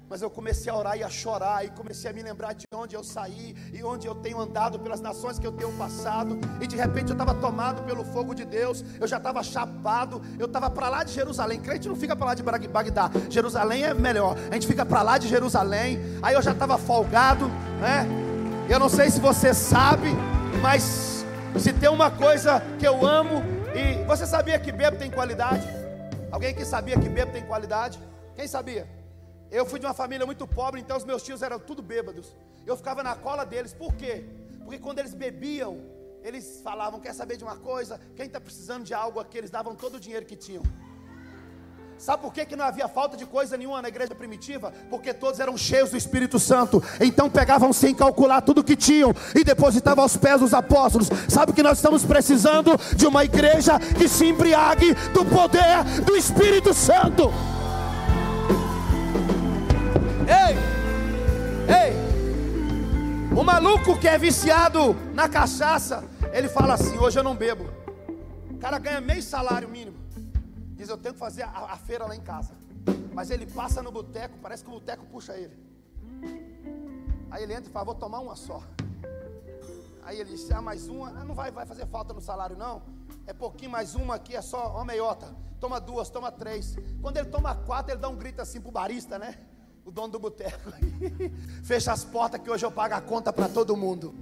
Mas 0.10 0.22
eu 0.22 0.30
comecei 0.30 0.72
a 0.72 0.76
orar 0.76 0.98
e 0.98 1.04
a 1.04 1.10
chorar, 1.10 1.66
e 1.66 1.70
comecei 1.70 2.10
a 2.10 2.14
me 2.14 2.24
lembrar 2.24 2.54
de 2.54 2.66
onde 2.74 2.96
eu 2.96 3.04
saí, 3.04 3.54
e 3.74 3.84
onde 3.84 4.08
eu 4.08 4.16
tenho 4.16 4.40
andado, 4.40 4.80
pelas 4.80 5.02
nações 5.02 5.38
que 5.38 5.46
eu 5.46 5.52
tenho 5.52 5.72
passado, 5.74 6.40
e 6.62 6.66
de 6.66 6.78
repente 6.78 7.10
eu 7.10 7.14
estava 7.14 7.34
tomado 7.36 7.84
pelo 7.84 8.06
fogo 8.06 8.34
de 8.34 8.46
Deus, 8.46 8.84
eu 9.00 9.06
já 9.06 9.18
estava 9.18 9.44
chapado, 9.44 10.22
eu 10.40 10.46
estava 10.46 10.70
para 10.70 10.88
lá 10.88 11.04
de 11.04 11.12
Jerusalém. 11.12 11.60
Crente 11.60 11.90
não 11.90 11.96
fica 11.96 12.16
para 12.16 12.28
lá 12.28 12.34
de 12.34 12.42
Bagdá, 12.42 13.12
Jerusalém 13.30 13.84
é 13.84 13.94
melhor, 13.94 14.38
a 14.50 14.54
gente 14.54 14.66
fica 14.66 14.86
para 14.86 15.02
lá 15.02 15.18
de 15.18 15.28
Jerusalém, 15.28 16.00
aí 16.22 16.36
eu 16.36 16.42
já 16.42 16.54
estava 16.54 16.78
folgado, 16.78 17.50
né? 17.82 18.27
Eu 18.70 18.80
não 18.80 18.90
sei 18.90 19.10
se 19.10 19.22
você 19.22 19.54
sabe, 19.54 20.10
mas 20.62 21.26
se 21.58 21.72
tem 21.72 21.88
uma 21.88 22.12
coisa 22.12 22.62
que 22.78 22.86
eu 22.86 23.06
amo, 23.08 23.42
e 23.74 24.04
você 24.04 24.26
sabia 24.28 24.60
que 24.60 24.74
bebo 24.74 24.98
tem 24.98 25.10
qualidade? 25.10 25.66
Alguém 26.30 26.54
que 26.54 26.66
sabia 26.66 27.00
que 27.00 27.08
bebo 27.08 27.32
tem 27.32 27.46
qualidade? 27.46 27.98
Quem 28.36 28.46
sabia? 28.46 28.86
Eu 29.50 29.66
fui 29.66 29.80
de 29.80 29.86
uma 29.86 29.94
família 29.94 30.26
muito 30.26 30.46
pobre, 30.46 30.82
então 30.82 30.98
os 30.98 31.06
meus 31.06 31.24
tios 31.24 31.42
eram 31.42 31.58
tudo 31.58 31.82
bêbados. 31.82 32.36
Eu 32.66 32.76
ficava 32.76 33.02
na 33.02 33.16
cola 33.16 33.46
deles, 33.46 33.74
por 33.74 33.94
quê? 33.96 34.26
Porque 34.66 34.80
quando 34.80 35.00
eles 35.00 35.14
bebiam, 35.14 35.80
eles 36.22 36.60
falavam: 36.62 37.00
Quer 37.00 37.14
saber 37.14 37.38
de 37.38 37.46
uma 37.46 37.56
coisa? 37.56 38.02
Quem 38.18 38.26
está 38.26 38.42
precisando 38.42 38.84
de 38.84 38.94
algo 38.94 39.18
aqui? 39.18 39.38
Eles 39.38 39.50
davam 39.50 39.76
todo 39.76 39.96
o 39.96 40.00
dinheiro 40.00 40.26
que 40.26 40.36
tinham. 40.36 40.64
Sabe 41.98 42.22
por 42.22 42.32
que, 42.32 42.46
que 42.46 42.56
não 42.56 42.66
havia 42.66 42.88
falta 42.88 43.18
de 43.18 43.26
coisa 43.26 43.58
nenhuma 43.58 43.82
na 43.82 43.88
igreja 43.88 44.14
primitiva? 44.14 44.72
Porque 44.90 45.14
todos 45.14 45.40
eram 45.40 45.58
cheios 45.58 45.90
do 45.90 45.98
Espírito 45.98 46.38
Santo. 46.38 46.84
Então 47.02 47.30
pegavam 47.30 47.74
sem 47.74 47.94
calcular 47.94 48.42
tudo 48.42 48.64
que 48.64 48.76
tinham 48.76 49.14
e 49.36 49.44
depositavam 49.44 50.04
aos 50.04 50.16
pés 50.16 50.40
dos 50.40 50.54
apóstolos. 50.54 51.10
Sabe 51.28 51.54
que 51.54 51.64
nós 51.64 51.80
estamos 51.80 52.06
precisando 52.06 52.78
de 52.96 53.08
uma 53.08 53.26
igreja 53.26 53.80
que 53.80 54.08
se 54.08 54.28
embriague 54.28 54.94
do 55.12 55.26
poder 55.26 55.84
do 56.06 56.16
Espírito 56.16 56.72
Santo. 56.74 57.34
Ei! 60.28 60.56
Ei! 61.74 62.08
O 63.36 63.44
maluco 63.44 63.98
que 63.98 64.08
é 64.08 64.18
viciado 64.20 64.96
na 65.14 65.28
cachaça, 65.28 66.04
ele 66.32 66.48
fala 66.48 66.76
assim: 66.76 66.98
hoje 66.98 67.18
eu 67.18 67.24
não 67.24 67.36
bebo. 67.36 67.68
O 68.52 68.58
cara 68.58 68.78
ganha 68.78 69.02
meio 69.02 69.24
salário 69.24 69.68
mínimo. 69.68 70.07
Diz, 70.78 70.90
eu 70.90 70.98
tenho 70.98 71.16
que 71.16 71.20
fazer 71.20 71.42
a, 71.42 71.74
a 71.74 71.76
feira 71.76 72.06
lá 72.06 72.16
em 72.16 72.22
casa. 72.22 72.54
Mas 73.14 73.32
ele 73.32 73.48
passa 73.48 73.82
no 73.82 73.92
boteco, 73.92 74.38
parece 74.42 74.64
que 74.64 74.70
o 74.70 74.74
boteco 74.74 75.04
puxa 75.08 75.36
ele. 75.36 75.58
Aí 77.32 77.42
ele 77.42 77.54
entra 77.54 77.68
e 77.68 77.74
fala, 77.74 77.86
vou 77.86 77.96
tomar 77.96 78.20
uma 78.20 78.36
só. 78.36 78.62
Aí 80.04 80.20
ele 80.20 80.30
diz, 80.30 80.50
ah, 80.52 80.62
mais 80.62 80.88
uma, 80.88 81.10
ah, 81.10 81.26
não 81.26 81.34
vai, 81.34 81.52
vai 81.52 81.66
fazer 81.66 81.88
falta 81.88 82.14
no 82.14 82.22
salário, 82.22 82.56
não. 82.56 82.84
É 83.26 83.34
pouquinho, 83.34 83.72
mais 83.72 83.96
uma 83.96 84.16
aqui, 84.16 84.36
é 84.36 84.42
só 84.42 84.76
uma 84.76 84.86
meiota. 84.86 85.36
Toma 85.60 85.82
duas, 85.82 86.12
toma 86.12 86.32
três. 86.32 86.78
Quando 87.02 87.18
ele 87.18 87.28
toma 87.28 87.56
quatro, 87.56 87.92
ele 87.92 88.00
dá 88.00 88.08
um 88.08 88.16
grito 88.16 88.40
assim 88.40 88.62
pro 88.62 88.72
barista, 88.72 89.18
né? 89.18 89.36
O 89.84 89.90
dono 89.92 90.10
do 90.10 90.20
boteco. 90.20 90.72
Fecha 91.66 91.92
as 91.92 92.06
portas 92.06 92.40
que 92.40 92.52
hoje 92.52 92.64
eu 92.64 92.72
pago 92.72 92.94
a 92.94 93.02
conta 93.02 93.34
para 93.34 93.50
todo 93.50 93.76
mundo. 93.76 94.14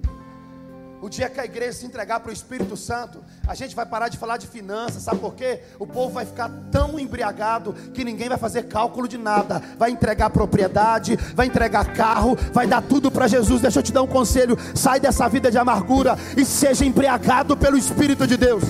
O 1.00 1.10
dia 1.10 1.28
que 1.28 1.38
a 1.38 1.44
igreja 1.44 1.74
se 1.74 1.86
entregar 1.86 2.20
para 2.20 2.30
o 2.30 2.32
Espírito 2.32 2.76
Santo, 2.76 3.22
a 3.46 3.54
gente 3.54 3.76
vai 3.76 3.84
parar 3.84 4.08
de 4.08 4.16
falar 4.16 4.38
de 4.38 4.46
finanças, 4.46 5.02
sabe 5.02 5.20
por 5.20 5.34
quê? 5.34 5.60
O 5.78 5.86
povo 5.86 6.14
vai 6.14 6.24
ficar 6.24 6.50
tão 6.72 6.98
embriagado 6.98 7.74
que 7.92 8.02
ninguém 8.02 8.28
vai 8.28 8.38
fazer 8.38 8.64
cálculo 8.64 9.06
de 9.06 9.18
nada. 9.18 9.62
Vai 9.78 9.90
entregar 9.90 10.30
propriedade, 10.30 11.16
vai 11.34 11.46
entregar 11.46 11.92
carro, 11.92 12.34
vai 12.52 12.66
dar 12.66 12.82
tudo 12.82 13.10
para 13.10 13.28
Jesus. 13.28 13.60
Deixa 13.60 13.78
eu 13.78 13.82
te 13.82 13.92
dar 13.92 14.02
um 14.02 14.06
conselho: 14.06 14.56
sai 14.74 14.98
dessa 14.98 15.28
vida 15.28 15.50
de 15.50 15.58
amargura 15.58 16.16
e 16.36 16.44
seja 16.44 16.84
embriagado 16.84 17.56
pelo 17.56 17.76
Espírito 17.76 18.26
de 18.26 18.36
Deus. 18.36 18.64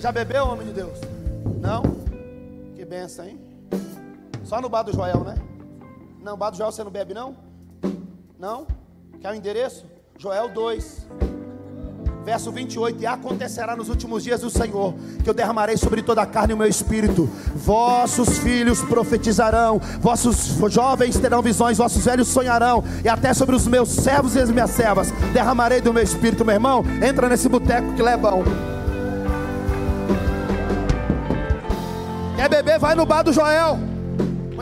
Já 0.00 0.10
bebeu, 0.10 0.46
homem 0.48 0.66
de 0.66 0.72
Deus? 0.72 0.98
Não? 1.60 1.82
Que 2.74 2.84
benção, 2.84 3.24
hein? 3.24 3.40
Só 4.44 4.60
no 4.60 4.68
bar 4.68 4.82
do 4.82 4.92
Joel, 4.92 5.20
né? 5.20 5.36
Não, 6.20 6.36
bar 6.36 6.50
do 6.50 6.56
Joel 6.56 6.72
você 6.72 6.82
não 6.82 6.90
bebe, 6.90 7.14
não? 7.14 7.36
Não? 8.36 8.66
Quer 9.22 9.30
o 9.30 9.34
endereço? 9.36 9.84
Joel 10.18 10.48
2, 10.48 11.06
verso 12.24 12.50
28: 12.50 13.02
E 13.04 13.06
acontecerá 13.06 13.76
nos 13.76 13.88
últimos 13.88 14.24
dias 14.24 14.40
do 14.40 14.50
Senhor, 14.50 14.94
que 15.22 15.30
eu 15.30 15.32
derramarei 15.32 15.76
sobre 15.76 16.02
toda 16.02 16.22
a 16.22 16.26
carne 16.26 16.54
o 16.54 16.56
meu 16.56 16.66
espírito. 16.66 17.30
Vossos 17.54 18.40
filhos 18.40 18.82
profetizarão, 18.82 19.80
vossos 20.00 20.58
jovens 20.72 21.20
terão 21.20 21.40
visões, 21.40 21.78
vossos 21.78 22.04
velhos 22.04 22.26
sonharão, 22.26 22.82
e 23.04 23.08
até 23.08 23.32
sobre 23.32 23.54
os 23.54 23.64
meus 23.68 23.90
servos 23.90 24.34
e 24.34 24.40
as 24.40 24.50
minhas 24.50 24.70
servas 24.70 25.12
derramarei 25.32 25.80
do 25.80 25.94
meu 25.94 26.02
espírito, 26.02 26.44
meu 26.44 26.54
irmão. 26.56 26.84
Entra 27.00 27.28
nesse 27.28 27.48
boteco 27.48 27.94
que 27.94 28.02
leva 28.02 28.34
um. 28.34 28.42
Quer 32.34 32.48
beber? 32.48 32.80
Vai 32.80 32.96
no 32.96 33.06
bar 33.06 33.22
do 33.22 33.32
Joel. 33.32 33.91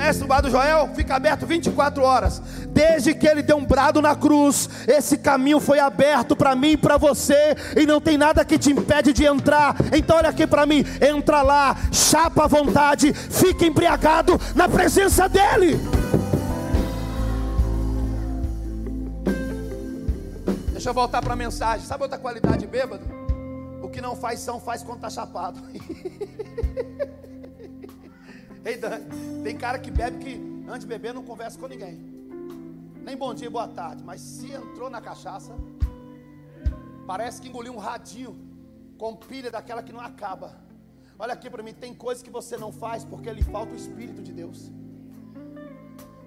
Conhece 0.01 0.25
o 0.25 0.27
bar 0.27 0.41
do 0.41 0.49
Joel? 0.49 0.89
Fica 0.95 1.17
aberto 1.17 1.45
24 1.45 2.03
horas. 2.03 2.41
Desde 2.71 3.13
que 3.13 3.29
ele 3.29 3.43
deu 3.43 3.59
um 3.59 3.67
brado 3.67 4.01
na 4.01 4.17
cruz, 4.17 4.67
esse 4.89 5.19
caminho 5.19 5.61
foi 5.61 5.79
aberto 5.79 6.35
para 6.35 6.57
mim 6.57 6.71
e 6.71 6.77
para 6.79 6.97
você, 6.97 7.55
e 7.77 7.85
não 7.85 8.01
tem 8.01 8.17
nada 8.17 8.43
que 8.43 8.59
te 8.59 8.73
impede 8.73 9.13
de 9.13 9.27
entrar. 9.27 9.77
Então 9.95 10.17
olha 10.17 10.31
aqui 10.31 10.47
para 10.47 10.65
mim, 10.65 10.83
entra 11.03 11.43
lá, 11.43 11.77
chapa 11.93 12.45
à 12.45 12.47
vontade, 12.47 13.13
fica 13.13 13.67
embriagado 13.67 14.41
na 14.55 14.67
presença 14.67 15.29
dele. 15.29 15.79
Deixa 20.73 20.89
eu 20.89 20.95
voltar 20.95 21.21
para 21.21 21.35
a 21.35 21.37
mensagem. 21.37 21.85
Sabe 21.85 22.05
outra 22.05 22.19
qualidade 22.19 22.67
bêbado? 22.67 23.05
O 23.83 23.91
que 23.91 24.01
não 24.01 24.17
faz 24.17 24.41
são 24.41 24.59
faz 24.59 24.83
quando 24.83 24.97
está 24.97 25.11
chapado. 25.11 25.61
Ei, 28.65 28.77
Dani, 28.77 29.07
tem 29.43 29.57
cara 29.57 29.79
que 29.79 29.91
bebe 29.91 30.19
que 30.19 30.65
antes 30.69 30.81
de 30.81 30.87
beber 30.87 31.15
não 31.15 31.25
conversa 31.25 31.59
com 31.59 31.67
ninguém. 31.67 31.99
Nem 33.03 33.17
bom 33.17 33.33
dia, 33.33 33.51
boa 33.51 33.67
tarde. 33.67 34.03
Mas 34.05 34.21
se 34.21 34.53
entrou 34.53 34.91
na 34.91 35.01
cachaça, 35.01 35.55
parece 37.07 37.41
que 37.41 37.49
engoliu 37.49 37.73
um 37.73 37.79
radinho 37.79 38.37
com 38.99 39.17
pilha 39.17 39.51
daquela 39.51 39.83
que 39.83 39.93
não 39.93 40.01
acaba. 40.01 40.59
Olha 41.19 41.33
aqui 41.33 41.49
para 41.49 41.63
mim, 41.63 41.73
tem 41.73 41.95
coisas 41.95 42.23
que 42.23 42.31
você 42.31 42.59
não 42.59 42.71
faz 42.71 43.03
porque 43.03 43.33
lhe 43.33 43.43
falta 43.43 43.73
o 43.73 43.77
Espírito 43.77 44.23
de 44.23 44.33
Deus. 44.33 44.71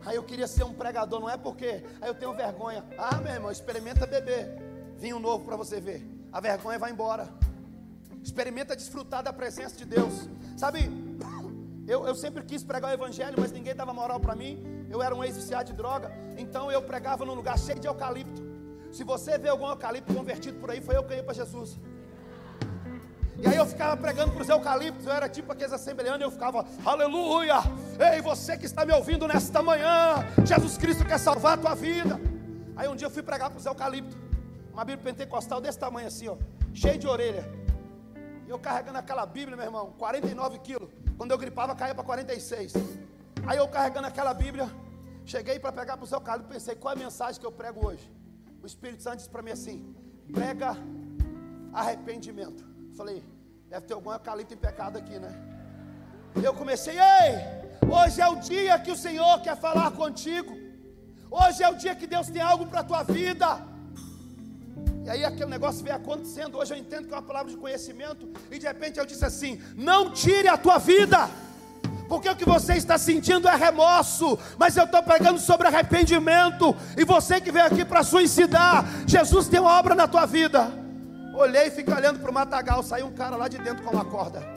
Aí 0.04 0.16
eu 0.16 0.24
queria 0.24 0.48
ser 0.48 0.64
um 0.64 0.74
pregador, 0.74 1.20
não 1.20 1.30
é 1.30 1.38
porque 1.38 1.84
aí 2.02 2.10
eu 2.10 2.16
tenho 2.16 2.34
vergonha. 2.34 2.84
Ah, 2.98 3.18
meu 3.18 3.32
irmão, 3.32 3.52
experimenta 3.52 4.08
beber 4.08 4.60
vinho 4.98 5.20
novo 5.20 5.46
para 5.46 5.56
você 5.56 5.80
ver. 5.80 6.04
A 6.32 6.40
vergonha 6.40 6.80
vai 6.80 6.92
embora. 6.92 7.30
Experimenta 8.24 8.76
desfrutar 8.76 9.22
da 9.22 9.32
presença 9.32 9.78
de 9.78 9.86
Deus. 9.86 10.28
Sabe, 10.58 10.90
eu, 11.88 12.08
eu 12.08 12.16
sempre 12.16 12.44
quis 12.44 12.64
pregar 12.64 12.92
o 12.92 12.94
evangelho, 12.94 13.36
mas 13.38 13.52
ninguém 13.52 13.76
dava 13.76 13.94
moral 13.94 14.20
para 14.20 14.36
mim. 14.36 14.86
Eu 14.90 15.02
era 15.02 15.14
um 15.14 15.24
ex-viciado 15.24 15.72
de 15.72 15.74
droga, 15.74 16.12
então 16.38 16.72
eu 16.72 16.82
pregava 16.82 17.26
num 17.26 17.34
lugar 17.34 17.58
cheio 17.58 17.80
de 17.80 17.88
eucalipto. 17.88 18.42
Se 18.92 19.04
você 19.04 19.38
vê 19.38 19.50
algum 19.50 19.68
eucalipto 19.68 20.14
convertido 20.14 20.60
por 20.60 20.72
aí, 20.72 20.80
foi 20.80 20.96
eu 20.96 21.04
que 21.04 21.10
ganhei 21.10 21.24
para 21.24 21.34
Jesus. 21.34 21.80
E 23.40 23.48
aí 23.48 23.58
eu 23.58 23.66
ficava 23.66 23.98
pregando 23.98 24.32
para 24.32 24.44
os 24.44 24.48
eucaliptos, 24.48 25.06
eu 25.06 25.12
era 25.12 25.28
tipo 25.28 25.52
aqueles 25.52 25.74
assembleanos, 25.74 26.22
eu 26.22 26.32
ficava, 26.32 26.66
aleluia! 26.86 27.56
Ei, 28.14 28.22
você 28.22 28.56
que 28.56 28.66
está 28.66 28.86
me 28.86 28.94
ouvindo 28.94 29.28
nesta 29.28 29.62
manhã, 29.62 30.24
Jesus 30.46 30.78
Cristo 30.78 31.04
quer 31.04 31.18
salvar 31.18 31.56
a 31.56 31.58
tua 31.58 31.76
vida. 31.76 32.22
Aí 32.76 32.88
um 32.88 32.96
dia 32.96 33.08
eu 33.08 33.12
fui 33.12 33.24
pregar 33.24 33.50
para 33.50 33.60
os 33.60 33.66
eucaliptos, 33.66 34.16
uma 34.72 34.86
Bíblia 34.86 35.12
pentecostal 35.12 35.60
desse 35.60 35.78
tamanho 35.78 36.08
assim, 36.08 36.28
ó, 36.28 36.38
cheio 36.74 36.98
de 36.98 37.08
orelha. 37.08 37.44
E 38.48 38.50
eu 38.50 38.60
carregando 38.60 39.00
aquela 39.00 39.26
Bíblia, 39.26 39.58
meu 39.58 39.66
irmão, 39.66 39.94
49 39.98 40.60
quilos. 40.60 41.03
Quando 41.18 41.32
eu 41.32 41.38
gripava, 41.38 41.76
caía 41.76 41.96
para 41.96 42.04
46. 42.04 42.74
Aí 43.46 43.58
eu 43.58 43.68
carregando 43.68 44.08
aquela 44.08 44.34
Bíblia, 44.34 44.70
cheguei 45.26 45.60
para 45.60 45.72
pegar 45.72 45.98
para 45.98 46.06
o 46.06 46.08
seu 46.08 46.22
carro 46.22 46.42
e 46.42 46.54
pensei, 46.54 46.76
qual 46.76 46.94
é 46.94 46.98
a 46.98 47.00
mensagem 47.00 47.40
que 47.40 47.46
eu 47.46 47.52
prego 47.52 47.88
hoje? 47.88 48.12
O 48.62 48.66
Espírito 48.66 49.04
Santo 49.04 49.18
disse 49.18 49.30
para 49.30 49.42
mim 49.42 49.52
assim: 49.52 49.96
prega 50.32 50.78
arrependimento. 51.74 52.64
Falei, 52.96 53.24
deve 53.70 53.86
ter 53.86 53.94
algum 53.94 54.12
eucalipto 54.12 54.54
em 54.54 54.58
pecado 54.58 54.98
aqui, 54.98 55.20
né? 55.20 55.34
eu 56.42 56.54
comecei, 56.54 56.96
ei, 57.00 57.34
hoje 57.88 58.20
é 58.20 58.28
o 58.28 58.38
dia 58.38 58.80
que 58.80 58.92
o 58.92 58.96
Senhor 58.96 59.42
quer 59.42 59.56
falar 59.56 59.92
contigo. 59.92 60.54
Hoje 61.30 61.64
é 61.64 61.70
o 61.70 61.76
dia 61.76 61.96
que 61.96 62.08
Deus 62.08 62.28
tem 62.28 62.42
algo 62.42 62.66
para 62.66 62.80
a 62.80 62.84
tua 62.84 63.04
vida. 63.04 63.73
E 65.06 65.10
aí 65.10 65.26
aquele 65.26 65.50
negócio 65.50 65.84
veio 65.84 65.96
acontecendo. 65.96 66.58
Hoje 66.58 66.74
eu 66.74 66.78
entendo 66.78 67.08
que 67.08 67.14
é 67.14 67.18
uma 67.18 67.22
palavra 67.22 67.52
de 67.52 67.58
conhecimento. 67.58 68.30
E 68.50 68.58
de 68.58 68.66
repente 68.66 69.00
eu 69.00 69.06
disse 69.06 69.26
assim: 69.26 69.62
não 69.76 70.12
tire 70.12 70.48
a 70.48 70.58
tua 70.58 70.78
vida. 70.78 71.30
Porque 72.08 72.30
o 72.30 72.36
que 72.36 72.46
você 72.46 72.74
está 72.74 72.98
sentindo 72.98 73.48
é 73.48 73.56
remorso, 73.56 74.38
mas 74.58 74.78
eu 74.78 74.84
estou 74.84 75.02
pregando 75.02 75.40
sobre 75.40 75.68
arrependimento. 75.68 76.76
E 76.98 77.04
você 77.04 77.42
que 77.42 77.52
veio 77.52 77.66
aqui 77.66 77.84
para 77.84 78.04
suicidar, 78.04 78.86
Jesus 79.08 79.48
tem 79.48 79.60
uma 79.60 79.80
obra 79.80 79.96
na 79.96 80.08
tua 80.08 80.26
vida. 80.26 80.72
Olhei 81.34 81.68
e 81.68 81.72
fiquei 81.72 81.94
olhando 81.94 82.20
para 82.20 82.30
o 82.30 82.34
matagal. 82.34 82.84
Saiu 82.84 83.08
um 83.08 83.14
cara 83.14 83.36
lá 83.36 83.48
de 83.48 83.58
dentro 83.58 83.84
com 83.84 83.92
uma 83.92 84.06
corda 84.06 84.53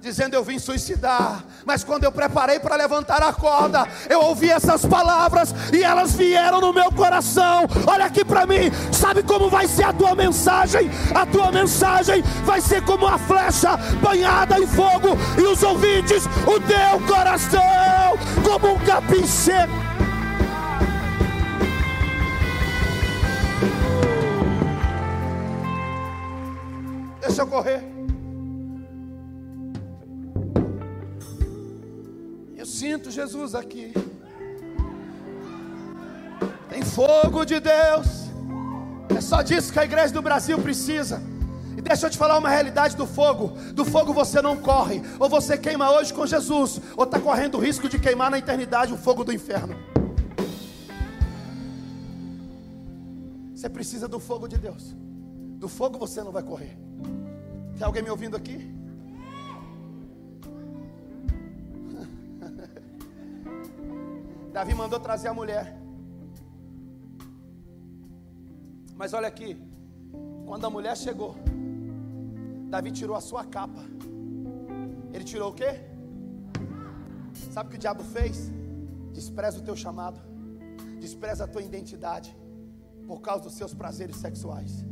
dizendo 0.00 0.34
eu 0.34 0.42
vim 0.42 0.58
suicidar, 0.58 1.44
mas 1.64 1.84
quando 1.84 2.04
eu 2.04 2.12
preparei 2.12 2.58
para 2.58 2.76
levantar 2.76 3.22
a 3.22 3.32
corda, 3.32 3.86
eu 4.08 4.20
ouvi 4.22 4.50
essas 4.50 4.84
palavras 4.84 5.54
e 5.72 5.82
elas 5.82 6.12
vieram 6.12 6.60
no 6.60 6.72
meu 6.72 6.90
coração. 6.90 7.66
Olha 7.86 8.06
aqui 8.06 8.24
para 8.24 8.46
mim, 8.46 8.70
sabe 8.92 9.22
como 9.22 9.50
vai 9.50 9.68
ser 9.68 9.84
a 9.84 9.92
tua 9.92 10.14
mensagem? 10.14 10.90
A 11.14 11.26
tua 11.26 11.52
mensagem 11.52 12.22
vai 12.44 12.60
ser 12.60 12.82
como 12.84 13.06
uma 13.06 13.18
flecha 13.18 13.76
banhada 14.02 14.58
em 14.58 14.66
fogo 14.66 15.16
e 15.38 15.42
os 15.42 15.62
ouvintes, 15.62 16.24
o 16.46 16.60
teu 16.60 17.06
coração, 17.06 17.60
como 18.42 18.74
um 18.74 18.78
capim 18.80 19.26
seco. 19.26 19.90
Deixa 27.20 27.42
eu 27.42 27.46
correr. 27.46 27.99
Sinto 32.90 33.08
Jesus 33.08 33.54
aqui. 33.54 33.92
Tem 36.68 36.82
fogo 36.82 37.44
de 37.44 37.60
Deus. 37.60 38.08
É 39.16 39.20
só 39.20 39.42
disso 39.42 39.72
que 39.72 39.78
a 39.78 39.84
igreja 39.84 40.12
do 40.12 40.20
Brasil 40.20 40.58
precisa. 40.58 41.22
E 41.76 41.80
deixa 41.80 42.06
eu 42.06 42.10
te 42.10 42.18
falar 42.18 42.36
uma 42.36 42.48
realidade 42.48 42.96
do 42.96 43.06
fogo. 43.06 43.52
Do 43.72 43.84
fogo 43.84 44.12
você 44.12 44.42
não 44.42 44.56
corre. 44.56 45.00
Ou 45.20 45.28
você 45.28 45.56
queima 45.56 45.88
hoje 45.92 46.12
com 46.12 46.26
Jesus, 46.26 46.80
ou 46.96 47.04
está 47.04 47.20
correndo 47.20 47.58
o 47.58 47.60
risco 47.60 47.88
de 47.88 47.96
queimar 47.96 48.28
na 48.28 48.38
eternidade 48.38 48.92
o 48.92 48.96
fogo 48.96 49.22
do 49.22 49.32
inferno. 49.32 49.76
Você 53.54 53.68
precisa 53.68 54.08
do 54.08 54.18
fogo 54.18 54.48
de 54.48 54.58
Deus. 54.58 54.96
Do 55.60 55.68
fogo 55.68 55.96
você 55.96 56.24
não 56.24 56.32
vai 56.32 56.42
correr. 56.42 56.76
Tem 57.76 57.86
alguém 57.86 58.02
me 58.02 58.10
ouvindo 58.10 58.36
aqui? 58.36 58.79
Davi 64.52 64.74
mandou 64.74 64.98
trazer 64.98 65.28
a 65.28 65.34
mulher. 65.34 65.78
Mas 68.96 69.12
olha 69.12 69.28
aqui, 69.28 69.56
quando 70.44 70.64
a 70.66 70.70
mulher 70.70 70.96
chegou, 70.96 71.36
Davi 72.68 72.90
tirou 72.90 73.16
a 73.16 73.20
sua 73.20 73.44
capa. 73.44 73.82
Ele 75.12 75.24
tirou 75.24 75.50
o 75.50 75.54
quê? 75.54 75.80
Sabe 77.52 77.68
o 77.68 77.70
que 77.70 77.76
o 77.76 77.80
diabo 77.80 78.02
fez? 78.02 78.50
Despreza 79.12 79.58
o 79.58 79.62
teu 79.62 79.76
chamado, 79.76 80.20
despreza 81.00 81.44
a 81.44 81.48
tua 81.48 81.62
identidade 81.62 82.36
por 83.06 83.20
causa 83.20 83.44
dos 83.44 83.54
seus 83.54 83.72
prazeres 83.74 84.16
sexuais. 84.16 84.84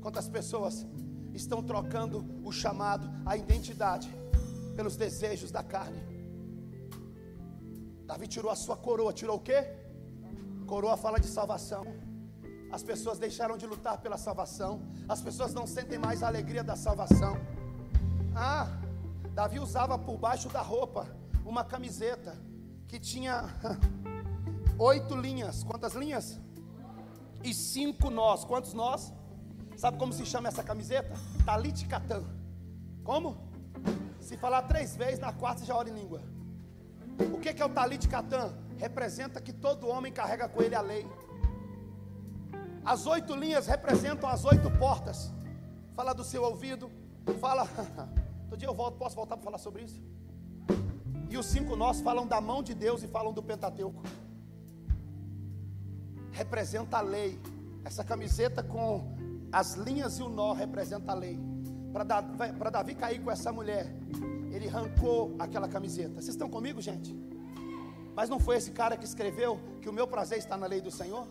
Quantas 0.00 0.28
pessoas 0.28 0.86
estão 1.34 1.62
trocando 1.62 2.24
o 2.42 2.52
chamado, 2.52 3.06
a 3.26 3.36
identidade, 3.36 4.08
pelos 4.76 4.96
desejos 4.96 5.50
da 5.50 5.62
carne? 5.62 6.07
Davi 8.08 8.26
tirou 8.26 8.50
a 8.50 8.56
sua 8.56 8.74
coroa, 8.74 9.12
tirou 9.12 9.36
o 9.36 9.40
quê? 9.48 9.58
Coroa 10.66 10.96
fala 10.96 11.20
de 11.20 11.26
salvação. 11.26 11.84
As 12.72 12.82
pessoas 12.82 13.18
deixaram 13.18 13.58
de 13.58 13.66
lutar 13.66 13.98
pela 13.98 14.16
salvação. 14.16 14.80
As 15.06 15.20
pessoas 15.20 15.52
não 15.52 15.66
sentem 15.66 15.98
mais 15.98 16.22
a 16.22 16.26
alegria 16.26 16.64
da 16.64 16.74
salvação. 16.74 17.36
Ah, 18.34 18.66
Davi 19.34 19.58
usava 19.60 19.98
por 19.98 20.16
baixo 20.16 20.48
da 20.48 20.62
roupa 20.62 21.06
uma 21.44 21.62
camiseta 21.62 22.34
que 22.86 22.98
tinha 22.98 23.44
oito 24.78 25.14
linhas. 25.14 25.62
Quantas 25.62 25.92
linhas? 25.92 26.40
E 27.44 27.52
cinco 27.52 28.08
nós. 28.08 28.42
Quantos 28.42 28.72
nós? 28.72 29.12
Sabe 29.76 29.98
como 29.98 30.14
se 30.14 30.24
chama 30.24 30.48
essa 30.48 30.62
camiseta? 30.62 31.12
Talit 31.44 31.86
Catan. 31.86 32.24
Como? 33.04 33.36
Se 34.18 34.34
falar 34.38 34.62
três 34.62 34.96
vezes, 34.96 35.18
na 35.18 35.30
quarta 35.30 35.62
já 35.62 35.76
ora 35.76 35.90
em 35.90 35.92
língua. 35.92 36.37
O 37.32 37.38
que 37.38 37.60
é 37.60 37.64
o 37.64 37.68
talit 37.68 38.06
catã? 38.08 38.52
Representa 38.76 39.40
que 39.40 39.52
todo 39.52 39.88
homem 39.88 40.12
carrega 40.12 40.48
com 40.48 40.62
ele 40.62 40.74
a 40.74 40.80
lei. 40.80 41.06
As 42.84 43.06
oito 43.06 43.34
linhas 43.34 43.66
representam 43.66 44.28
as 44.28 44.44
oito 44.44 44.70
portas. 44.78 45.32
Fala 45.94 46.12
do 46.14 46.24
seu 46.24 46.42
ouvido. 46.42 46.90
Fala. 47.40 47.66
Todo 48.48 48.58
dia 48.58 48.68
eu 48.68 48.74
volto, 48.74 48.96
posso 48.96 49.14
voltar 49.14 49.36
para 49.36 49.44
falar 49.44 49.58
sobre 49.58 49.82
isso? 49.82 50.00
E 51.28 51.36
os 51.36 51.44
cinco 51.44 51.76
nós 51.76 52.00
falam 52.00 52.26
da 52.26 52.40
mão 52.40 52.62
de 52.62 52.72
Deus 52.72 53.02
e 53.02 53.08
falam 53.08 53.32
do 53.32 53.42
Pentateuco. 53.42 54.02
Representa 56.32 56.98
a 56.98 57.00
lei. 57.02 57.38
Essa 57.84 58.02
camiseta 58.02 58.62
com 58.62 59.14
as 59.52 59.74
linhas 59.74 60.18
e 60.18 60.22
o 60.22 60.28
nó 60.28 60.52
representa 60.52 61.12
a 61.12 61.14
lei. 61.14 61.38
Para 62.04 62.70
Davi 62.70 62.94
cair 62.94 63.20
com 63.20 63.30
essa 63.30 63.52
mulher, 63.52 63.92
ele 64.52 64.68
arrancou 64.68 65.34
aquela 65.38 65.66
camiseta. 65.66 66.14
Vocês 66.14 66.28
estão 66.28 66.48
comigo, 66.48 66.80
gente? 66.80 67.12
Mas 68.14 68.28
não 68.28 68.38
foi 68.38 68.56
esse 68.56 68.70
cara 68.70 68.96
que 68.96 69.04
escreveu 69.04 69.58
que 69.82 69.88
o 69.88 69.92
meu 69.92 70.06
prazer 70.06 70.38
está 70.38 70.56
na 70.56 70.66
lei 70.66 70.80
do 70.80 70.92
Senhor? 70.92 71.26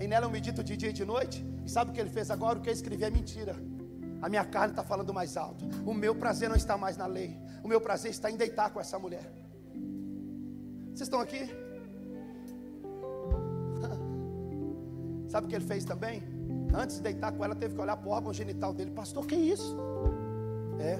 E 0.00 0.06
nela 0.06 0.24
eu 0.24 0.30
medito 0.30 0.64
de 0.64 0.74
dia 0.74 0.88
e 0.88 0.92
de 0.92 1.04
noite. 1.04 1.44
E 1.66 1.70
sabe 1.70 1.90
o 1.90 1.94
que 1.94 2.00
ele 2.00 2.08
fez 2.08 2.30
agora? 2.30 2.58
O 2.58 2.62
que 2.62 2.70
eu 2.70 2.72
escrevi 2.72 3.04
é 3.04 3.10
mentira. 3.10 3.54
A 4.22 4.28
minha 4.28 4.44
carne 4.44 4.72
está 4.72 4.82
falando 4.82 5.12
mais 5.12 5.36
alto. 5.36 5.66
O 5.84 5.92
meu 5.92 6.14
prazer 6.14 6.48
não 6.48 6.56
está 6.56 6.78
mais 6.78 6.96
na 6.96 7.06
lei. 7.06 7.38
O 7.62 7.68
meu 7.68 7.80
prazer 7.80 8.10
está 8.10 8.30
em 8.30 8.36
deitar 8.36 8.70
com 8.70 8.80
essa 8.80 8.98
mulher. 8.98 9.30
Vocês 10.94 11.02
estão 11.02 11.20
aqui? 11.20 11.40
Sabe 15.28 15.46
o 15.46 15.50
que 15.50 15.56
ele 15.56 15.66
fez 15.66 15.84
também? 15.84 16.39
Antes 16.74 16.96
de 16.96 17.02
deitar 17.02 17.32
com 17.32 17.44
ela, 17.44 17.54
teve 17.54 17.74
que 17.74 17.80
olhar 17.80 17.96
para 17.96 18.08
o 18.08 18.12
órgão 18.12 18.32
genital 18.32 18.72
dele. 18.72 18.90
Pastor, 18.90 19.26
que 19.26 19.34
isso? 19.34 19.76
É. 20.78 20.98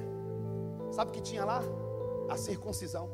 Sabe 0.93 1.11
o 1.11 1.15
que 1.15 1.21
tinha 1.21 1.45
lá? 1.45 1.63
A 2.29 2.37
circuncisão. 2.37 3.09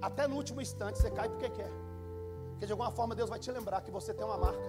Até 0.00 0.26
no 0.26 0.36
último 0.36 0.60
instante 0.60 0.98
você 0.98 1.10
cai 1.10 1.28
porque 1.28 1.50
quer. 1.50 1.70
Porque 2.50 2.66
de 2.66 2.72
alguma 2.72 2.90
forma 2.90 3.14
Deus 3.14 3.28
vai 3.28 3.38
te 3.38 3.50
lembrar 3.50 3.80
que 3.82 3.90
você 3.90 4.14
tem 4.14 4.24
uma 4.24 4.38
marca. 4.38 4.68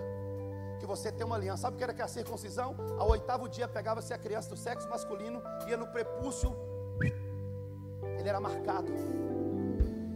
Que 0.80 0.86
você 0.86 1.12
tem 1.12 1.26
uma 1.26 1.36
aliança. 1.36 1.64
Sabe 1.64 1.76
o 1.76 1.78
que 1.78 1.84
era 1.84 1.94
que 1.94 2.02
a 2.02 2.08
circuncisão? 2.08 2.76
Ao 2.98 3.10
oitavo 3.10 3.48
dia 3.48 3.68
pegava-se 3.68 4.14
a 4.14 4.18
criança 4.18 4.50
do 4.50 4.58
sexo 4.58 4.90
masculino, 4.90 5.42
ia 5.68 5.78
no 5.78 5.88
prepúcio, 5.88 6.56
ele 8.18 8.28
era 8.28 8.40
marcado. 8.40 8.92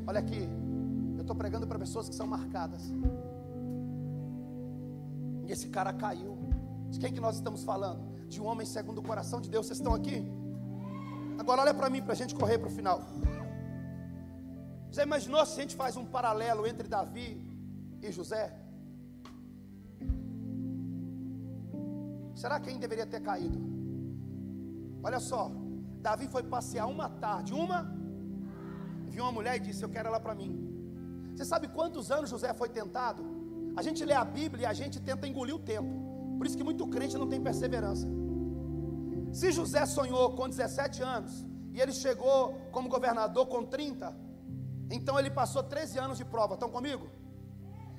Olha 0.06 0.20
aqui, 0.20 0.50
eu 1.16 1.22
estou 1.22 1.36
pregando 1.36 1.66
para 1.66 1.80
pessoas 1.80 2.10
que 2.10 2.16
são 2.16 2.28
marcadas. 2.28 2.92
Esse 5.54 5.68
cara 5.76 5.92
caiu. 6.04 6.32
De 6.92 6.98
quem 7.02 7.14
que 7.16 7.24
nós 7.26 7.36
estamos 7.40 7.64
falando? 7.64 8.02
De 8.34 8.42
um 8.42 8.46
homem 8.52 8.66
segundo 8.76 9.00
o 9.02 9.08
coração 9.12 9.40
de 9.44 9.50
Deus. 9.54 9.66
Vocês 9.66 9.80
estão 9.80 9.94
aqui? 10.00 10.18
Agora 11.42 11.62
olha 11.64 11.74
para 11.80 11.90
mim, 11.94 12.02
para 12.02 12.14
a 12.14 12.20
gente 12.22 12.34
correr 12.42 12.58
para 12.58 12.70
o 12.72 12.76
final. 12.80 13.00
Você 14.90 15.04
imaginou 15.10 15.46
se 15.46 15.60
a 15.60 15.62
gente 15.64 15.76
faz 15.76 15.96
um 16.02 16.06
paralelo 16.16 16.66
entre 16.72 16.88
Davi 16.88 17.30
e 18.02 18.12
José? 18.12 18.44
Será 22.42 22.60
quem 22.60 22.80
deveria 22.86 23.06
ter 23.06 23.22
caído? 23.30 23.60
Olha 25.04 25.20
só, 25.20 25.52
Davi 26.08 26.28
foi 26.36 26.44
passear 26.56 26.88
uma 26.96 27.10
tarde, 27.26 27.54
uma, 27.54 27.80
viu 29.08 29.24
uma 29.24 29.32
mulher 29.32 29.56
e 29.58 29.60
disse: 29.68 29.84
Eu 29.84 29.90
quero 29.90 30.10
ela 30.10 30.20
para 30.20 30.36
mim. 30.42 30.52
Você 31.32 31.46
sabe 31.46 31.68
quantos 31.68 32.10
anos 32.12 32.30
José 32.30 32.52
foi 32.54 32.70
tentado? 32.70 33.43
A 33.76 33.82
gente 33.82 34.06
lê 34.06 34.14
a 34.14 34.24
Bíblia 34.24 34.64
e 34.64 34.66
a 34.66 34.74
gente 34.74 35.00
tenta 35.00 35.28
engolir 35.28 35.56
o 35.56 35.60
tempo. 35.60 35.92
Por 36.38 36.46
isso 36.46 36.58
que 36.58 36.64
muito 36.64 36.88
crente 36.88 37.18
não 37.18 37.28
tem 37.28 37.42
perseverança. 37.42 38.08
Se 39.32 39.52
José 39.52 39.86
sonhou 39.86 40.36
com 40.36 40.48
17 40.48 41.02
anos 41.02 41.46
e 41.74 41.82
ele 41.82 41.92
chegou 41.92 42.54
como 42.72 42.88
governador 42.88 43.48
com 43.48 43.64
30, 43.66 44.16
então 44.92 45.20
ele 45.20 45.32
passou 45.32 45.64
13 45.64 45.98
anos 45.98 46.18
de 46.18 46.26
prova. 46.26 46.54
Estão 46.54 46.70
comigo? 46.70 47.08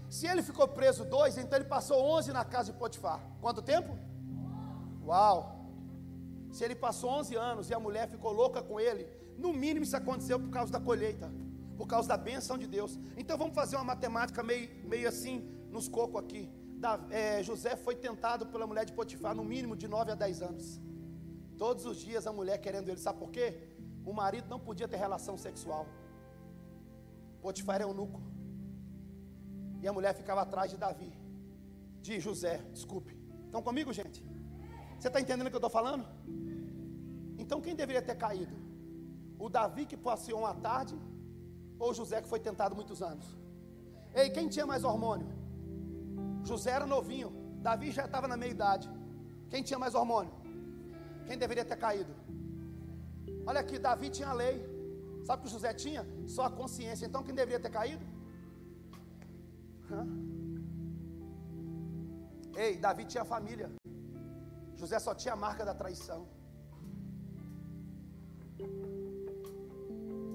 Se 0.08 0.26
ele 0.26 0.42
ficou 0.42 0.68
preso 0.68 1.04
dois, 1.04 1.36
então 1.36 1.58
ele 1.58 1.68
passou 1.68 2.00
11 2.18 2.32
na 2.32 2.44
casa 2.44 2.70
de 2.72 2.78
Potifar. 2.78 3.20
Quanto 3.40 3.60
tempo? 3.62 3.98
Uau! 5.04 5.36
Se 6.52 6.64
ele 6.64 6.76
passou 6.76 7.10
11 7.10 7.34
anos 7.34 7.68
e 7.68 7.74
a 7.74 7.80
mulher 7.80 8.08
ficou 8.08 8.32
louca 8.32 8.62
com 8.62 8.78
ele, 8.78 9.08
no 9.36 9.52
mínimo 9.52 9.84
isso 9.84 9.96
aconteceu 9.96 10.38
por 10.38 10.50
causa 10.50 10.70
da 10.70 10.78
colheita, 10.78 11.32
por 11.76 11.88
causa 11.88 12.08
da 12.08 12.16
benção 12.16 12.56
de 12.56 12.68
Deus. 12.68 12.96
Então 13.16 13.36
vamos 13.36 13.56
fazer 13.56 13.74
uma 13.74 13.84
matemática 13.84 14.40
meio, 14.40 14.70
meio 14.86 15.08
assim, 15.08 15.42
nos 15.74 15.88
cocos 15.96 16.20
aqui. 16.22 16.42
é, 17.20 17.42
José 17.48 17.72
foi 17.84 17.96
tentado 18.06 18.46
pela 18.52 18.66
mulher 18.70 18.84
de 18.88 18.92
Potifar 18.98 19.34
no 19.40 19.44
mínimo 19.52 19.74
de 19.82 19.86
9 19.88 20.12
a 20.12 20.14
10 20.14 20.42
anos. 20.50 20.66
Todos 21.62 21.84
os 21.90 21.96
dias 22.06 22.26
a 22.30 22.32
mulher 22.38 22.58
querendo 22.64 22.88
ele, 22.90 23.00
sabe 23.06 23.18
por 23.22 23.30
quê? 23.36 23.46
O 24.10 24.12
marido 24.12 24.48
não 24.52 24.60
podia 24.68 24.88
ter 24.92 24.98
relação 25.06 25.36
sexual. 25.46 25.84
Potifar 27.44 27.76
era 27.76 27.84
eunuco. 27.84 28.20
E 29.82 29.88
a 29.90 29.92
mulher 29.96 30.14
ficava 30.20 30.42
atrás 30.42 30.70
de 30.72 30.78
Davi, 30.84 31.12
de 32.06 32.14
José, 32.26 32.54
desculpe. 32.72 33.12
Estão 33.46 33.62
comigo, 33.68 33.92
gente? 34.00 34.20
Você 34.98 35.08
está 35.08 35.20
entendendo 35.20 35.48
o 35.48 35.50
que 35.50 35.56
eu 35.60 35.64
estou 35.64 35.76
falando? 35.78 36.04
Então 37.42 37.60
quem 37.60 37.74
deveria 37.74 38.00
ter 38.10 38.16
caído? 38.26 38.56
O 39.44 39.48
Davi 39.48 39.84
que 39.90 39.96
passeou 40.08 40.40
uma 40.44 40.54
tarde 40.68 40.96
ou 41.78 41.92
José 41.92 42.22
que 42.22 42.28
foi 42.34 42.40
tentado 42.48 42.74
muitos 42.80 43.02
anos? 43.02 43.26
Ei, 44.14 44.30
quem 44.30 44.48
tinha 44.48 44.66
mais 44.72 44.84
hormônio? 44.84 45.43
José 46.50 46.70
era 46.78 46.86
novinho, 46.86 47.30
Davi 47.66 47.90
já 47.98 48.04
estava 48.04 48.28
na 48.28 48.36
meia 48.36 48.50
idade. 48.50 48.88
Quem 49.50 49.62
tinha 49.62 49.78
mais 49.78 49.94
hormônio? 49.94 50.34
Quem 51.26 51.38
deveria 51.38 51.64
ter 51.64 51.76
caído? 51.76 52.12
Olha 53.46 53.60
aqui, 53.60 53.78
Davi 53.78 54.10
tinha 54.10 54.28
a 54.28 54.32
lei. 54.32 54.56
Sabe 55.26 55.40
o 55.40 55.44
que 55.44 55.50
José 55.50 55.72
tinha? 55.72 56.02
Só 56.34 56.42
a 56.44 56.50
consciência. 56.50 57.06
Então 57.06 57.22
quem 57.22 57.34
deveria 57.34 57.60
ter 57.66 57.70
caído? 57.70 58.04
Hã? 59.90 60.06
Ei, 62.64 62.76
Davi 62.76 63.04
tinha 63.12 63.24
família. 63.24 63.68
José 64.76 64.98
só 64.98 65.14
tinha 65.14 65.34
a 65.34 65.42
marca 65.44 65.64
da 65.64 65.74
traição. 65.74 66.20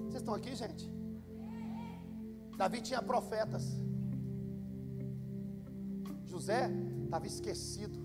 Vocês 0.06 0.22
estão 0.22 0.34
aqui, 0.34 0.54
gente? 0.56 0.90
Davi 2.56 2.80
tinha 2.82 3.00
profetas. 3.00 3.64
José 6.30 6.70
estava 7.04 7.26
esquecido. 7.26 7.98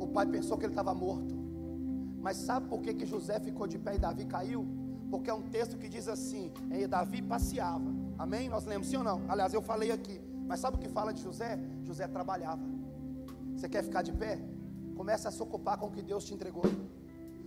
O 0.00 0.06
pai 0.14 0.26
pensou 0.26 0.56
que 0.56 0.64
ele 0.64 0.72
estava 0.72 0.94
morto. 0.94 1.34
Mas 2.20 2.36
sabe 2.38 2.68
por 2.68 2.80
que, 2.80 2.94
que 2.94 3.06
José 3.06 3.38
ficou 3.40 3.66
de 3.66 3.78
pé 3.78 3.96
e 3.96 3.98
Davi 3.98 4.24
caiu? 4.24 4.66
Porque 5.10 5.30
é 5.30 5.34
um 5.34 5.42
texto 5.42 5.76
que 5.76 5.88
diz 5.88 6.08
assim: 6.08 6.52
e 6.70 6.86
Davi 6.86 7.20
passeava. 7.22 7.90
Amém? 8.18 8.48
Nós 8.48 8.64
lemos 8.64 8.86
sim 8.88 8.96
ou 8.96 9.04
não? 9.04 9.20
Aliás, 9.28 9.52
eu 9.52 9.62
falei 9.62 9.90
aqui. 9.90 10.20
Mas 10.48 10.60
sabe 10.60 10.76
o 10.76 10.80
que 10.80 10.88
fala 10.88 11.12
de 11.12 11.22
José? 11.22 11.58
José 11.82 12.06
trabalhava. 12.06 12.62
Você 13.56 13.68
quer 13.68 13.82
ficar 13.82 14.02
de 14.02 14.12
pé? 14.12 14.38
Comece 14.96 15.26
a 15.28 15.30
se 15.30 15.42
ocupar 15.42 15.76
com 15.78 15.86
o 15.86 15.90
que 15.90 16.02
Deus 16.02 16.24
te 16.24 16.32
entregou. 16.34 16.64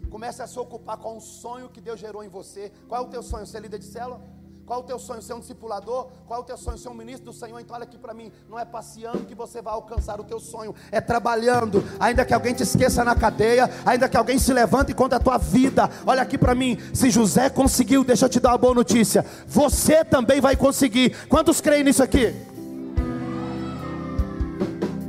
Comece 0.10 0.42
a 0.42 0.48
se 0.48 0.60
ocupar 0.60 0.98
com 0.98 1.18
o 1.18 1.22
sonho 1.22 1.70
que 1.70 1.82
Deus 1.82 2.00
gerou 2.00 2.24
em 2.24 2.28
você. 2.28 2.72
Qual 2.88 3.04
é 3.04 3.06
o 3.06 3.10
teu 3.10 3.24
sonho? 3.24 3.46
Ser 3.46 3.62
líder 3.62 3.80
de 3.80 3.86
célula? 3.86 4.22
Qual 4.70 4.82
o 4.82 4.84
teu 4.84 5.00
sonho? 5.00 5.20
Ser 5.20 5.34
um 5.34 5.40
discipulador? 5.40 6.10
Qual 6.28 6.42
o 6.42 6.44
teu 6.44 6.56
sonho? 6.56 6.78
Ser 6.78 6.90
um 6.90 6.94
ministro 6.94 7.26
do 7.26 7.34
Senhor? 7.34 7.60
Então 7.60 7.76
olha 7.76 7.86
aqui 7.86 7.98
para 7.98 8.14
mim, 8.14 8.32
não 8.48 8.60
é 8.60 8.64
passeando 8.64 9.26
que 9.26 9.34
você 9.34 9.64
vai 9.64 9.74
alcançar 9.74 10.22
o 10.22 10.24
teu 10.24 10.40
sonho, 10.40 10.76
é 10.92 11.02
trabalhando, 11.02 11.84
ainda 12.00 12.24
que 12.24 12.36
alguém 12.36 12.54
te 12.54 12.62
esqueça 12.62 13.04
na 13.04 13.16
cadeia, 13.16 13.68
ainda 13.84 14.08
que 14.08 14.16
alguém 14.16 14.38
se 14.38 14.54
levante 14.54 14.94
contra 14.94 15.18
a 15.18 15.20
tua 15.20 15.40
vida. 15.40 15.90
Olha 16.06 16.22
aqui 16.22 16.38
para 16.38 16.54
mim, 16.54 16.78
se 16.94 17.10
José 17.10 17.50
conseguiu, 17.50 18.04
deixa 18.04 18.26
eu 18.26 18.30
te 18.30 18.40
dar 18.40 18.50
uma 18.50 18.60
boa 18.60 18.76
notícia. 18.76 19.26
Você 19.48 20.06
também 20.06 20.40
vai 20.40 20.56
conseguir. 20.56 21.18
Quantos 21.28 21.60
creem 21.60 21.84
nisso 21.84 22.04
aqui? 22.04 22.32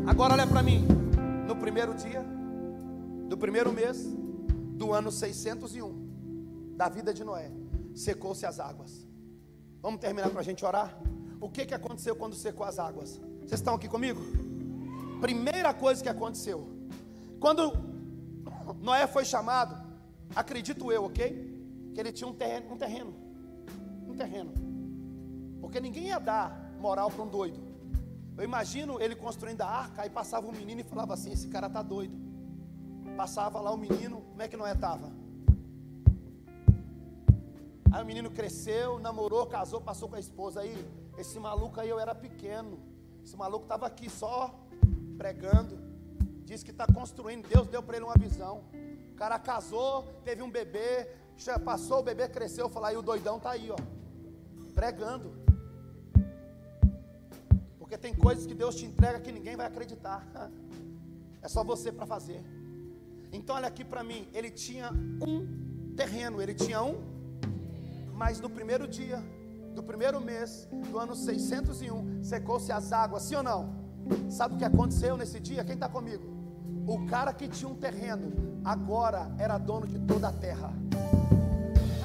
Agora 0.06 0.32
olha 0.32 0.46
para 0.46 0.62
mim. 0.62 0.88
No 1.46 1.54
primeiro 1.54 1.92
dia 1.92 2.24
do 3.28 3.36
primeiro 3.36 3.70
mês 3.74 4.06
do 4.72 4.94
ano 4.94 5.12
601 5.12 6.72
da 6.78 6.88
vida 6.88 7.12
de 7.12 7.22
Noé, 7.22 7.50
secou-se 7.94 8.46
as 8.46 8.58
águas. 8.58 9.09
Vamos 9.82 10.00
terminar 10.00 10.28
para 10.28 10.40
a 10.40 10.44
gente 10.44 10.64
orar? 10.64 10.94
O 11.40 11.48
que, 11.48 11.64
que 11.64 11.74
aconteceu 11.74 12.14
quando 12.14 12.34
secou 12.34 12.66
as 12.66 12.78
águas? 12.78 13.18
Vocês 13.38 13.60
estão 13.60 13.74
aqui 13.74 13.88
comigo? 13.88 14.20
Primeira 15.20 15.72
coisa 15.72 16.02
que 16.02 16.08
aconteceu, 16.08 16.68
quando 17.38 17.72
Noé 18.80 19.06
foi 19.06 19.24
chamado, 19.24 19.74
acredito 20.36 20.92
eu, 20.92 21.04
ok? 21.04 21.92
Que 21.94 22.00
ele 22.00 22.12
tinha 22.12 22.28
um 22.28 22.34
terreno, 22.34 22.72
um 22.72 22.76
terreno, 22.76 23.14
um 24.06 24.14
terreno, 24.14 24.52
porque 25.62 25.80
ninguém 25.80 26.08
ia 26.08 26.18
dar 26.18 26.74
moral 26.78 27.10
para 27.10 27.22
um 27.22 27.28
doido. 27.28 27.60
Eu 28.36 28.44
imagino 28.44 29.00
ele 29.00 29.14
construindo 29.14 29.62
a 29.62 29.66
arca, 29.66 30.02
aí 30.02 30.10
passava 30.10 30.46
um 30.46 30.52
menino 30.52 30.82
e 30.82 30.84
falava 30.84 31.14
assim: 31.14 31.32
esse 31.32 31.48
cara 31.48 31.68
tá 31.68 31.82
doido. 31.82 32.18
Passava 33.16 33.60
lá 33.60 33.70
o 33.70 33.78
menino, 33.78 34.22
como 34.30 34.42
é 34.42 34.48
que 34.48 34.56
Noé 34.56 34.72
estava? 34.72 35.10
Aí 37.92 38.02
o 38.04 38.06
menino 38.06 38.30
cresceu, 38.30 39.00
namorou, 39.00 39.46
casou, 39.46 39.80
passou 39.80 40.08
com 40.08 40.14
a 40.14 40.20
esposa. 40.20 40.60
Aí, 40.60 40.86
esse 41.18 41.40
maluco 41.40 41.80
aí 41.80 41.88
eu 41.88 41.98
era 41.98 42.14
pequeno. 42.14 42.78
Esse 43.24 43.36
maluco 43.36 43.64
estava 43.64 43.86
aqui 43.86 44.08
só 44.08 44.54
pregando. 45.18 45.76
Diz 46.44 46.62
que 46.62 46.70
está 46.70 46.86
construindo. 46.86 47.48
Deus 47.48 47.66
deu 47.66 47.82
para 47.82 47.96
ele 47.96 48.04
uma 48.04 48.14
visão. 48.14 48.62
O 49.12 49.14
cara 49.16 49.38
casou, 49.40 50.04
teve 50.24 50.40
um 50.40 50.50
bebê, 50.50 51.10
passou 51.64 51.98
o 51.98 52.02
bebê, 52.02 52.28
cresceu. 52.28 52.68
Falou, 52.68 52.88
aí 52.88 52.96
o 52.96 53.02
doidão 53.02 53.38
está 53.38 53.50
aí, 53.50 53.70
ó, 53.70 53.76
pregando. 54.72 55.32
Porque 57.76 57.98
tem 57.98 58.14
coisas 58.14 58.46
que 58.46 58.54
Deus 58.54 58.76
te 58.76 58.84
entrega 58.84 59.18
que 59.18 59.32
ninguém 59.32 59.56
vai 59.56 59.66
acreditar. 59.66 60.26
É 61.42 61.48
só 61.48 61.64
você 61.64 61.90
para 61.90 62.04
fazer. 62.04 62.44
Então 63.32 63.56
olha 63.56 63.66
aqui 63.66 63.82
para 63.82 64.04
mim, 64.04 64.28
ele 64.34 64.50
tinha 64.50 64.90
um 64.92 65.94
terreno, 65.96 66.42
ele 66.42 66.52
tinha 66.52 66.82
um 66.82 67.19
mas 68.20 68.38
no 68.38 68.50
primeiro 68.50 68.86
dia 68.86 69.18
do 69.74 69.82
primeiro 69.82 70.20
mês 70.20 70.68
do 70.90 70.98
ano 70.98 71.16
601, 71.16 72.22
secou-se 72.22 72.70
as 72.70 72.92
águas, 72.92 73.22
sim 73.22 73.34
ou 73.36 73.42
não? 73.42 73.72
Sabe 74.28 74.56
o 74.56 74.58
que 74.58 74.64
aconteceu 74.64 75.16
nesse 75.16 75.40
dia? 75.40 75.64
Quem 75.64 75.72
está 75.72 75.88
comigo? 75.88 76.22
O 76.86 77.06
cara 77.06 77.32
que 77.32 77.48
tinha 77.48 77.70
um 77.70 77.74
terreno, 77.74 78.60
agora 78.62 79.32
era 79.38 79.56
dono 79.56 79.86
de 79.86 79.98
toda 80.00 80.28
a 80.28 80.32
terra. 80.32 80.70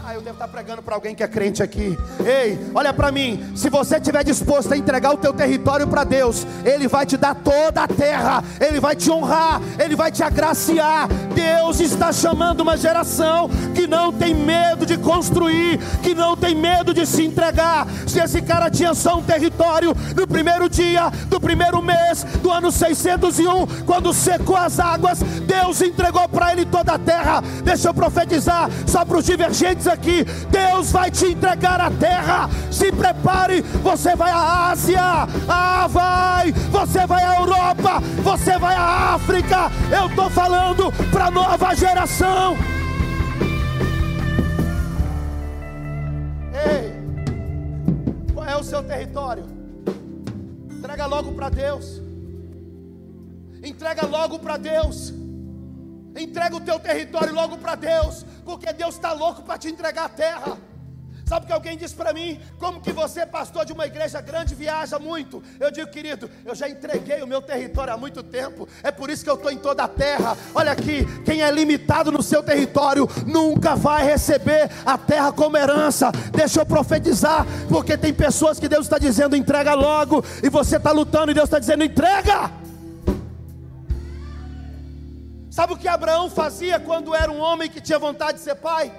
Ah, 0.07 0.13
eu 0.13 0.21
devo 0.21 0.35
estar 0.35 0.47
pregando 0.47 0.83
para 0.83 0.93
alguém 0.93 1.15
que 1.15 1.23
é 1.23 1.27
crente 1.27 1.63
aqui. 1.63 1.97
Ei, 2.23 2.59
olha 2.75 2.93
para 2.93 3.11
mim. 3.11 3.43
Se 3.55 3.71
você 3.71 3.97
estiver 3.97 4.23
disposto 4.23 4.71
a 4.71 4.77
entregar 4.77 5.11
o 5.11 5.17
teu 5.17 5.33
território 5.33 5.87
para 5.87 6.03
Deus, 6.03 6.45
Ele 6.63 6.87
vai 6.87 7.07
te 7.07 7.17
dar 7.17 7.33
toda 7.33 7.81
a 7.81 7.87
terra. 7.87 8.43
Ele 8.61 8.79
vai 8.79 8.95
te 8.95 9.09
honrar. 9.09 9.59
Ele 9.83 9.95
vai 9.95 10.11
te 10.11 10.21
agraciar. 10.21 11.09
Deus 11.35 11.81
está 11.81 12.13
chamando 12.13 12.61
uma 12.61 12.77
geração 12.77 13.49
que 13.75 13.85
não 13.85 14.11
tem 14.11 14.33
medo 14.33 14.85
de 14.85 14.97
construir, 14.97 15.77
que 16.01 16.15
não 16.15 16.37
tem 16.37 16.55
medo 16.55 16.93
de 16.93 17.05
se 17.05 17.25
entregar. 17.25 17.85
Se 18.07 18.19
esse 18.19 18.41
cara 18.41 18.71
tinha 18.71 18.93
só 18.93 19.17
um 19.17 19.21
território 19.21 19.93
no 20.15 20.25
primeiro 20.25 20.69
dia 20.69 21.09
do 21.27 21.39
primeiro 21.39 21.81
mês 21.81 22.23
do 22.41 22.51
ano 22.51 22.71
601, 22.71 23.83
quando 23.85 24.13
secou 24.13 24.55
as 24.55 24.79
águas, 24.79 25.19
Deus 25.19 25.81
entregou 25.81 26.27
para 26.29 26.53
ele 26.53 26.65
toda 26.65 26.93
a 26.93 26.99
terra. 26.99 27.43
Deixa 27.63 27.89
eu 27.89 27.93
profetizar 27.93 28.69
só 28.87 29.03
para 29.03 29.17
os 29.17 29.25
divergentes 29.25 29.87
aqui, 29.87 30.23
Deus 30.49 30.91
vai 30.91 31.11
te 31.11 31.25
entregar 31.25 31.81
a 31.81 31.91
terra. 31.91 32.49
Se 32.71 32.91
prepare, 32.91 33.61
você 33.83 34.15
vai 34.15 34.31
à 34.31 34.69
Ásia, 34.69 35.27
ah, 35.49 35.87
vai, 35.89 36.53
você 36.71 37.05
vai 37.05 37.23
à 37.23 37.39
Europa, 37.39 38.01
você 38.23 38.57
vai 38.57 38.75
à 38.75 39.15
África. 39.15 39.71
Eu 39.91 40.07
estou 40.07 40.29
falando 40.29 40.93
para 41.11 41.24
a 41.25 41.31
nova 41.31 41.73
geração. 41.73 42.55
Ei, 46.53 46.93
qual 48.31 48.45
é 48.45 48.55
o 48.55 48.63
seu 48.63 48.83
território? 48.83 49.43
Entrega 50.69 51.07
logo 51.07 51.33
para 51.33 51.49
Deus. 51.49 51.99
Entrega 53.63 54.05
logo 54.05 54.37
para 54.37 54.57
Deus. 54.57 55.11
Entrega 56.15 56.55
o 56.55 56.61
teu 56.61 56.79
território 56.79 57.33
logo 57.33 57.57
para 57.57 57.73
Deus, 57.73 58.23
porque 58.45 58.71
Deus 58.71 58.93
está 58.93 59.11
louco 59.11 59.41
para 59.41 59.57
te 59.57 59.67
entregar 59.67 60.05
a 60.05 60.09
terra. 60.09 60.57
Sabe 61.25 61.47
que 61.47 61.53
alguém 61.53 61.75
disse 61.75 61.95
para 61.95 62.13
mim, 62.13 62.39
como 62.59 62.79
que 62.79 62.91
você, 62.91 63.25
pastor 63.25 63.65
de 63.65 63.73
uma 63.73 63.87
igreja 63.87 64.21
grande, 64.21 64.53
viaja 64.53 64.99
muito? 64.99 65.41
Eu 65.59 65.71
digo, 65.71 65.89
querido, 65.89 66.29
eu 66.45 66.53
já 66.53 66.69
entreguei 66.69 67.23
o 67.23 67.27
meu 67.27 67.41
território 67.41 67.91
há 67.91 67.97
muito 67.97 68.21
tempo, 68.21 68.69
é 68.83 68.91
por 68.91 69.09
isso 69.09 69.23
que 69.23 69.29
eu 69.29 69.33
estou 69.33 69.51
em 69.51 69.57
toda 69.57 69.83
a 69.83 69.87
terra. 69.87 70.37
Olha 70.53 70.71
aqui, 70.71 71.03
quem 71.23 71.41
é 71.41 71.49
limitado 71.49 72.11
no 72.11 72.21
seu 72.21 72.43
território 72.43 73.09
nunca 73.25 73.75
vai 73.75 74.05
receber 74.05 74.69
a 74.85 74.99
terra 74.99 75.31
como 75.31 75.57
herança. 75.57 76.11
Deixa 76.31 76.61
eu 76.61 76.65
profetizar, 76.65 77.43
porque 77.69 77.97
tem 77.97 78.13
pessoas 78.13 78.59
que 78.59 78.69
Deus 78.69 78.85
está 78.85 78.99
dizendo, 78.99 79.35
entrega 79.35 79.73
logo, 79.73 80.23
e 80.43 80.49
você 80.49 80.77
está 80.77 80.91
lutando 80.91 81.31
e 81.31 81.33
Deus 81.33 81.45
está 81.45 81.57
dizendo, 81.57 81.83
entrega. 81.83 82.51
Sabe 85.49 85.73
o 85.73 85.77
que 85.77 85.87
Abraão 85.87 86.29
fazia 86.29 86.79
quando 86.79 87.15
era 87.15 87.31
um 87.31 87.39
homem 87.39 87.67
que 87.67 87.81
tinha 87.81 87.97
vontade 87.97 88.37
de 88.37 88.43
ser 88.43 88.55
pai? 88.55 88.91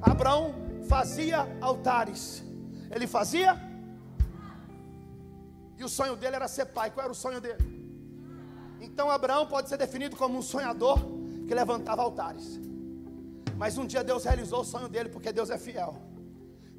Abraão 0.00 0.65
fazia 0.86 1.38
altares. 1.60 2.42
Ele 2.90 3.06
fazia. 3.06 3.60
E 5.78 5.84
o 5.84 5.88
sonho 5.88 6.16
dele 6.16 6.36
era 6.36 6.48
ser 6.48 6.66
pai. 6.66 6.90
Qual 6.90 7.04
era 7.04 7.12
o 7.12 7.20
sonho 7.24 7.40
dele? 7.40 7.64
Então 8.80 9.10
Abraão 9.10 9.46
pode 9.46 9.68
ser 9.68 9.76
definido 9.76 10.16
como 10.16 10.38
um 10.38 10.42
sonhador 10.42 10.98
que 11.46 11.54
levantava 11.54 12.02
altares. 12.02 12.58
Mas 13.56 13.78
um 13.78 13.86
dia 13.86 14.04
Deus 14.04 14.24
realizou 14.24 14.60
o 14.60 14.64
sonho 14.64 14.88
dele 14.88 15.08
porque 15.08 15.32
Deus 15.32 15.50
é 15.50 15.58
fiel. 15.58 15.96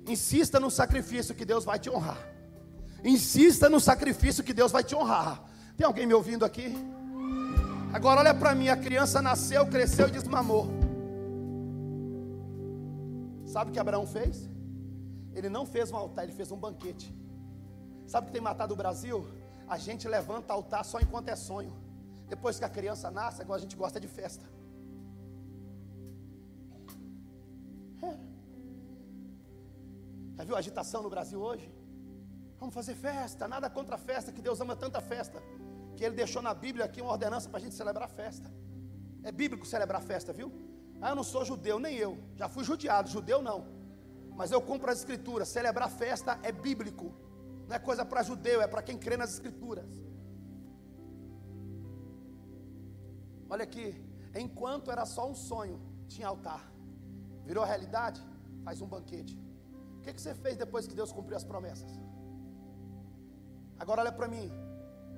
Insista 0.07 0.59
no 0.59 0.71
sacrifício 0.71 1.35
que 1.35 1.45
Deus 1.45 1.65
vai 1.65 1.79
te 1.79 1.89
honrar. 1.89 2.17
Insista 3.03 3.69
no 3.69 3.79
sacrifício 3.79 4.43
que 4.43 4.53
Deus 4.53 4.71
vai 4.71 4.83
te 4.83 4.95
honrar. 4.95 5.43
Tem 5.75 5.85
alguém 5.85 6.05
me 6.05 6.13
ouvindo 6.13 6.45
aqui? 6.45 6.75
Agora 7.93 8.19
olha 8.19 8.33
para 8.33 8.53
mim, 8.53 8.69
a 8.69 8.77
criança 8.77 9.21
nasceu, 9.21 9.65
cresceu 9.65 10.07
e 10.07 10.11
desmamou. 10.11 10.76
Sabe 13.53 13.69
o 13.69 13.73
que 13.73 13.79
Abraão 13.79 14.05
fez? 14.05 14.49
Ele 15.33 15.49
não 15.49 15.65
fez 15.65 15.91
um 15.91 15.95
altar, 15.95 16.23
ele 16.25 16.33
fez 16.33 16.51
um 16.51 16.59
banquete. 16.65 17.07
Sabe 18.05 18.25
o 18.25 18.27
que 18.27 18.33
tem 18.33 18.41
matado 18.41 18.73
o 18.73 18.77
Brasil? 18.77 19.25
A 19.67 19.77
gente 19.77 20.07
levanta 20.07 20.53
altar 20.53 20.83
só 20.83 20.99
enquanto 20.99 21.29
é 21.29 21.35
sonho. 21.35 21.73
Depois 22.27 22.59
que 22.59 22.65
a 22.65 22.69
criança 22.69 23.09
nasce, 23.09 23.41
agora 23.41 23.59
a 23.59 23.61
gente 23.61 23.75
gosta 23.75 23.99
de 23.99 24.07
festa. 24.07 24.45
É. 28.03 28.17
Já 30.35 30.43
viu 30.43 30.55
a 30.55 30.59
agitação 30.59 31.01
no 31.01 31.09
Brasil 31.09 31.39
hoje? 31.39 31.71
Vamos 32.59 32.75
fazer 32.75 32.95
festa, 32.95 33.47
nada 33.47 33.69
contra 33.69 33.95
a 33.95 33.97
festa, 33.97 34.31
que 34.31 34.41
Deus 34.41 34.59
ama 34.59 34.75
tanta 34.75 34.99
festa, 34.99 35.41
que 35.95 36.03
Ele 36.03 36.15
deixou 36.15 36.41
na 36.41 36.53
Bíblia 36.53 36.85
aqui 36.85 37.01
uma 37.01 37.11
ordenança 37.11 37.47
para 37.49 37.59
a 37.59 37.61
gente 37.61 37.75
celebrar 37.75 38.09
festa. 38.09 38.51
É 39.23 39.31
bíblico 39.31 39.65
celebrar 39.65 40.01
festa, 40.01 40.33
viu? 40.33 40.51
Ah, 41.01 41.09
eu 41.09 41.15
não 41.15 41.23
sou 41.23 41.45
judeu, 41.45 41.79
nem 41.79 41.95
eu. 41.95 42.17
Já 42.35 42.47
fui 42.49 42.63
judiado, 42.63 43.09
judeu 43.09 43.41
não. 43.41 43.65
Mas 44.35 44.51
eu 44.51 44.61
compro 44.61 44.91
as 44.91 44.99
escrituras. 44.99 45.47
Celebrar 45.47 45.89
festa 45.89 46.39
é 46.43 46.51
bíblico. 46.51 47.13
Não 47.67 47.75
é 47.75 47.79
coisa 47.79 48.05
para 48.05 48.23
judeu, 48.23 48.61
é 48.61 48.67
para 48.67 48.81
quem 48.81 48.97
crê 48.97 49.17
nas 49.17 49.33
escrituras. 49.33 49.89
Olha 53.49 53.63
aqui, 53.63 53.95
enquanto 54.35 54.91
era 54.91 55.05
só 55.05 55.29
um 55.29 55.35
sonho, 55.35 55.79
tinha 56.07 56.27
altar. 56.27 56.71
Virou 57.45 57.63
realidade? 57.63 58.21
Faz 58.63 58.81
um 58.81 58.87
banquete. 58.87 59.39
O 59.97 60.01
que, 60.01 60.13
que 60.13 60.21
você 60.21 60.33
fez 60.33 60.57
depois 60.57 60.87
que 60.87 60.95
Deus 60.95 61.11
cumpriu 61.11 61.37
as 61.37 61.43
promessas? 61.43 61.91
Agora 63.79 64.01
olha 64.01 64.11
para 64.11 64.27
mim. 64.27 64.51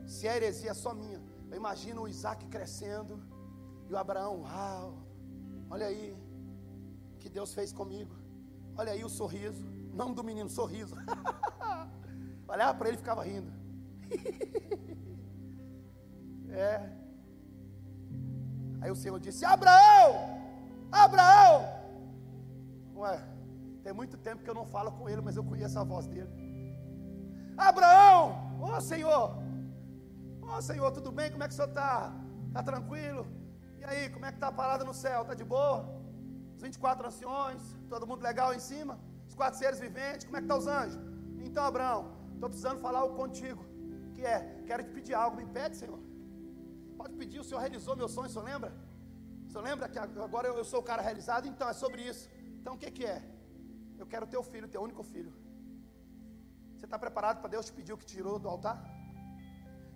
Se 0.06 0.28
a 0.28 0.36
heresia 0.36 0.72
é 0.72 0.74
só 0.74 0.94
minha, 0.94 1.22
eu 1.50 1.58
imagino 1.58 2.02
o 2.02 2.08
Isaac 2.08 2.46
crescendo 2.48 3.22
e 3.88 3.94
o 3.94 3.98
Abraão, 3.98 4.42
uau, 4.42 5.09
olha 5.70 5.88
aí, 5.88 6.16
que 7.20 7.30
Deus 7.30 7.54
fez 7.54 7.72
comigo. 7.72 8.16
Olha 8.76 8.92
aí 8.92 9.04
o 9.04 9.10
sorriso, 9.10 9.66
nome 9.94 10.16
do 10.16 10.24
menino, 10.24 10.50
sorriso. 10.50 10.96
Olhava 12.48 12.78
para 12.78 12.88
ele 12.88 12.98
e 12.98 13.00
ficava 13.00 13.24
rindo. 13.24 13.52
é. 16.50 16.90
Aí 18.82 18.90
o 18.90 18.96
Senhor 18.96 19.20
disse: 19.20 19.46
Abraão, 19.46 20.42
Abraão. 20.92 21.78
Ué, 22.96 23.22
tem 23.84 23.94
muito 23.94 24.18
tempo 24.18 24.44
que 24.44 24.50
eu 24.50 24.56
não 24.56 24.66
falo 24.66 24.92
com 24.92 25.10
ele, 25.10 25.22
mas 25.22 25.38
eu 25.38 25.44
conheço 25.44 25.78
a 25.78 25.84
voz 25.84 26.08
dele. 26.08 26.30
Abraão, 27.58 28.58
ô 28.62 28.78
oh, 28.78 28.82
Senhor, 28.82 29.38
ô 30.42 30.58
oh, 30.58 30.62
Senhor, 30.62 30.92
tudo 30.92 31.12
bem? 31.12 31.30
Como 31.30 31.44
é 31.44 31.48
que 31.48 31.54
o 31.54 31.56
senhor 31.56 31.70
está? 31.70 32.14
Está 32.48 32.64
tranquilo? 32.64 33.28
E 33.80 33.84
aí, 33.90 34.10
como 34.14 34.26
é 34.26 34.32
que 34.32 34.38
está 34.38 34.50
a 34.50 34.58
parada 34.62 34.84
no 34.90 34.94
céu? 34.94 35.22
Está 35.22 35.34
de 35.42 35.46
boa? 35.56 35.78
Os 36.56 36.62
24 36.62 37.08
anciões, 37.08 37.62
todo 37.88 38.06
mundo 38.10 38.22
legal 38.30 38.54
em 38.54 38.60
cima? 38.60 39.00
Os 39.30 39.36
quatro 39.40 39.58
seres 39.58 39.80
viventes, 39.80 40.26
como 40.26 40.38
é 40.38 40.42
que 40.42 40.48
estão 40.48 40.58
tá 40.58 40.64
os 40.64 40.68
anjos? 40.68 41.02
Então, 41.48 41.64
Abraão, 41.64 42.02
estou 42.34 42.50
precisando 42.50 42.80
falar 42.86 43.00
algo 43.00 43.16
contigo. 43.16 43.64
Que 44.16 44.26
é, 44.26 44.38
quero 44.68 44.84
te 44.84 44.92
pedir 44.98 45.14
algo, 45.14 45.38
me 45.38 45.46
pede, 45.46 45.78
Senhor. 45.78 46.00
Pode 46.98 47.14
pedir, 47.22 47.40
o 47.40 47.44
Senhor 47.44 47.62
realizou 47.62 47.96
meu 47.96 48.10
sonho, 48.10 48.28
o 48.28 48.34
Senhor 48.36 48.44
lembra? 48.44 48.74
O 49.48 49.52
Senhor 49.52 49.64
lembra 49.64 49.88
que 49.88 49.98
agora 49.98 50.48
eu 50.50 50.66
sou 50.66 50.82
o 50.82 50.84
cara 50.84 51.02
realizado? 51.02 51.48
Então, 51.48 51.70
é 51.70 51.74
sobre 51.74 52.02
isso. 52.02 52.30
Então, 52.60 52.74
o 52.74 52.78
que, 52.78 52.92
que 52.92 53.06
é? 53.06 53.24
Eu 53.98 54.06
quero 54.06 54.28
teu 54.28 54.44
filho, 54.44 54.68
teu 54.68 54.82
único 54.82 55.04
filho. 55.04 55.34
Você 56.76 56.86
está 56.86 57.00
preparado 57.00 57.40
para 57.40 57.50
Deus 57.50 57.66
te 57.68 57.74
pedir 57.74 57.94
o 57.94 57.98
que 57.98 58.06
tirou 58.06 58.38
do 58.38 58.50
altar? 58.50 58.78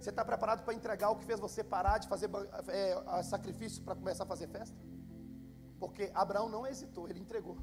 Você 0.03 0.09
está 0.09 0.25
preparado 0.25 0.65
para 0.65 0.73
entregar 0.73 1.09
o 1.11 1.15
que 1.15 1.23
fez 1.23 1.39
você 1.39 1.63
parar 1.63 1.97
de 1.97 2.09
fazer 2.09 2.29
é, 2.67 3.23
sacrifício 3.23 3.81
para 3.83 3.95
começar 3.95 4.25
a 4.25 4.27
fazer 4.27 4.47
festa? 4.47 4.75
Porque 5.79 6.11
Abraão 6.13 6.49
não 6.49 6.67
hesitou, 6.67 7.07
ele 7.07 7.21
entregou. 7.21 7.57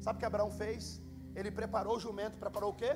Sabe 0.00 0.16
o 0.16 0.20
que 0.20 0.24
Abraão 0.24 0.50
fez? 0.50 1.02
Ele 1.34 1.50
preparou 1.50 1.96
o 1.98 2.00
jumento, 2.00 2.38
preparou 2.38 2.70
o 2.70 2.74
quê? 2.74 2.92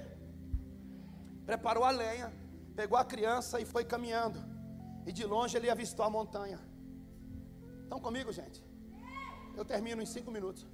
Preparou 1.44 1.84
a 1.84 1.90
lenha, 1.90 2.32
pegou 2.74 2.96
a 2.96 3.04
criança 3.04 3.60
e 3.60 3.66
foi 3.66 3.84
caminhando. 3.84 4.38
E 5.06 5.12
de 5.12 5.26
longe 5.26 5.58
ele 5.58 5.68
avistou 5.68 6.06
a 6.06 6.08
montanha. 6.08 6.58
Estão 7.82 8.00
comigo, 8.00 8.32
gente? 8.32 8.64
Eu 9.54 9.66
termino 9.66 10.00
em 10.00 10.06
cinco 10.06 10.30
minutos. 10.30 10.66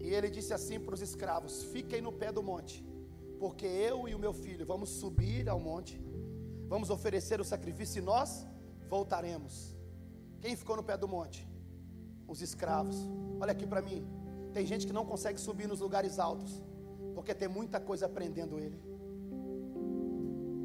E 0.00 0.08
ele 0.16 0.30
disse 0.30 0.54
assim 0.54 0.80
para 0.80 0.94
os 0.94 1.02
escravos: 1.02 1.64
Fiquem 1.64 2.00
no 2.00 2.12
pé 2.12 2.32
do 2.32 2.42
monte, 2.42 2.82
porque 3.38 3.66
eu 3.66 4.08
e 4.08 4.14
o 4.14 4.18
meu 4.18 4.32
filho 4.32 4.66
vamos 4.66 4.90
subir 4.90 5.48
ao 5.48 5.60
monte, 5.60 6.00
vamos 6.68 6.90
oferecer 6.90 7.40
o 7.40 7.44
sacrifício 7.44 8.00
e 8.00 8.02
nós 8.02 8.46
voltaremos. 8.88 9.74
Quem 10.40 10.56
ficou 10.56 10.76
no 10.76 10.82
pé 10.82 10.96
do 10.96 11.08
monte? 11.08 11.48
Os 12.26 12.42
escravos. 12.42 12.96
Olha 13.40 13.52
aqui 13.52 13.66
para 13.66 13.80
mim. 13.80 14.06
Tem 14.52 14.66
gente 14.66 14.86
que 14.86 14.92
não 14.92 15.04
consegue 15.04 15.40
subir 15.40 15.68
nos 15.68 15.80
lugares 15.80 16.18
altos, 16.18 16.62
porque 17.14 17.34
tem 17.34 17.48
muita 17.48 17.80
coisa 17.80 18.08
prendendo 18.08 18.58
ele. 18.58 18.80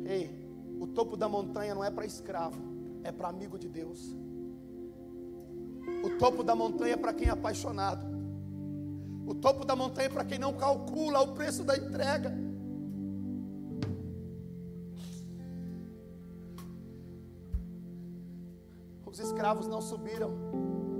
Ei, 0.06 0.48
o 0.80 0.88
topo 0.88 1.16
da 1.16 1.30
montanha 1.30 1.74
não 1.74 1.84
é 1.84 1.90
para 1.90 2.06
escravo, 2.06 2.62
é 3.04 3.12
para 3.12 3.30
amigo 3.30 3.58
de 3.58 3.68
Deus. 3.68 4.16
O 6.04 6.18
topo 6.18 6.44
da 6.44 6.56
montanha 6.56 6.94
é 6.94 6.98
para 6.98 7.14
quem 7.14 7.28
é 7.28 7.32
apaixonado. 7.32 8.06
O 9.26 9.34
topo 9.34 9.64
da 9.66 9.76
montanha 9.76 10.08
é 10.08 10.10
para 10.10 10.26
quem 10.26 10.38
não 10.38 10.54
calcula 10.54 11.22
o 11.22 11.34
preço 11.34 11.64
da 11.64 11.78
entrega. 11.78 12.43
Escravos 19.54 19.68
não 19.68 19.82
subiram. 19.82 20.32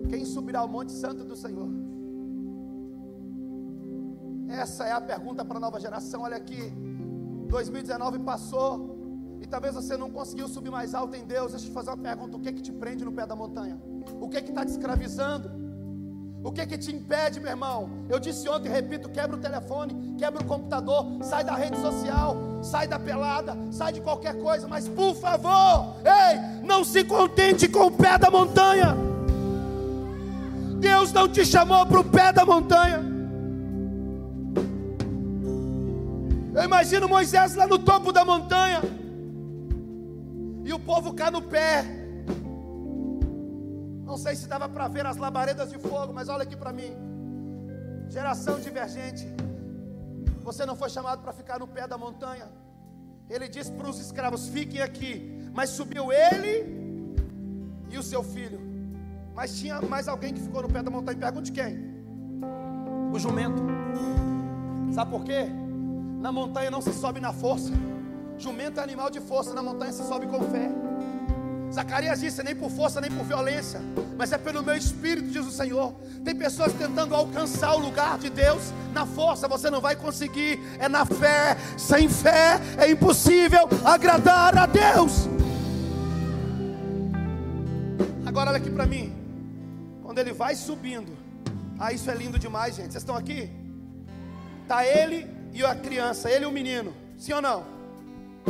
Quem 0.10 0.26
subirá 0.26 0.60
ao 0.60 0.68
Monte 0.68 0.92
Santo 0.92 1.24
do 1.24 1.36
Senhor? 1.36 1.70
Essa 4.48 4.86
é 4.86 4.92
a 4.92 5.02
pergunta 5.02 5.44
para 5.44 5.58
a 5.58 5.60
nova 5.60 5.80
geração. 5.80 6.22
Olha 6.22 6.38
aqui, 6.38 6.72
2019 7.48 8.20
passou, 8.20 9.38
e 9.42 9.48
talvez 9.48 9.74
você 9.74 9.98
não 9.98 10.12
conseguiu 10.12 10.48
subir 10.48 10.70
mais 10.70 10.94
alto 10.94 11.16
em 11.16 11.26
Deus. 11.26 11.52
Deixa 11.52 11.66
eu 11.66 11.70
te 11.70 11.74
fazer 11.74 11.90
uma 11.90 11.98
pergunta: 11.98 12.38
o 12.38 12.40
que 12.40 12.50
é 12.50 12.54
que 12.54 12.62
te 12.62 12.72
prende 12.72 13.04
no 13.04 13.12
pé 13.12 13.26
da 13.26 13.36
montanha? 13.36 13.82
O 14.22 14.30
que 14.30 14.38
é 14.38 14.42
que 14.42 14.50
está 14.50 14.64
te 14.64 14.72
escravizando? 14.72 15.50
O 16.44 16.52
que 16.52 16.62
é 16.62 16.66
que 16.66 16.78
te 16.78 16.94
impede, 16.94 17.40
meu 17.40 17.50
irmão? 17.50 17.90
Eu 18.10 18.20
disse 18.20 18.48
ontem, 18.48 18.70
repito: 18.70 19.10
quebra 19.10 19.36
o 19.36 19.40
telefone, 19.40 20.16
quebra 20.18 20.44
o 20.44 20.46
computador, 20.46 21.06
sai 21.24 21.44
da 21.44 21.56
rede 21.56 21.78
social, 21.78 22.36
sai 22.62 22.88
da 22.88 23.00
pelada, 23.00 23.58
sai 23.72 23.94
de 23.94 24.02
qualquer 24.02 24.38
coisa, 24.40 24.68
mas 24.68 24.88
por 24.88 25.16
favor, 25.16 25.96
ei, 26.06 26.53
não 26.64 26.84
se 26.84 27.04
contente 27.04 27.68
com 27.68 27.88
o 27.88 27.92
pé 27.92 28.18
da 28.18 28.32
montanha. 28.32 28.96
Deus 30.80 31.12
não 31.12 31.28
te 31.28 31.46
chamou 31.46 31.86
para 31.86 32.00
o 32.00 32.04
pé 32.04 32.32
da 32.32 32.46
montanha. 32.46 33.00
Eu 36.56 36.64
imagino 36.64 37.10
Moisés 37.10 37.56
lá 37.56 37.68
no 37.68 37.80
topo 37.80 38.12
da 38.12 38.24
montanha 38.24 38.82
e 40.64 40.72
o 40.72 40.80
povo 40.80 41.14
cá 41.14 41.30
no 41.30 41.42
pé. 41.42 41.84
Não 44.06 44.18
sei 44.18 44.36
se 44.36 44.48
dava 44.48 44.70
para 44.70 44.88
ver 44.88 45.06
as 45.06 45.18
labaredas 45.18 45.70
de 45.70 45.80
fogo, 45.80 46.14
mas 46.14 46.30
olha 46.30 46.44
aqui 46.44 46.56
para 46.56 46.72
mim. 46.72 46.92
Geração 48.08 48.60
divergente. 48.60 49.28
Você 50.44 50.66
não 50.66 50.76
foi 50.76 50.90
chamado 50.90 51.22
para 51.22 51.34
ficar 51.34 51.60
no 51.60 51.68
pé 51.68 51.88
da 51.88 51.98
montanha. 51.98 52.48
Ele 53.30 53.48
disse 53.48 53.72
para 53.72 53.90
os 53.90 54.00
escravos: 54.00 54.48
fiquem 54.48 54.82
aqui. 54.82 55.43
Mas 55.54 55.70
subiu 55.70 56.12
ele 56.12 56.66
e 57.90 57.98
o 57.98 58.04
seu 58.04 58.24
filho. 58.24 58.60
Mas 59.36 59.58
tinha 59.58 59.82
mais 59.82 60.08
alguém 60.08 60.34
que 60.34 60.42
ficou 60.42 60.62
no 60.62 60.70
pé 60.70 60.82
da 60.82 60.90
montanha. 60.90 61.18
Pergunte 61.18 61.52
quem? 61.52 61.94
O 63.12 63.20
jumento. 63.20 63.62
Sabe 64.92 65.12
por 65.12 65.24
quê? 65.24 65.48
Na 66.20 66.32
montanha 66.32 66.72
não 66.72 66.82
se 66.82 66.94
sobe 66.94 67.20
na 67.20 67.34
força. 67.34 67.72
Jumento 68.38 68.80
é 68.80 68.84
animal 68.84 69.10
de 69.10 69.20
força, 69.20 69.54
na 69.54 69.62
montanha 69.62 69.92
se 69.92 70.04
sobe 70.08 70.28
com 70.28 70.42
fé. 70.42 70.70
Zacarias 71.72 72.20
disse: 72.20 72.44
nem 72.44 72.56
por 72.56 72.70
força, 72.70 73.02
nem 73.02 73.12
por 73.12 73.26
violência, 73.26 73.82
mas 74.18 74.32
é 74.32 74.38
pelo 74.38 74.62
meu 74.64 74.76
espírito, 74.76 75.30
diz 75.30 75.46
o 75.46 75.52
Senhor. 75.52 75.94
Tem 76.24 76.36
pessoas 76.36 76.72
tentando 76.74 77.16
alcançar 77.16 77.76
o 77.76 77.80
lugar 77.80 78.18
de 78.20 78.30
Deus 78.30 78.72
na 78.94 79.06
força, 79.06 79.48
você 79.48 79.70
não 79.70 79.82
vai 79.82 79.96
conseguir, 79.96 80.60
é 80.80 80.88
na 80.88 81.06
fé. 81.06 81.58
Sem 81.78 82.08
fé 82.08 82.60
é 82.78 82.90
impossível 82.90 83.68
agradar 83.84 84.58
a 84.58 84.66
Deus. 84.66 85.28
Agora 88.34 88.50
olha 88.50 88.58
aqui 88.58 88.72
para 88.72 88.88
mim. 88.88 89.14
Quando 90.02 90.18
ele 90.18 90.34
vai 90.34 90.56
subindo, 90.56 91.16
ah, 91.80 91.94
isso 91.94 92.10
é 92.10 92.16
lindo 92.16 92.40
demais, 92.40 92.76
gente. 92.76 92.92
Vocês 92.92 93.04
estão 93.04 93.16
aqui? 93.16 93.48
Tá 94.68 94.84
ele 94.84 95.30
e 95.54 95.64
a 95.64 95.76
criança, 95.76 96.32
ele 96.32 96.44
e 96.44 96.48
o 96.48 96.52
menino. 96.52 96.96
Sim 97.16 97.34
ou 97.34 97.44
não? 97.44 97.64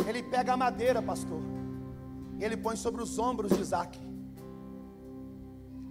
Ele 0.08 0.24
pega 0.24 0.54
a 0.54 0.58
madeira, 0.58 1.02
pastor, 1.02 1.42
e 2.40 2.46
ele 2.46 2.56
põe 2.56 2.78
sobre 2.78 3.04
os 3.04 3.20
ombros 3.20 3.52
de 3.52 3.60
Isaac. 3.60 4.00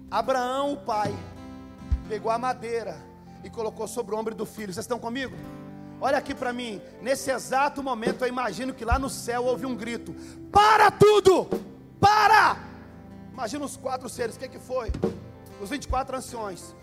Abraão, 0.09 0.73
o 0.73 0.77
pai, 0.77 1.13
pegou 2.09 2.31
a 2.31 2.39
madeira 2.39 2.97
e 3.43 3.49
colocou 3.51 3.87
sobre 3.87 4.15
o 4.15 4.17
ombro 4.17 4.33
do 4.33 4.43
filho. 4.47 4.73
Vocês 4.73 4.85
estão 4.85 4.97
comigo? 4.97 5.35
Olha 6.01 6.17
aqui 6.17 6.33
para 6.33 6.51
mim, 6.51 6.81
nesse 6.99 7.29
exato 7.29 7.83
momento 7.83 8.23
eu 8.23 8.27
imagino 8.27 8.73
que 8.73 8.83
lá 8.83 8.97
no 8.97 9.07
céu 9.07 9.45
houve 9.45 9.67
um 9.67 9.75
grito: 9.75 10.15
Para 10.51 10.89
tudo! 10.89 11.47
Para! 11.99 12.72
Imagina 13.33 13.65
os 13.65 13.75
quatro 13.75 14.07
seres, 14.07 14.35
o 14.35 14.39
que, 14.39 14.47
que 14.47 14.59
foi? 14.59 14.91
Os 15.59 15.71
24 15.71 16.15
anciões. 16.15 16.75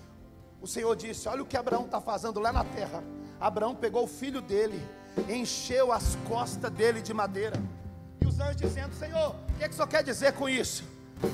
O 0.60 0.66
Senhor 0.66 0.94
disse: 0.96 1.28
Olha 1.28 1.42
o 1.42 1.46
que 1.46 1.56
Abraão 1.56 1.84
está 1.84 2.00
fazendo 2.00 2.40
lá 2.40 2.52
na 2.52 2.64
terra. 2.64 3.02
Abraão 3.40 3.74
pegou 3.74 4.04
o 4.04 4.08
filho 4.08 4.40
dele, 4.40 4.84
encheu 5.28 5.92
as 5.92 6.16
costas 6.28 6.70
dele 6.72 7.00
de 7.00 7.14
madeira. 7.14 7.56
E 8.20 8.26
os 8.26 8.40
anjos 8.40 8.56
dizendo: 8.56 8.92
Senhor, 8.94 9.30
o 9.30 9.58
que, 9.58 9.68
que 9.68 9.70
o 9.70 9.72
Senhor 9.74 9.86
quer 9.86 10.02
dizer 10.02 10.32
com 10.32 10.48
isso? 10.48 10.82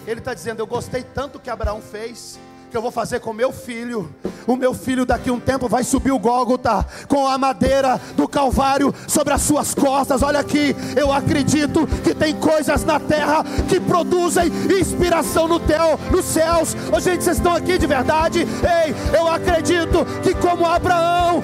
Ele 0.06 0.20
está 0.20 0.34
dizendo: 0.34 0.60
Eu 0.60 0.66
gostei 0.66 1.02
tanto 1.02 1.40
que 1.40 1.48
Abraão 1.48 1.80
fez 1.80 2.38
que 2.70 2.76
eu 2.76 2.82
vou 2.82 2.90
fazer 2.90 3.20
com 3.20 3.32
meu 3.32 3.52
filho. 3.52 4.12
O 4.46 4.54
meu 4.54 4.72
filho 4.72 5.04
daqui 5.04 5.28
a 5.28 5.32
um 5.32 5.40
tempo 5.40 5.68
vai 5.68 5.82
subir 5.82 6.12
o 6.12 6.18
Gólgota 6.18 6.86
com 7.08 7.26
a 7.26 7.36
madeira 7.36 8.00
do 8.16 8.28
Calvário 8.28 8.94
sobre 9.08 9.34
as 9.34 9.42
suas 9.42 9.74
costas. 9.74 10.22
Olha 10.22 10.38
aqui, 10.38 10.74
eu 10.94 11.12
acredito 11.12 11.86
que 12.04 12.14
tem 12.14 12.34
coisas 12.36 12.84
na 12.84 13.00
terra 13.00 13.44
que 13.68 13.80
produzem 13.80 14.46
inspiração 14.80 15.48
no 15.48 15.58
teu, 15.58 15.98
nos 16.10 16.24
céus. 16.24 16.76
Ô, 16.92 17.00
gente, 17.00 17.24
vocês 17.24 17.38
estão 17.38 17.54
aqui 17.54 17.76
de 17.76 17.86
verdade? 17.86 18.40
Ei, 18.40 18.94
eu 19.18 19.26
acredito 19.26 20.06
que 20.22 20.32
como 20.34 20.64
Abraão, 20.64 21.42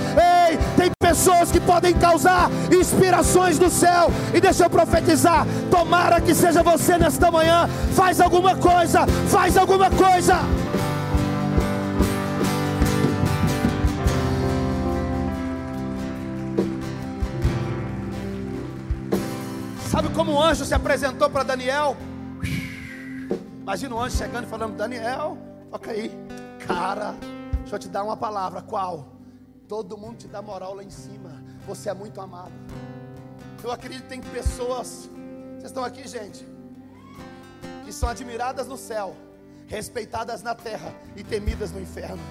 ei, 0.49 0.59
tem 0.77 0.91
pessoas 1.01 1.51
que 1.51 1.59
podem 1.59 1.93
causar 1.93 2.51
inspirações 2.71 3.59
do 3.59 3.69
céu. 3.69 4.13
E 4.33 4.41
deixa 4.41 4.65
eu 4.65 4.71
profetizar, 4.71 5.47
tomara 5.71 6.21
que 6.21 6.35
seja 6.35 6.63
você 6.63 6.97
nesta 6.97 7.31
manhã. 7.31 7.69
Faz 7.95 8.21
alguma 8.21 8.55
coisa, 8.55 9.07
faz 9.29 9.57
alguma 9.57 9.91
coisa. 9.91 10.37
Sabe 20.03 20.15
como 20.17 20.33
o 20.33 20.43
anjo 20.43 20.65
se 20.65 20.75
apresentou 20.75 21.31
para 21.31 21.45
Daniel? 21.45 21.97
Imagina 23.61 23.95
o 23.95 24.01
anjo 24.01 24.17
chegando 24.17 24.47
e 24.47 24.51
falando: 24.51 24.77
Daniel, 24.77 25.39
toca 25.71 25.93
aí, 25.93 26.11
cara, 26.67 27.15
deixa 27.61 27.77
eu 27.77 27.79
te 27.79 27.89
dar 27.89 28.03
uma 28.03 28.17
palavra. 28.17 28.61
Qual? 28.63 29.07
Todo 29.69 29.97
mundo 29.97 30.17
te 30.17 30.27
dá 30.27 30.43
moral 30.43 30.75
lá 30.75 30.83
em 30.83 30.91
cima. 30.91 31.41
Você 31.69 31.89
é 31.89 31.95
muito 31.95 32.21
amado. 32.21 32.51
Eu 33.63 33.71
acredito 33.71 34.03
que 34.03 34.09
tem 34.09 34.21
pessoas, 34.21 35.09
vocês 35.53 35.67
estão 35.67 35.85
aqui, 35.85 36.09
gente, 36.09 36.45
que 37.85 37.93
são 37.93 38.09
admiradas 38.09 38.67
no 38.67 38.77
céu, 38.77 39.15
respeitadas 39.69 40.43
na 40.43 40.53
terra 40.53 40.93
e 41.15 41.23
temidas 41.23 41.71
no 41.71 41.81
inferno. 41.81 42.23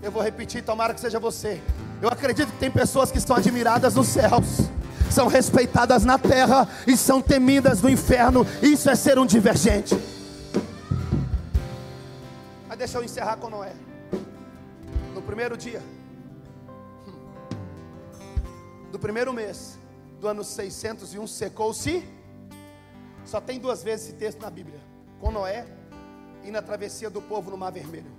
Eu 0.00 0.12
vou 0.12 0.22
repetir, 0.22 0.62
tomara 0.62 0.94
que 0.94 1.00
seja 1.00 1.18
você. 1.18 1.60
Eu 2.00 2.08
acredito 2.08 2.52
que 2.52 2.58
tem 2.58 2.70
pessoas 2.70 3.10
que 3.10 3.18
estão 3.18 3.34
admiradas 3.34 3.96
nos 3.96 4.06
céus 4.06 4.70
são 5.10 5.26
respeitadas 5.26 6.04
na 6.04 6.18
terra 6.18 6.68
e 6.86 6.96
são 6.96 7.20
temidas 7.20 7.82
no 7.82 7.88
inferno. 7.88 8.46
Isso 8.62 8.88
é 8.90 8.94
ser 8.94 9.18
um 9.18 9.26
divergente. 9.26 9.96
Mas 12.68 12.78
deixa 12.78 12.98
eu 12.98 13.04
encerrar 13.04 13.36
com 13.36 13.50
Noé. 13.50 13.72
No 15.14 15.22
primeiro 15.22 15.56
dia, 15.56 15.82
do 18.90 18.98
primeiro 18.98 19.32
mês 19.32 19.78
do 20.20 20.28
ano 20.28 20.44
601, 20.44 21.26
secou-se. 21.26 22.06
Só 23.24 23.40
tem 23.40 23.58
duas 23.58 23.82
vezes 23.82 24.08
esse 24.08 24.16
texto 24.16 24.40
na 24.40 24.50
Bíblia: 24.50 24.80
com 25.20 25.30
Noé 25.30 25.66
e 26.44 26.50
na 26.50 26.62
travessia 26.62 27.10
do 27.10 27.20
povo 27.20 27.50
no 27.50 27.56
Mar 27.56 27.72
Vermelho. 27.72 28.10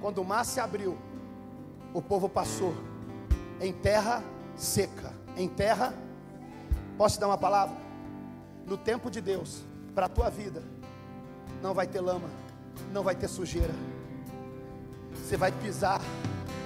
Quando 0.00 0.18
o 0.18 0.24
mar 0.24 0.44
se 0.44 0.60
abriu, 0.60 0.96
o 1.92 2.00
povo 2.00 2.28
passou 2.28 2.74
em 3.60 3.72
terra 3.72 4.22
seca, 4.54 5.12
em 5.36 5.48
terra 5.48 5.92
Posso 6.98 7.14
te 7.14 7.20
dar 7.20 7.28
uma 7.28 7.38
palavra? 7.38 7.76
No 8.66 8.76
tempo 8.76 9.08
de 9.08 9.20
Deus, 9.20 9.62
para 9.94 10.06
a 10.06 10.08
tua 10.08 10.28
vida, 10.28 10.64
não 11.62 11.72
vai 11.72 11.86
ter 11.86 12.00
lama, 12.00 12.28
não 12.92 13.04
vai 13.04 13.14
ter 13.14 13.28
sujeira. 13.28 13.72
Você 15.14 15.36
vai 15.36 15.52
pisar 15.52 16.00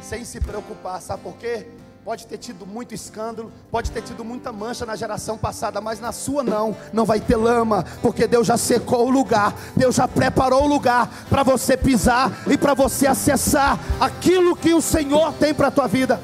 sem 0.00 0.24
se 0.24 0.40
preocupar, 0.40 1.02
sabe 1.02 1.22
por 1.22 1.36
quê? 1.36 1.68
Pode 2.02 2.26
ter 2.26 2.38
tido 2.38 2.66
muito 2.66 2.94
escândalo, 2.94 3.52
pode 3.70 3.90
ter 3.90 4.00
tido 4.00 4.24
muita 4.24 4.50
mancha 4.50 4.86
na 4.86 4.96
geração 4.96 5.36
passada, 5.36 5.82
mas 5.82 6.00
na 6.00 6.12
sua 6.12 6.42
não, 6.42 6.74
não 6.94 7.04
vai 7.04 7.20
ter 7.20 7.36
lama, 7.36 7.84
porque 8.00 8.26
Deus 8.26 8.46
já 8.46 8.56
secou 8.56 9.08
o 9.08 9.10
lugar, 9.10 9.54
Deus 9.76 9.96
já 9.96 10.08
preparou 10.08 10.64
o 10.64 10.66
lugar 10.66 11.26
para 11.28 11.42
você 11.42 11.76
pisar 11.76 12.32
e 12.50 12.56
para 12.56 12.72
você 12.72 13.06
acessar 13.06 13.78
aquilo 14.00 14.56
que 14.56 14.72
o 14.72 14.80
Senhor 14.80 15.34
tem 15.34 15.52
para 15.52 15.68
a 15.68 15.70
tua 15.70 15.86
vida. 15.86 16.18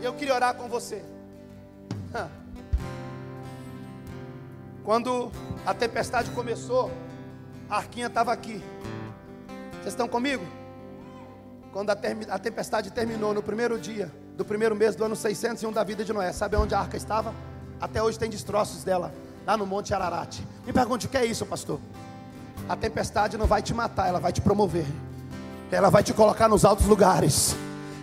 Eu 0.00 0.14
queria 0.14 0.34
orar 0.34 0.54
com 0.54 0.66
você. 0.66 1.09
Quando 4.84 5.30
a 5.64 5.72
tempestade 5.72 6.30
começou, 6.30 6.90
a 7.68 7.76
arquinha 7.76 8.08
estava 8.08 8.32
aqui. 8.32 8.62
Vocês 9.74 9.88
estão 9.88 10.08
comigo? 10.08 10.44
Quando 11.72 11.90
a, 11.90 11.98
a, 12.30 12.38
tempestade 12.38 12.90
terminou 12.90 13.32
no 13.32 13.42
primeiro 13.42 13.78
dia 13.78 14.10
do 14.36 14.44
primeiro 14.44 14.74
mês 14.74 14.96
do 14.96 15.04
ano 15.04 15.14
601 15.14 15.70
da 15.72 15.84
vida 15.84 16.04
de 16.04 16.12
Noé, 16.12 16.32
sabe 16.32 16.56
onde 16.56 16.74
a 16.74 16.80
arca 16.80 16.96
estava? 16.96 17.32
Até 17.80 18.02
hoje 18.02 18.18
tem 18.18 18.28
destroços 18.28 18.82
dela, 18.82 19.14
lá 19.46 19.56
no 19.56 19.64
Monte 19.64 19.94
Ararat. 19.94 20.40
Me 20.66 20.72
pergunte 20.72 21.06
o 21.06 21.08
que 21.08 21.16
é 21.16 21.24
isso, 21.24 21.46
pastor? 21.46 21.78
A 22.68 22.74
tempestade 22.74 23.38
não 23.38 23.46
vai 23.46 23.62
te 23.62 23.72
matar, 23.72 24.08
ela 24.08 24.18
vai 24.18 24.32
te 24.32 24.40
promover. 24.40 24.86
Ela 25.70 25.88
vai 25.88 26.02
te 26.02 26.12
colocar 26.12 26.48
nos 26.48 26.64
altos 26.64 26.86
lugares. 26.86 27.54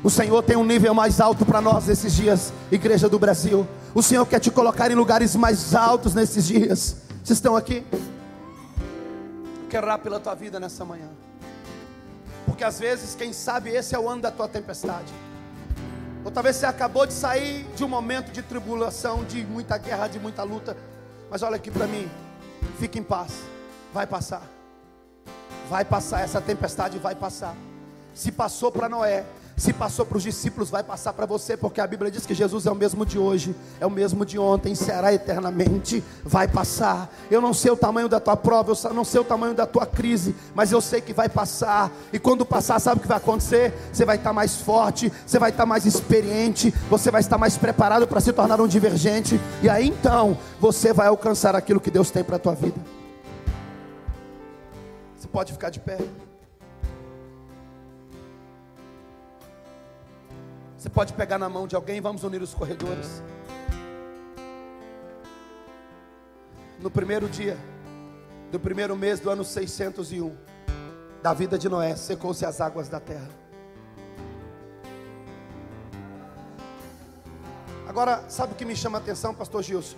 O 0.03 0.09
Senhor 0.09 0.41
tem 0.43 0.55
um 0.55 0.63
nível 0.63 0.93
mais 0.93 1.19
alto 1.19 1.45
para 1.45 1.59
nós 1.59 1.87
nesses 1.87 2.15
dias, 2.15 2.53
Igreja 2.71 3.09
do 3.09 3.17
Brasil. 3.17 3.67
O 3.95 4.03
Senhor 4.03 4.25
quer 4.25 4.39
te 4.39 4.51
colocar 4.51 4.91
em 4.91 4.95
lugares 4.95 5.35
mais 5.35 5.73
altos 5.73 6.13
nesses 6.13 6.47
dias. 6.47 6.97
Vocês 7.23 7.37
estão 7.37 7.55
aqui? 7.55 7.83
quero 9.67 9.85
orar 9.85 9.99
pela 9.99 10.19
tua 10.19 10.33
vida 10.33 10.59
nessa 10.59 10.83
manhã. 10.85 11.09
Porque 12.45 12.63
às 12.63 12.79
vezes, 12.79 13.15
quem 13.15 13.33
sabe, 13.33 13.69
esse 13.69 13.93
é 13.93 13.99
o 13.99 14.09
ano 14.09 14.21
da 14.21 14.31
tua 14.31 14.47
tempestade. 14.47 15.13
Ou 16.23 16.31
talvez 16.31 16.55
você 16.55 16.65
acabou 16.65 17.05
de 17.05 17.13
sair 17.13 17.65
de 17.75 17.83
um 17.83 17.87
momento 17.87 18.31
de 18.31 18.41
tribulação, 18.41 19.23
de 19.23 19.45
muita 19.45 19.77
guerra, 19.77 20.07
de 20.07 20.19
muita 20.19 20.43
luta. 20.43 20.75
Mas 21.29 21.43
olha 21.43 21.57
aqui 21.57 21.69
para 21.69 21.85
mim. 21.85 22.09
Fique 22.79 22.97
em 22.97 23.03
paz. 23.03 23.33
Vai 23.93 24.07
passar. 24.07 24.41
Vai 25.69 25.85
passar. 25.85 26.21
Essa 26.21 26.41
tempestade 26.41 26.97
vai 26.97 27.15
passar. 27.15 27.55
Se 28.13 28.31
passou 28.31 28.71
para 28.71 28.89
Noé, 28.89 29.25
se 29.57 29.73
passou 29.73 30.05
para 30.05 30.17
os 30.17 30.23
discípulos, 30.23 30.69
vai 30.69 30.83
passar 30.83 31.13
para 31.13 31.25
você, 31.25 31.57
porque 31.57 31.81
a 31.81 31.87
Bíblia 31.87 32.11
diz 32.11 32.27
que 32.27 32.35
Jesus 32.35 32.67
é 32.67 32.71
o 32.71 32.75
mesmo 32.75 33.03
de 33.03 33.17
hoje, 33.17 33.55
é 33.79 33.87
o 33.87 33.89
mesmo 33.89 34.23
de 34.23 34.37
ontem, 34.37 34.75
será 34.75 35.11
eternamente, 35.11 36.03
vai 36.23 36.47
passar. 36.47 37.11
Eu 37.31 37.41
não 37.41 37.55
sei 37.55 37.71
o 37.71 37.75
tamanho 37.75 38.07
da 38.07 38.19
tua 38.19 38.37
prova, 38.37 38.71
eu 38.71 38.93
não 38.93 39.03
sei 39.03 39.19
o 39.19 39.23
tamanho 39.23 39.55
da 39.55 39.65
tua 39.65 39.87
crise, 39.87 40.35
mas 40.53 40.71
eu 40.71 40.79
sei 40.79 41.01
que 41.01 41.11
vai 41.11 41.27
passar. 41.27 41.91
E 42.13 42.19
quando 42.19 42.45
passar, 42.45 42.79
sabe 42.79 42.99
o 42.99 43.01
que 43.01 43.07
vai 43.07 43.17
acontecer? 43.17 43.73
Você 43.91 44.05
vai 44.05 44.17
estar 44.17 44.31
mais 44.31 44.57
forte, 44.57 45.11
você 45.25 45.39
vai 45.39 45.49
estar 45.49 45.65
mais 45.65 45.87
experiente, 45.87 46.71
você 46.87 47.09
vai 47.09 47.21
estar 47.21 47.39
mais 47.39 47.57
preparado 47.57 48.07
para 48.07 48.21
se 48.21 48.31
tornar 48.31 48.61
um 48.61 48.67
divergente, 48.67 49.41
e 49.63 49.69
aí 49.69 49.87
então 49.87 50.37
você 50.59 50.93
vai 50.93 51.07
alcançar 51.07 51.55
aquilo 51.55 51.79
que 51.79 51.89
Deus 51.89 52.11
tem 52.11 52.23
para 52.23 52.35
a 52.35 52.39
tua 52.39 52.53
vida. 52.53 52.79
Você 55.17 55.27
pode 55.27 55.51
ficar 55.51 55.71
de 55.71 55.79
pé. 55.79 55.97
Você 60.77 60.89
pode 60.89 61.13
pegar 61.13 61.39
na 61.39 61.49
mão 61.49 61.67
de 61.67 61.75
alguém, 61.75 61.99
vamos 61.99 62.23
unir 62.23 62.41
os 62.41 62.53
corredores. 62.53 63.23
No 66.79 66.91
primeiro 66.91 67.27
dia 67.27 67.57
do 68.51 68.59
primeiro 68.59 68.95
mês 68.95 69.19
do 69.19 69.29
ano 69.29 69.43
601 69.43 70.37
da 71.23 71.33
vida 71.33 71.57
de 71.57 71.67
Noé, 71.67 71.95
secou-se 71.95 72.45
as 72.45 72.61
águas 72.61 72.87
da 72.87 72.99
terra. 72.99 73.27
Agora, 77.87 78.23
sabe 78.29 78.53
o 78.53 78.55
que 78.55 78.63
me 78.63 78.75
chama 78.75 78.99
a 78.99 79.01
atenção, 79.01 79.33
pastor 79.33 79.63
Gilson? 79.63 79.97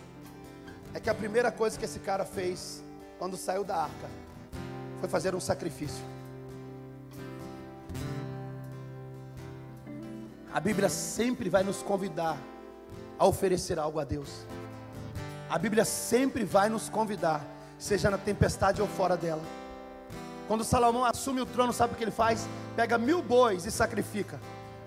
É 0.93 0.99
que 1.01 1.09
a 1.09 1.13
primeira 1.13 1.51
coisa 1.51 1.77
que 1.77 1.84
esse 1.84 1.99
cara 1.99 2.23
fez 2.23 2.82
quando 3.19 3.36
saiu 3.36 3.65
da 3.65 3.75
arca 3.75 4.09
foi 5.01 5.09
fazer 5.09 5.36
um 5.36 5.41
sacrifício. 5.41 6.18
A 10.52 10.60
Bíblia 10.60 10.89
sempre 10.89 11.47
vai 11.47 11.64
nos 11.64 11.84
convidar 11.84 12.36
a 13.18 13.26
oferecer 13.26 13.78
algo 13.78 14.00
a 14.00 14.04
Deus. 14.04 14.45
A 15.50 15.58
Bíblia 15.60 15.86
sempre 15.86 16.43
vai 16.43 16.70
nos 16.70 16.89
convidar, 16.89 17.45
seja 17.78 18.10
na 18.10 18.18
tempestade 18.18 18.82
ou 18.82 18.88
fora 18.88 19.16
dela. 19.16 19.43
Quando 20.47 20.64
Salomão 20.64 21.06
assume 21.06 21.41
o 21.41 21.45
trono, 21.45 21.72
sabe 21.72 21.93
o 21.93 21.97
que 21.97 22.04
ele 22.04 22.12
faz? 22.12 22.47
Pega 22.76 22.97
mil 22.97 23.22
bois 23.22 23.66
e 23.66 23.72
sacrifica. 23.72 24.39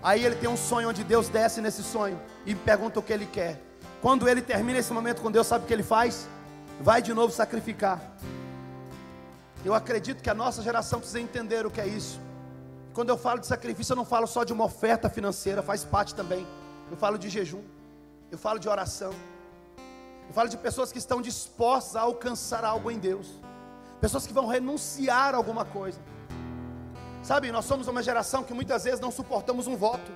Aí 0.03 0.25
ele 0.25 0.35
tem 0.35 0.49
um 0.49 0.57
sonho 0.57 0.89
onde 0.89 1.05
Deus 1.05 1.29
desce 1.29 1.61
nesse 1.61 1.85
sonho 1.85 2.19
e 2.45 2.55
pergunta 2.57 2.99
o 2.99 3.03
que 3.03 3.13
ele 3.13 3.27
quer. 3.27 3.61
Quando 4.01 4.29
ele 4.29 4.43
termina 4.43 4.81
esse 4.81 4.93
momento 4.93 5.23
com 5.23 5.31
Deus, 5.31 5.47
sabe 5.47 5.65
o 5.65 5.69
que 5.69 5.73
ele 5.73 5.85
faz? 5.85 6.29
Vai 6.81 7.01
de 7.01 7.15
novo 7.15 7.33
sacrificar. 7.33 8.01
Eu 9.65 9.75
acredito 9.75 10.21
que 10.21 10.29
a 10.29 10.35
nossa 10.35 10.61
geração 10.61 10.99
precisa 10.99 11.21
entender 11.21 11.65
o 11.65 11.71
que 11.71 11.81
é 11.81 11.87
isso. 11.87 12.21
Quando 12.95 13.09
eu 13.09 13.17
falo 13.17 13.41
de 13.41 13.47
sacrifício, 13.47 13.93
eu 13.93 13.97
não 13.97 14.05
falo 14.05 14.27
só 14.27 14.45
de 14.45 14.53
uma 14.53 14.65
oferta 14.65 15.09
financeira, 15.09 15.63
faz 15.63 15.85
parte 15.85 16.15
também. 16.15 16.47
Eu 16.91 16.97
falo 16.97 17.19
de 17.19 17.29
jejum. 17.31 17.63
Eu 18.31 18.37
falo 18.37 18.59
de 18.59 18.69
oração. 18.69 19.13
Eu 20.29 20.35
falo 20.35 20.49
de 20.49 20.57
pessoas 20.57 20.93
que 20.93 20.99
estão 20.99 21.23
dispostas 21.23 21.97
a 21.97 22.03
alcançar 22.03 22.65
algo 22.65 22.91
em 22.91 22.99
Deus. 22.99 23.29
Pessoas 24.01 24.27
que 24.27 24.33
vão 24.33 24.47
renunciar 24.47 25.35
a 25.35 25.39
alguma 25.39 25.65
coisa. 25.65 25.99
Sabe, 27.23 27.51
nós 27.51 27.65
somos 27.65 27.89
uma 27.89 28.03
geração 28.03 28.43
que 28.43 28.53
muitas 28.53 28.85
vezes 28.85 29.01
não 29.01 29.11
suportamos 29.11 29.67
um 29.67 29.77
voto. 29.77 30.13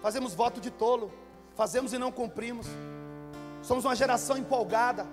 Fazemos 0.00 0.34
voto 0.34 0.60
de 0.60 0.70
tolo. 0.70 1.12
Fazemos 1.54 1.92
e 1.92 1.98
não 1.98 2.10
cumprimos. 2.10 2.66
Somos 3.62 3.84
uma 3.84 3.94
geração 3.94 4.36
empolgada. 4.38 5.06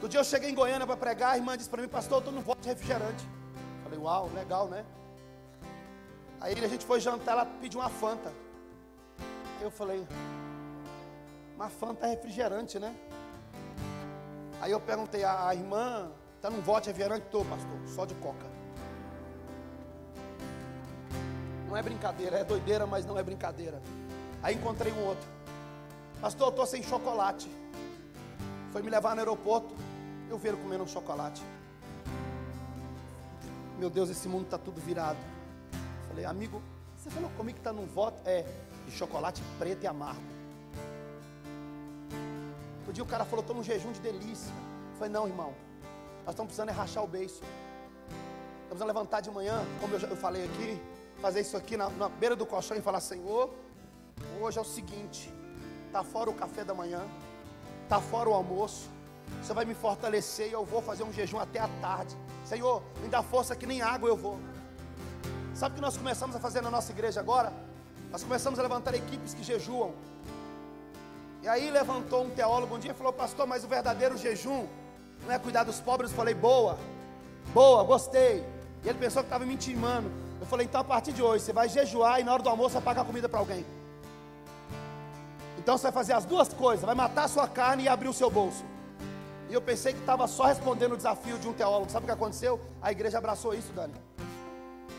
Do 0.00 0.08
dia 0.08 0.20
eu 0.20 0.24
cheguei 0.24 0.50
em 0.50 0.54
Goiânia 0.54 0.86
para 0.86 0.96
pregar, 0.96 1.32
a 1.32 1.36
irmã 1.36 1.56
disse 1.56 1.70
para 1.70 1.80
mim, 1.80 1.88
pastor, 1.88 2.16
eu 2.16 2.18
estou 2.18 2.34
no 2.34 2.40
voto 2.40 2.60
de 2.60 2.68
refrigerante. 2.68 3.24
Falei, 3.92 4.04
uau, 4.06 4.30
legal, 4.34 4.68
né? 4.68 4.86
Aí 6.40 6.54
a 6.64 6.66
gente 6.66 6.82
foi 6.86 6.98
jantar, 6.98 7.32
ela 7.32 7.44
pediu 7.60 7.78
uma 7.78 7.90
Fanta. 7.90 8.32
Aí 9.58 9.62
eu 9.62 9.70
falei, 9.70 10.06
uma 11.54 11.68
Fanta 11.68 12.06
é 12.06 12.10
refrigerante, 12.10 12.78
né? 12.78 12.96
Aí 14.62 14.72
eu 14.72 14.80
perguntei, 14.80 15.24
a, 15.24 15.54
irmã 15.54 16.10
está 16.36 16.48
num 16.48 16.62
voto 16.62 16.86
refrigerante? 16.86 17.26
Estou, 17.26 17.44
pastor, 17.44 17.78
só 17.86 18.06
de 18.06 18.14
coca. 18.14 18.46
Não 21.68 21.76
é 21.76 21.82
brincadeira, 21.82 22.38
é 22.38 22.44
doideira, 22.44 22.86
mas 22.86 23.04
não 23.04 23.18
é 23.18 23.22
brincadeira. 23.22 23.82
Aí 24.42 24.54
encontrei 24.54 24.90
um 24.90 25.04
outro. 25.04 25.28
Pastor, 26.18 26.46
eu 26.46 26.50
estou 26.50 26.64
sem 26.64 26.82
chocolate. 26.82 27.50
Foi 28.72 28.80
me 28.80 28.88
levar 28.88 29.14
no 29.14 29.20
aeroporto. 29.20 29.74
Eu 30.30 30.38
vi 30.38 30.48
ele 30.48 30.56
comendo 30.56 30.84
um 30.84 30.88
chocolate. 30.88 31.42
Meu 33.82 33.90
Deus, 33.90 34.08
esse 34.10 34.28
mundo 34.28 34.44
está 34.44 34.56
tudo 34.56 34.80
virado. 34.80 35.18
Falei, 36.06 36.24
amigo, 36.24 36.62
você 36.96 37.10
falou 37.10 37.28
comigo 37.30 37.56
que 37.56 37.60
está 37.60 37.72
num 37.72 37.84
voto? 37.84 38.22
É, 38.24 38.46
de 38.86 38.92
chocolate 38.92 39.42
preto 39.58 39.82
e 39.82 39.88
amargo. 39.88 40.22
Outro 42.78 42.92
dia 42.92 43.02
o 43.02 43.06
cara 43.08 43.24
falou, 43.24 43.40
estou 43.40 43.56
num 43.56 43.62
jejum 43.64 43.90
de 43.90 43.98
delícia. 43.98 44.52
Eu 44.92 44.98
falei, 44.98 45.12
não, 45.12 45.26
irmão, 45.26 45.52
nós 46.24 46.28
estamos 46.28 46.50
precisando 46.50 46.68
é 46.68 46.72
rachar 46.72 47.02
o 47.02 47.08
beiço. 47.08 47.42
Estamos 48.62 48.80
a 48.82 48.84
levantar 48.84 49.20
de 49.20 49.32
manhã, 49.32 49.66
como 49.80 49.96
eu, 49.96 49.98
já, 49.98 50.06
eu 50.06 50.16
falei 50.16 50.44
aqui, 50.44 50.80
fazer 51.20 51.40
isso 51.40 51.56
aqui 51.56 51.76
na, 51.76 51.88
na 51.88 52.08
beira 52.08 52.36
do 52.36 52.46
colchão 52.46 52.76
e 52.76 52.80
falar, 52.80 53.00
Senhor, 53.00 53.52
hoje 54.40 54.58
é 54.58 54.60
o 54.60 54.64
seguinte, 54.64 55.28
está 55.88 56.04
fora 56.04 56.30
o 56.30 56.34
café 56.34 56.62
da 56.62 56.72
manhã, 56.72 57.04
está 57.82 58.00
fora 58.00 58.28
o 58.28 58.32
almoço, 58.32 58.88
você 59.42 59.52
vai 59.52 59.64
me 59.64 59.74
fortalecer 59.74 60.50
e 60.50 60.52
eu 60.52 60.64
vou 60.64 60.80
fazer 60.80 61.02
um 61.02 61.12
jejum 61.12 61.40
até 61.40 61.58
a 61.58 61.66
tarde. 61.80 62.16
Senhor, 62.52 62.82
me 63.00 63.08
dá 63.08 63.22
força 63.22 63.56
que 63.56 63.64
nem 63.64 63.80
água 63.80 64.10
eu 64.10 64.14
vou. 64.14 64.38
Sabe 65.54 65.72
o 65.72 65.76
que 65.76 65.80
nós 65.80 65.96
começamos 65.96 66.36
a 66.36 66.38
fazer 66.38 66.60
na 66.60 66.70
nossa 66.70 66.92
igreja 66.92 67.18
agora? 67.18 67.50
Nós 68.10 68.22
começamos 68.22 68.58
a 68.58 68.62
levantar 68.62 68.94
equipes 68.94 69.32
que 69.32 69.42
jejuam. 69.42 69.94
E 71.40 71.48
aí 71.48 71.70
levantou 71.70 72.24
um 72.24 72.28
teólogo 72.28 72.76
um 72.76 72.78
dia 72.78 72.90
e 72.90 72.94
falou, 72.94 73.10
pastor, 73.10 73.46
mas 73.46 73.64
o 73.64 73.68
verdadeiro 73.68 74.18
jejum 74.18 74.66
não 75.24 75.32
é 75.32 75.38
cuidar 75.38 75.64
dos 75.64 75.80
pobres. 75.80 76.10
Eu 76.10 76.16
falei, 76.18 76.34
boa, 76.34 76.78
boa, 77.54 77.82
gostei. 77.84 78.46
E 78.84 78.88
ele 78.90 78.98
pensou 78.98 79.22
que 79.22 79.28
estava 79.28 79.46
me 79.46 79.54
intimando. 79.54 80.12
Eu 80.38 80.46
falei, 80.46 80.66
então 80.66 80.82
a 80.82 80.84
partir 80.84 81.14
de 81.14 81.22
hoje, 81.22 81.44
você 81.44 81.54
vai 81.54 81.70
jejuar 81.70 82.20
e 82.20 82.22
na 82.22 82.34
hora 82.34 82.42
do 82.42 82.50
almoço 82.50 82.74
vai 82.74 82.82
pagar 82.82 83.06
comida 83.06 83.30
para 83.30 83.38
alguém. 83.38 83.64
Então 85.56 85.78
você 85.78 85.84
vai 85.84 85.92
fazer 85.92 86.12
as 86.12 86.26
duas 86.26 86.52
coisas, 86.52 86.84
vai 86.84 86.94
matar 86.94 87.24
a 87.24 87.28
sua 87.28 87.48
carne 87.48 87.84
e 87.84 87.88
abrir 87.88 88.08
o 88.08 88.12
seu 88.12 88.30
bolso. 88.30 88.62
E 89.52 89.54
eu 89.54 89.60
pensei 89.60 89.92
que 89.92 90.00
estava 90.00 90.26
só 90.26 90.44
respondendo 90.44 90.92
o 90.92 90.96
desafio 90.96 91.38
de 91.38 91.46
um 91.46 91.52
teólogo. 91.52 91.92
Sabe 91.92 92.04
o 92.04 92.06
que 92.06 92.12
aconteceu? 92.12 92.58
A 92.80 92.90
igreja 92.90 93.18
abraçou 93.18 93.52
isso, 93.52 93.70
Dani. 93.74 93.92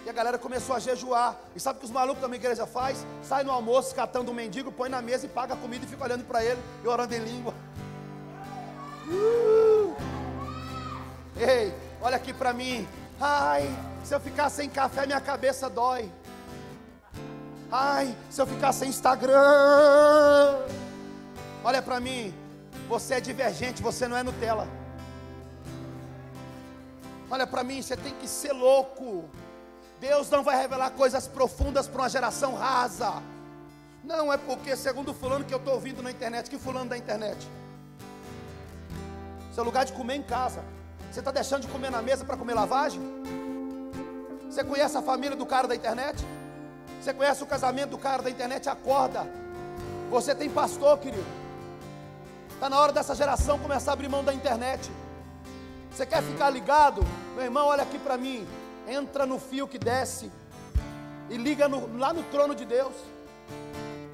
E 0.06 0.10
a 0.12 0.14
galera 0.14 0.38
começou 0.38 0.76
a 0.76 0.80
jejuar. 0.80 1.36
E 1.56 1.60
sabe 1.60 1.78
o 1.78 1.80
que 1.80 1.86
os 1.88 1.92
malucos 1.92 2.22
da 2.22 2.28
minha 2.28 2.38
igreja 2.38 2.68
faz? 2.68 3.04
Sai 3.24 3.44
no 3.44 3.52
almoço, 3.52 3.96
catando 3.96 4.30
um 4.30 4.34
mendigo, 4.36 4.72
põe 4.72 4.90
na 4.90 5.02
mesa 5.02 5.26
e 5.26 5.30
paga 5.30 5.56
a 5.56 5.58
comida 5.58 5.86
e 5.86 5.88
fica 5.88 6.04
olhando 6.04 6.24
para 6.26 6.46
ele 6.46 6.62
e 6.84 6.88
orando 6.88 7.16
em 7.16 7.20
língua. 7.20 7.52
Uh! 9.08 9.96
Ei, 11.36 11.74
olha 12.00 12.18
aqui 12.18 12.32
para 12.32 12.54
mim. 12.54 12.88
Ai, 13.20 13.68
se 14.04 14.14
eu 14.14 14.20
ficar 14.20 14.52
sem 14.52 14.70
café, 14.70 15.08
minha 15.08 15.20
cabeça 15.20 15.68
dói. 15.68 16.12
Ai, 17.72 18.16
se 18.30 18.40
eu 18.40 18.46
ficar 18.46 18.72
sem 18.72 18.90
Instagram. 18.90 19.34
Olha 21.64 21.82
para 21.82 22.00
mim. 22.00 22.43
Você 22.88 23.16
é 23.16 23.22
divergente, 23.22 23.82
você 23.82 24.08
não 24.08 24.18
é 24.18 24.24
Nutella. 24.24 24.68
Olha 27.30 27.48
para 27.48 27.64
mim, 27.64 27.82
você 27.82 27.98
tem 27.98 28.14
que 28.14 28.28
ser 28.28 28.54
louco. 28.54 29.30
Deus 30.00 30.30
não 30.30 30.44
vai 30.44 30.58
revelar 30.58 30.92
coisas 30.92 31.28
profundas 31.28 31.88
para 31.88 32.02
uma 32.02 32.10
geração 32.10 32.56
rasa. 32.56 33.24
Não 34.04 34.32
é 34.32 34.38
porque, 34.38 34.76
segundo 34.76 35.14
fulano 35.14 35.46
que 35.46 35.54
eu 35.54 35.58
estou 35.58 35.76
ouvindo 35.76 36.04
na 36.04 36.12
internet, 36.12 36.50
que 36.50 36.58
fulano 36.58 36.90
da 36.90 36.98
internet? 36.98 37.48
Seu 39.56 39.64
lugar 39.64 39.86
de 39.86 39.94
comer 39.94 40.16
em 40.16 40.24
casa. 40.24 40.64
Você 41.10 41.20
está 41.20 41.32
deixando 41.32 41.62
de 41.62 41.68
comer 41.70 41.90
na 41.90 42.02
mesa 42.02 42.26
para 42.26 42.36
comer 42.36 42.54
lavagem? 42.54 43.02
Você 44.50 44.64
conhece 44.64 44.98
a 44.98 45.02
família 45.02 45.38
do 45.38 45.46
cara 45.46 45.68
da 45.68 45.76
internet? 45.76 46.24
Você 47.02 47.14
conhece 47.14 47.42
o 47.42 47.46
casamento 47.46 47.92
do 47.92 47.98
cara 47.98 48.22
da 48.22 48.30
internet? 48.30 48.68
Acorda. 48.70 49.28
Você 50.10 50.36
tem 50.36 50.50
pastor, 50.50 50.98
querido. 51.00 51.43
Está 52.64 52.70
na 52.70 52.80
hora 52.80 52.94
dessa 52.94 53.14
geração 53.14 53.60
começar 53.60 53.92
a 53.92 53.94
abrir 53.94 54.08
mão 54.08 54.24
da 54.24 54.34
internet. 54.34 54.90
Você 55.92 56.06
quer 56.06 56.24
ficar 56.24 56.50
ligado? 56.50 57.06
Meu 57.36 57.44
irmão, 57.44 57.68
olha 57.68 57.84
aqui 57.84 58.00
para 58.00 58.16
mim. 58.16 58.48
Entra 58.88 59.26
no 59.26 59.38
fio 59.38 59.68
que 59.68 59.78
desce 59.78 60.32
e 61.30 61.36
liga 61.36 61.68
no, 61.68 61.98
lá 61.98 62.14
no 62.14 62.24
trono 62.24 62.56
de 62.56 62.64
Deus. 62.64 62.94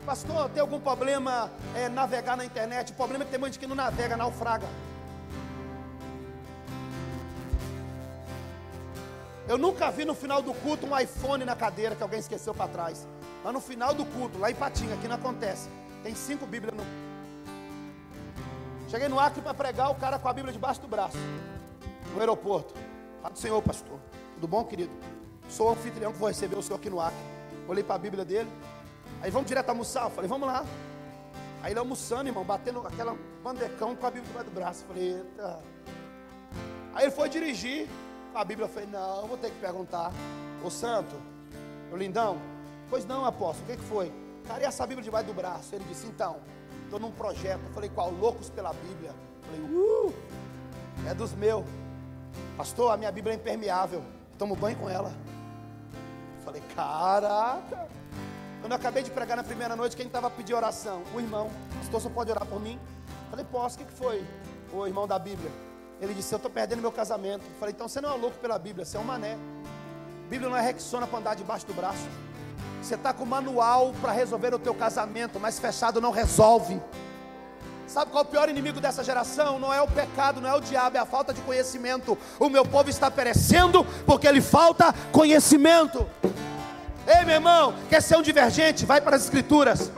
Pastor, 0.04 0.50
tem 0.50 0.62
algum 0.62 0.80
problema 0.80 1.52
é, 1.76 1.90
navegar 1.90 2.36
na 2.36 2.44
internet? 2.44 2.92
O 2.92 2.96
problema 2.96 3.24
é 3.24 3.26
que 3.26 3.30
tem 3.30 3.40
muita 3.40 3.54
gente 3.54 3.60
que 3.60 3.68
não 3.68 3.76
navega, 3.76 4.18
naufraga. 4.18 4.66
Eu 9.48 9.60
nunca 9.60 9.92
vi 9.92 10.06
no 10.06 10.16
final 10.16 10.42
do 10.42 10.56
culto 10.56 10.88
um 10.88 10.98
iPhone 10.98 11.46
na 11.46 11.56
cadeira 11.56 11.96
que 11.96 12.02
alguém 12.02 12.20
esqueceu 12.20 12.56
para 12.56 12.68
trás. 12.68 13.08
Mas 13.44 13.54
no 13.54 13.62
final 13.62 13.94
do 13.94 14.06
culto, 14.06 14.40
lá 14.40 14.50
em 14.50 14.56
Patinga, 14.56 14.96
aqui 14.96 15.08
não 15.08 15.18
acontece. 15.18 15.70
Tem 16.02 16.16
cinco 16.16 16.48
Bíblias 16.48 16.76
no, 16.76 16.84
Cheguei 18.90 19.08
no 19.08 19.20
Acre 19.20 19.40
para 19.40 19.54
pregar, 19.54 19.92
o 19.92 19.96
cara 19.96 20.18
com 20.18 20.28
a 20.28 20.34
Bíblia 20.34 20.52
debaixo 20.52 20.82
do 20.82 20.88
braço, 20.88 21.16
no 22.12 22.20
aeroporto. 22.20 22.74
Fala 23.22 23.32
do 23.32 23.38
Senhor, 23.38 23.62
pastor. 23.62 24.00
Tudo 24.34 24.48
bom, 24.48 24.64
querido? 24.64 24.92
Sou 25.48 25.68
o 25.68 25.72
anfitrião 25.74 26.12
que 26.12 26.18
vou 26.18 26.28
receber 26.28 26.58
o 26.58 26.64
senhor 26.64 26.78
aqui 26.78 26.90
no 26.90 27.00
Acre. 27.00 27.20
Olhei 27.68 27.84
para 27.84 27.96
a 27.96 28.00
Bíblia 28.00 28.26
dele. 28.26 28.50
Aí 29.22 29.30
vamos 29.30 29.48
direto 29.48 29.70
almoçar. 29.70 30.06
Eu 30.06 30.10
falei, 30.10 30.28
vamos 30.28 30.48
lá. 30.48 30.66
Aí 31.62 31.72
ele 31.72 31.80
almoçando, 31.80 32.30
irmão, 32.30 32.44
batendo 32.44 32.80
aquela 32.88 33.16
bandecão 33.44 33.96
com 33.96 34.08
a 34.08 34.10
Bíblia 34.10 34.28
debaixo 34.28 34.50
do 34.50 34.56
braço. 34.56 34.84
Eu 34.84 34.88
falei, 34.88 35.14
eita. 35.18 35.60
Aí 36.96 37.04
ele 37.06 37.12
foi 37.12 37.30
dirigir 37.30 37.88
a 38.34 38.44
Bíblia. 38.44 38.66
Eu 38.68 38.74
falei, 38.74 38.90
não, 38.90 39.28
vou 39.28 39.38
ter 39.38 39.52
que 39.52 39.60
perguntar. 39.60 40.12
Ô 40.64 40.70
santo, 40.72 41.16
ô 41.94 41.96
lindão. 41.96 42.40
Pois 42.90 43.06
não, 43.06 43.24
apóstolo, 43.24 43.66
o 43.66 43.72
que, 43.72 43.78
que 43.78 43.88
foi? 43.88 44.12
Cara, 44.48 44.64
e 44.64 44.66
essa 44.66 44.88
Bíblia 44.88 45.04
debaixo 45.04 45.28
do 45.28 45.34
braço? 45.34 45.76
Ele 45.76 45.84
disse, 45.88 46.08
então, 46.08 46.38
Estou 46.90 47.00
num 47.00 47.12
projeto. 47.12 47.62
Falei, 47.72 47.88
qual? 47.88 48.10
Loucos 48.10 48.50
pela 48.50 48.74
Bíblia. 48.74 49.14
Falei, 49.44 49.62
uh, 49.62 50.12
é 51.08 51.14
dos 51.14 51.34
meus. 51.34 51.64
Pastor, 52.58 52.92
a 52.92 52.98
minha 52.98 53.12
Bíblia 53.12 53.36
é 53.36 53.38
impermeável. 53.38 54.04
Tomo 54.40 54.56
banho 54.56 54.76
com 54.76 54.90
ela. 54.90 55.14
Falei, 56.44 56.64
caraca. 56.76 57.88
Quando 58.60 58.72
eu 58.72 58.76
acabei 58.76 59.04
de 59.04 59.12
pregar 59.12 59.38
na 59.38 59.44
primeira 59.44 59.76
noite, 59.76 59.96
quem 59.96 60.08
estava 60.08 60.32
pedindo 60.32 60.56
oração? 60.56 61.04
O 61.14 61.20
irmão. 61.20 61.52
Pastor, 61.78 62.02
você 62.02 62.10
pode 62.10 62.32
orar 62.32 62.48
por 62.48 62.60
mim? 62.60 62.80
Falei, 63.30 63.46
posso. 63.46 63.76
O 63.76 63.78
que, 63.78 63.86
que 63.86 63.94
foi? 63.94 64.26
O 64.74 64.88
irmão 64.88 65.08
da 65.08 65.20
Bíblia. 65.20 65.52
Ele 66.02 66.16
disse, 66.16 66.34
eu 66.34 66.38
estou 66.38 66.50
perdendo 66.50 66.82
meu 66.82 66.92
casamento. 66.92 67.44
Falei, 67.60 67.72
então 67.72 67.88
você 67.88 68.02
não 68.02 68.12
é 68.12 68.16
louco 68.16 68.40
pela 68.40 68.58
Bíblia, 68.58 68.84
você 68.84 68.98
é 68.98 69.00
um 69.00 69.04
mané. 69.04 69.38
Bíblia 70.28 70.50
não 70.50 70.58
é 70.58 70.62
Rexona 70.62 71.06
para 71.06 71.20
andar 71.20 71.36
debaixo 71.36 71.68
do 71.68 71.74
braço. 71.76 72.08
Você 72.82 72.96
está 72.96 73.14
com 73.14 73.26
manual 73.26 73.94
para 74.02 74.12
resolver 74.12 74.54
o 74.54 74.60
teu 74.60 74.74
casamento, 74.74 75.40
mas 75.40 75.60
fechado 75.60 76.00
não 76.00 76.12
resolve. 76.12 76.82
Sabe 77.88 78.12
qual 78.12 78.24
é 78.24 78.28
o 78.28 78.30
pior 78.30 78.48
inimigo 78.50 78.80
dessa 78.80 79.04
geração? 79.04 79.58
Não 79.58 79.74
é 79.74 79.82
o 79.82 79.88
pecado, 79.88 80.40
não 80.40 80.48
é 80.48 80.56
o 80.56 80.62
diabo, 80.62 80.96
é 80.98 81.00
a 81.00 81.06
falta 81.06 81.34
de 81.34 81.42
conhecimento. 81.42 82.18
O 82.40 82.48
meu 82.48 82.64
povo 82.64 82.90
está 82.90 83.10
perecendo 83.10 83.84
porque 84.06 84.28
ele 84.28 84.42
falta 84.42 84.94
conhecimento. 85.12 86.08
Ei, 87.08 87.26
meu 87.26 87.36
irmão, 87.36 87.74
quer 87.90 88.02
ser 88.02 88.16
um 88.16 88.22
divergente? 88.22 88.86
Vai 88.86 89.02
para 89.02 89.16
as 89.16 89.24
escrituras. 89.24 89.92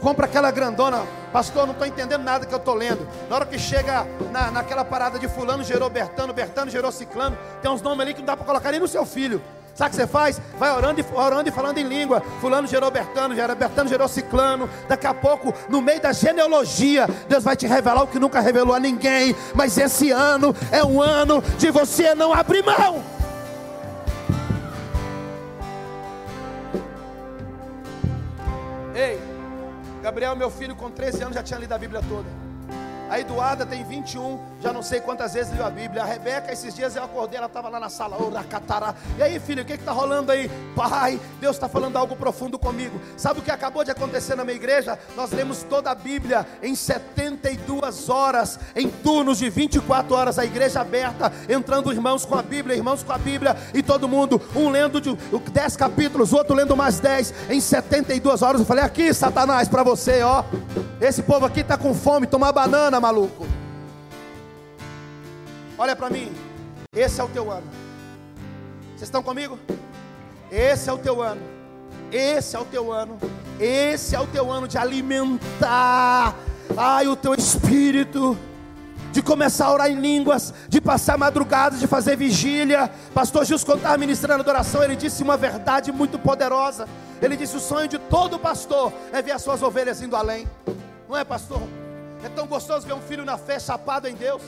Compra 0.00 0.26
aquela 0.26 0.50
grandona, 0.50 1.04
pastor, 1.32 1.66
não 1.66 1.72
estou 1.72 1.86
entendendo 1.86 2.22
nada 2.22 2.46
que 2.46 2.52
eu 2.52 2.58
estou 2.58 2.74
lendo. 2.74 3.08
Na 3.28 3.36
hora 3.36 3.46
que 3.46 3.58
chega 3.58 4.06
na, 4.30 4.50
naquela 4.50 4.84
parada 4.84 5.18
de 5.18 5.28
fulano 5.28 5.64
gerou 5.64 5.90
Bertano, 5.90 6.32
Bertano 6.32 6.70
gerou 6.70 6.92
Ciclano, 6.92 7.36
tem 7.60 7.70
uns 7.70 7.82
nomes 7.82 8.00
ali 8.00 8.14
que 8.14 8.20
não 8.20 8.26
dá 8.26 8.36
para 8.36 8.46
colocar 8.46 8.70
nem 8.70 8.80
no 8.80 8.86
seu 8.86 9.04
filho. 9.04 9.42
Sabe 9.78 9.90
o 9.90 9.90
que 9.90 9.96
você 10.02 10.06
faz? 10.08 10.42
Vai 10.58 10.72
orando 10.72 11.00
e, 11.00 11.04
orando 11.14 11.48
e 11.48 11.52
falando 11.52 11.78
em 11.78 11.84
língua. 11.84 12.20
Fulano 12.40 12.66
gerou 12.66 12.90
Bertano, 12.90 13.32
gerou 13.32 13.54
Bertano 13.54 13.88
gerou 13.88 14.08
Ciclano. 14.08 14.68
Daqui 14.88 15.06
a 15.06 15.14
pouco, 15.14 15.54
no 15.68 15.80
meio 15.80 16.00
da 16.00 16.12
genealogia, 16.12 17.06
Deus 17.28 17.44
vai 17.44 17.54
te 17.54 17.64
revelar 17.64 18.02
o 18.02 18.08
que 18.08 18.18
nunca 18.18 18.40
revelou 18.40 18.74
a 18.74 18.80
ninguém. 18.80 19.36
Mas 19.54 19.78
esse 19.78 20.10
ano 20.10 20.52
é 20.72 20.82
um 20.84 21.00
ano 21.00 21.40
de 21.56 21.70
você 21.70 22.12
não 22.12 22.34
abrir 22.34 22.64
mão. 22.64 23.04
Ei, 28.96 29.20
Gabriel, 30.02 30.34
meu 30.34 30.50
filho, 30.50 30.74
com 30.74 30.90
13 30.90 31.22
anos 31.22 31.34
já 31.36 31.42
tinha 31.44 31.60
lido 31.60 31.72
a 31.72 31.78
Bíblia 31.78 32.02
toda. 32.08 32.47
A 33.10 33.18
Eduarda 33.18 33.64
tem 33.64 33.82
21, 33.84 34.38
já 34.60 34.72
não 34.72 34.82
sei 34.82 35.00
quantas 35.00 35.32
vezes 35.32 35.52
leu 35.54 35.64
a 35.64 35.70
Bíblia. 35.70 36.02
A 36.02 36.06
Rebeca, 36.06 36.52
esses 36.52 36.74
dias 36.74 36.94
eu 36.94 37.02
acordei, 37.02 37.38
ela 37.38 37.46
estava 37.46 37.68
lá 37.68 37.80
na 37.80 37.88
sala. 37.88 38.22
Oracatará. 38.22 38.94
E 39.16 39.22
aí, 39.22 39.40
filho, 39.40 39.62
o 39.62 39.66
que 39.66 39.72
está 39.72 39.92
rolando 39.92 40.30
aí? 40.30 40.50
Pai, 40.76 41.18
Deus 41.40 41.56
está 41.56 41.68
falando 41.68 41.96
algo 41.96 42.14
profundo 42.16 42.58
comigo. 42.58 43.00
Sabe 43.16 43.40
o 43.40 43.42
que 43.42 43.50
acabou 43.50 43.82
de 43.82 43.90
acontecer 43.90 44.34
na 44.34 44.44
minha 44.44 44.56
igreja? 44.56 44.98
Nós 45.16 45.30
lemos 45.30 45.62
toda 45.62 45.90
a 45.90 45.94
Bíblia 45.94 46.46
em 46.62 46.74
72 46.74 48.08
horas, 48.10 48.58
em 48.76 48.88
turnos 48.88 49.38
de 49.38 49.48
24 49.48 50.14
horas, 50.14 50.38
a 50.38 50.44
igreja 50.44 50.80
aberta, 50.80 51.32
entrando 51.48 51.92
irmãos 51.92 52.24
com 52.26 52.34
a 52.34 52.42
Bíblia, 52.42 52.76
irmãos 52.76 53.02
com 53.02 53.12
a 53.12 53.18
Bíblia, 53.18 53.56
e 53.72 53.82
todo 53.82 54.08
mundo, 54.08 54.40
um 54.54 54.68
lendo 54.68 55.00
de 55.00 55.14
10 55.14 55.76
capítulos, 55.76 56.32
outro 56.32 56.54
lendo 56.54 56.76
mais 56.76 57.00
10, 57.00 57.34
em 57.50 57.60
72 57.60 58.42
horas. 58.42 58.60
Eu 58.60 58.66
falei, 58.66 58.84
aqui, 58.84 59.14
Satanás, 59.14 59.68
para 59.68 59.82
você, 59.82 60.22
ó. 60.22 60.44
Esse 61.00 61.22
povo 61.22 61.46
aqui 61.46 61.60
está 61.60 61.78
com 61.78 61.94
fome, 61.94 62.26
tomar 62.26 62.50
banana, 62.50 62.97
maluco. 63.00 63.46
Olha 65.76 65.94
para 65.94 66.10
mim, 66.10 66.32
esse 66.94 67.20
é 67.20 67.24
o 67.24 67.28
teu 67.28 67.50
ano. 67.50 67.66
Vocês 68.90 69.02
estão 69.02 69.22
comigo? 69.22 69.58
Esse 70.50 70.90
é 70.90 70.92
o 70.92 70.98
teu 70.98 71.22
ano. 71.22 71.40
Esse 72.10 72.56
é 72.56 72.58
o 72.58 72.64
teu 72.64 72.92
ano. 72.92 73.18
Esse 73.60 74.14
é 74.14 74.20
o 74.20 74.26
teu 74.26 74.50
ano 74.50 74.68
de 74.68 74.78
alimentar, 74.78 76.34
ai, 76.76 77.08
o 77.08 77.16
teu 77.16 77.34
espírito 77.34 78.36
de 79.12 79.22
começar 79.22 79.66
a 79.66 79.72
orar 79.72 79.90
em 79.90 80.00
línguas, 80.00 80.54
de 80.68 80.80
passar 80.80 81.18
madrugadas, 81.18 81.80
de 81.80 81.86
fazer 81.86 82.16
vigília. 82.16 82.90
Pastor 83.14 83.44
Gilson, 83.44 83.66
quando 83.66 83.78
estava 83.78 83.98
ministrando 83.98 84.42
adoração, 84.42 84.82
ele 84.82 84.94
disse 84.94 85.22
uma 85.22 85.36
verdade 85.36 85.90
muito 85.90 86.18
poderosa. 86.18 86.88
Ele 87.20 87.36
disse: 87.36 87.56
O 87.56 87.60
sonho 87.60 87.88
de 87.88 87.98
todo 87.98 88.38
pastor 88.38 88.92
é 89.12 89.20
ver 89.20 89.32
as 89.32 89.42
suas 89.42 89.62
ovelhas 89.62 90.02
indo 90.02 90.14
além. 90.14 90.46
Não 91.08 91.16
é, 91.16 91.24
pastor? 91.24 91.62
É 92.22 92.28
tão 92.28 92.46
gostoso 92.46 92.86
ver 92.86 92.94
um 92.94 93.00
filho 93.00 93.24
na 93.24 93.38
fé, 93.38 93.58
chapado 93.58 94.08
em 94.08 94.14
Deus 94.14 94.42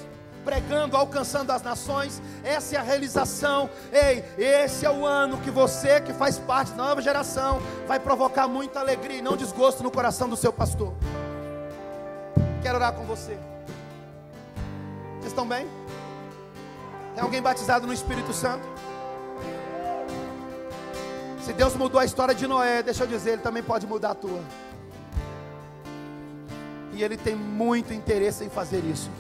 pregando, 0.45 0.97
alcançando 0.97 1.51
as 1.51 1.62
nações. 1.62 2.21
Essa 2.43 2.77
é 2.77 2.79
a 2.79 2.83
realização. 2.83 3.71
Ei, 3.93 4.25
esse 4.39 4.85
é 4.85 4.91
o 4.91 5.07
ano 5.07 5.39
que 5.39 5.51
você, 5.51 6.01
que 6.01 6.12
faz 6.12 6.39
parte 6.39 6.73
da 6.73 6.85
nova 6.85 7.03
geração, 7.03 7.61
vai 7.87 7.99
provocar 7.99 8.49
muita 8.49 8.81
alegria 8.81 9.18
e 9.18 9.23
não 9.23 9.37
desgosto 9.37 9.83
no 9.83 9.91
coração 9.91 10.29
do 10.29 10.37
seu 10.37 10.53
pastor. 10.53 10.95
Quero 12.62 12.77
orar 12.77 12.93
com 12.93 13.05
você. 13.05 13.39
Vocês 15.14 15.27
estão 15.27 15.47
bem? 15.47 15.66
Tem 17.14 17.23
alguém 17.23 17.43
batizado 17.43 17.87
no 17.87 17.93
Espírito 17.93 18.33
Santo? 18.33 18.66
Se 21.43 21.53
Deus 21.53 21.75
mudou 21.75 22.01
a 22.01 22.05
história 22.05 22.35
de 22.35 22.47
Noé, 22.47 22.83
deixa 22.83 23.05
eu 23.05 23.07
dizer, 23.07 23.33
Ele 23.33 23.43
também 23.43 23.62
pode 23.62 23.87
mudar 23.87 24.11
a 24.11 24.14
tua. 24.14 24.41
Ele 27.03 27.16
tem 27.16 27.34
muito 27.34 27.92
interesse 27.92 28.44
em 28.44 28.51
fazer 28.51 28.84
isso. 28.84 29.11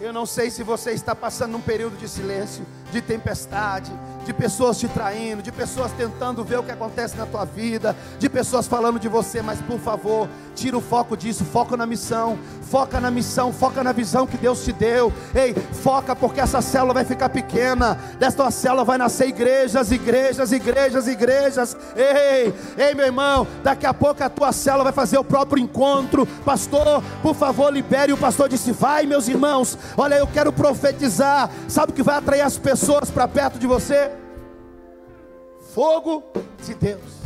Eu 0.00 0.12
não 0.12 0.24
sei 0.24 0.50
se 0.50 0.62
você 0.62 0.92
está 0.92 1.14
passando 1.14 1.56
um 1.56 1.60
período 1.60 1.96
de 1.96 2.08
silêncio, 2.08 2.64
de 2.90 3.00
tempestade, 3.00 3.92
de 4.24 4.32
pessoas 4.32 4.78
te 4.78 4.86
traindo, 4.88 5.42
de 5.42 5.50
pessoas 5.50 5.92
tentando 5.92 6.44
ver 6.44 6.58
o 6.58 6.62
que 6.62 6.70
acontece 6.70 7.16
na 7.16 7.26
tua 7.26 7.44
vida, 7.44 7.96
de 8.18 8.28
pessoas 8.28 8.66
falando 8.66 8.98
de 8.98 9.08
você, 9.08 9.40
mas 9.42 9.60
por 9.62 9.78
favor, 9.78 10.28
tira 10.54 10.76
o 10.76 10.80
foco 10.80 11.16
disso, 11.16 11.44
foca 11.44 11.76
na 11.76 11.86
missão, 11.86 12.38
foca 12.62 13.00
na 13.00 13.10
missão, 13.10 13.52
foca 13.52 13.82
na 13.82 13.92
visão 13.92 14.26
que 14.26 14.36
Deus 14.36 14.64
te 14.64 14.72
deu. 14.72 15.12
Ei, 15.34 15.54
foca 15.54 16.14
porque 16.14 16.40
essa 16.40 16.60
célula 16.60 16.94
vai 16.94 17.04
ficar 17.04 17.28
pequena, 17.28 17.98
desta 18.18 18.50
célula 18.50 18.84
vai 18.84 18.98
nascer 18.98 19.28
igrejas, 19.28 19.90
igrejas, 19.90 20.52
igrejas, 20.52 21.06
igrejas. 21.06 21.76
Ei, 21.96 22.54
ei, 22.76 22.94
meu 22.94 23.06
irmão, 23.06 23.46
daqui 23.62 23.86
a 23.86 23.94
pouco 23.94 24.22
a 24.22 24.28
tua 24.28 24.52
célula 24.52 24.84
vai 24.84 24.92
fazer 24.92 25.18
o 25.18 25.24
próprio 25.24 25.62
encontro. 25.62 26.26
Pastor, 26.44 27.02
por 27.22 27.34
favor, 27.34 27.72
libere. 27.72 28.12
O 28.12 28.16
pastor 28.16 28.48
disse: 28.48 28.72
Vai, 28.72 29.06
meus 29.06 29.28
irmãos, 29.28 29.78
olha, 29.96 30.16
eu 30.16 30.26
quero 30.26 30.52
profetizar. 30.52 31.50
Sabe 31.68 31.92
o 31.92 31.94
que 31.94 32.02
vai 32.02 32.16
atrair 32.16 32.42
as 32.42 32.58
pessoas 32.80 33.10
para 33.10 33.28
perto 33.28 33.58
de 33.58 33.66
você? 33.66 34.10
Fogo 35.74 36.24
de 36.64 36.74
Deus. 36.74 37.18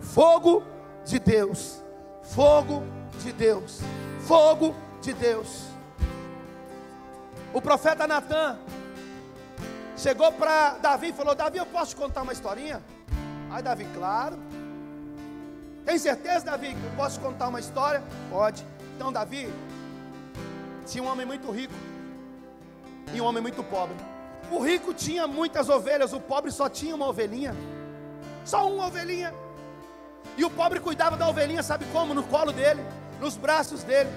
Fogo 0.00 0.62
de 1.04 1.18
Deus. 1.18 1.82
Fogo 2.22 2.82
de 3.22 3.30
Deus. 3.30 3.80
Fogo 4.20 4.74
de 5.02 5.12
Deus. 5.12 5.64
O 7.52 7.60
profeta 7.60 8.06
Natan 8.06 8.58
chegou 9.98 10.32
para 10.32 10.78
Davi 10.78 11.10
e 11.10 11.12
falou: 11.12 11.34
Davi, 11.34 11.58
eu 11.58 11.66
posso 11.66 11.90
te 11.90 11.96
contar 11.96 12.22
uma 12.22 12.32
historinha? 12.32 12.82
Aí 13.50 13.62
Davi, 13.62 13.86
claro. 13.94 14.38
Tem 15.84 15.98
certeza, 15.98 16.46
Davi, 16.46 16.68
que 16.68 16.84
eu 16.84 16.96
posso 16.96 17.18
te 17.18 17.22
contar 17.22 17.48
uma 17.48 17.60
história? 17.60 18.02
Pode. 18.30 18.64
Então, 18.96 19.12
Davi 19.12 19.52
tinha 20.86 21.04
um 21.04 21.06
homem 21.06 21.26
muito 21.26 21.50
rico 21.50 21.74
e 23.12 23.20
um 23.20 23.26
homem 23.26 23.42
muito 23.42 23.62
pobre. 23.62 24.17
O 24.50 24.60
rico 24.60 24.94
tinha 24.94 25.26
muitas 25.26 25.68
ovelhas, 25.68 26.12
o 26.12 26.20
pobre 26.20 26.50
só 26.50 26.68
tinha 26.68 26.94
uma 26.94 27.06
ovelhinha. 27.06 27.54
Só 28.44 28.66
uma 28.68 28.86
ovelhinha. 28.86 29.32
E 30.36 30.44
o 30.44 30.50
pobre 30.50 30.80
cuidava 30.80 31.16
da 31.16 31.28
ovelhinha, 31.28 31.62
sabe 31.62 31.84
como? 31.92 32.14
No 32.14 32.22
colo 32.22 32.52
dele, 32.52 32.82
nos 33.20 33.36
braços 33.36 33.82
dele. 33.82 34.08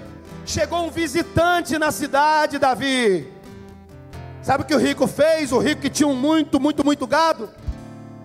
Chegou 0.46 0.84
um 0.84 0.90
visitante 0.90 1.78
na 1.78 1.90
cidade, 1.90 2.58
Davi. 2.58 3.32
Sabe 4.42 4.64
o 4.64 4.66
que 4.66 4.74
o 4.74 4.78
rico 4.78 5.06
fez? 5.06 5.52
O 5.52 5.58
rico 5.58 5.82
que 5.82 5.90
tinha 5.90 6.08
um 6.08 6.16
muito, 6.16 6.58
muito, 6.58 6.84
muito 6.84 7.06
gado? 7.06 7.50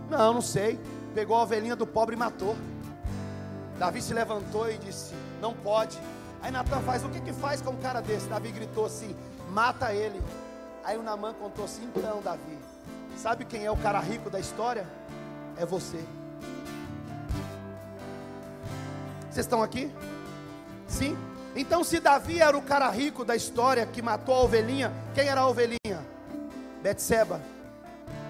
Não, 0.09 0.33
não 0.33 0.41
sei. 0.41 0.79
Pegou 1.13 1.35
a 1.35 1.43
ovelhinha 1.43 1.75
do 1.75 1.85
pobre 1.85 2.15
e 2.15 2.17
matou. 2.17 2.55
Davi 3.77 4.01
se 4.01 4.13
levantou 4.13 4.69
e 4.71 4.77
disse: 4.77 5.13
Não 5.41 5.53
pode. 5.53 5.97
Aí 6.41 6.51
Natan 6.51 6.79
faz: 6.81 7.03
O 7.03 7.09
que 7.09 7.19
que 7.19 7.33
faz 7.33 7.61
com 7.61 7.71
um 7.71 7.77
cara 7.77 8.01
desse? 8.01 8.27
Davi 8.27 8.51
gritou 8.51 8.85
assim: 8.85 9.15
Mata 9.51 9.93
ele. 9.93 10.21
Aí 10.87 10.97
o 10.97 11.03
Namã 11.03 11.33
contou 11.33 11.65
assim: 11.65 11.83
então, 11.83 12.21
Davi, 12.21 12.57
sabe 13.17 13.43
quem 13.43 13.65
é 13.65 13.69
o 13.69 13.75
cara 13.75 13.99
rico 13.99 14.29
da 14.29 14.39
história? 14.39 14.87
É 15.57 15.65
você. 15.65 16.01
Vocês 19.29 19.45
estão 19.45 19.61
aqui? 19.61 19.91
Sim? 20.87 21.17
Então, 21.57 21.83
se 21.83 21.99
Davi 21.99 22.39
era 22.39 22.57
o 22.57 22.61
cara 22.61 22.89
rico 22.89 23.25
da 23.25 23.35
história 23.35 23.85
que 23.85 24.01
matou 24.01 24.33
a 24.33 24.43
ovelhinha, 24.43 24.93
quem 25.13 25.27
era 25.27 25.41
a 25.41 25.47
ovelhinha? 25.49 26.05
Betseba. 26.81 27.41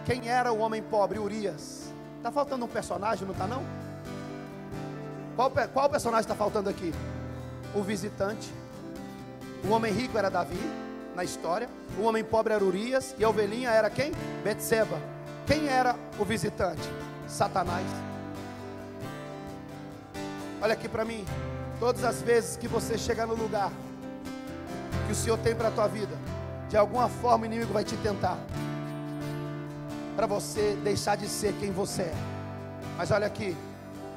Quem 0.03 0.27
era 0.27 0.51
o 0.51 0.57
homem 0.57 0.81
pobre? 0.81 1.19
Urias. 1.19 1.93
Está 2.17 2.31
faltando 2.31 2.65
um 2.65 2.67
personagem, 2.67 3.23
não 3.23 3.33
está 3.33 3.45
não? 3.45 3.63
Qual, 5.35 5.51
qual 5.71 5.89
personagem 5.91 6.23
está 6.23 6.33
faltando 6.33 6.71
aqui? 6.71 6.91
O 7.75 7.83
visitante. 7.83 8.51
O 9.63 9.69
homem 9.69 9.93
rico 9.93 10.17
era 10.17 10.31
Davi 10.31 10.86
na 11.17 11.23
história. 11.23 11.67
O 11.97 12.03
homem 12.03 12.23
pobre 12.23 12.53
era 12.53 12.63
Urias 12.63 13.15
e 13.17 13.25
a 13.25 13.29
ovelhinha 13.29 13.71
era 13.71 13.89
quem? 13.89 14.11
Betseba. 14.43 15.01
Quem 15.47 15.67
era 15.67 15.95
o 16.19 16.23
visitante? 16.23 16.87
Satanás. 17.27 17.85
Olha 20.61 20.73
aqui 20.73 20.87
para 20.87 21.03
mim. 21.03 21.25
Todas 21.79 22.03
as 22.03 22.21
vezes 22.21 22.55
que 22.55 22.67
você 22.67 22.97
chegar 22.97 23.25
no 23.25 23.33
lugar 23.33 23.71
que 25.07 25.11
o 25.11 25.15
Senhor 25.15 25.37
tem 25.39 25.55
para 25.55 25.69
a 25.69 25.71
tua 25.71 25.87
vida, 25.87 26.15
de 26.69 26.77
alguma 26.77 27.07
forma 27.09 27.43
o 27.43 27.45
inimigo 27.47 27.73
vai 27.73 27.83
te 27.83 27.95
tentar 27.97 28.37
para 30.15 30.27
você 30.27 30.77
deixar 30.83 31.15
de 31.15 31.27
ser 31.27 31.53
quem 31.59 31.71
você 31.71 32.03
é. 32.03 32.15
Mas 32.97 33.09
olha 33.11 33.25
aqui, 33.25 33.55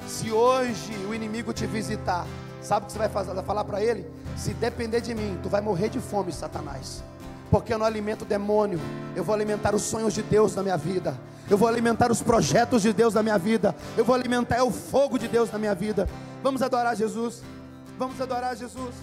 se 0.07 0.31
hoje 0.31 0.93
o 1.07 1.13
inimigo 1.13 1.53
te 1.53 1.65
visitar, 1.65 2.25
sabe 2.61 2.83
o 2.83 2.87
que 2.87 2.93
você 2.93 2.99
vai 2.99 3.09
fazer? 3.09 3.33
Vai 3.33 3.43
falar 3.43 3.63
para 3.63 3.81
ele? 3.81 4.20
Se 4.37 4.53
depender 4.53 5.01
de 5.01 5.13
mim, 5.13 5.39
tu 5.41 5.49
vai 5.49 5.61
morrer 5.61 5.89
de 5.89 5.99
fome, 5.99 6.31
Satanás. 6.31 7.03
Porque 7.49 7.73
eu 7.73 7.77
não 7.77 7.85
alimento 7.85 8.21
o 8.21 8.25
demônio, 8.25 8.79
eu 9.15 9.23
vou 9.23 9.35
alimentar 9.35 9.75
os 9.75 9.81
sonhos 9.81 10.13
de 10.13 10.23
Deus 10.23 10.55
na 10.55 10.63
minha 10.63 10.77
vida. 10.77 11.17
Eu 11.49 11.57
vou 11.57 11.67
alimentar 11.67 12.09
os 12.11 12.21
projetos 12.21 12.81
de 12.81 12.93
Deus 12.93 13.13
na 13.13 13.21
minha 13.21 13.37
vida. 13.37 13.75
Eu 13.97 14.05
vou 14.05 14.15
alimentar 14.15 14.63
o 14.63 14.71
fogo 14.71 15.19
de 15.19 15.27
Deus 15.27 15.51
na 15.51 15.59
minha 15.59 15.75
vida. 15.75 16.07
Vamos 16.41 16.61
adorar 16.61 16.95
Jesus. 16.95 17.43
Vamos 17.97 18.19
adorar 18.21 18.55
Jesus. 18.55 18.95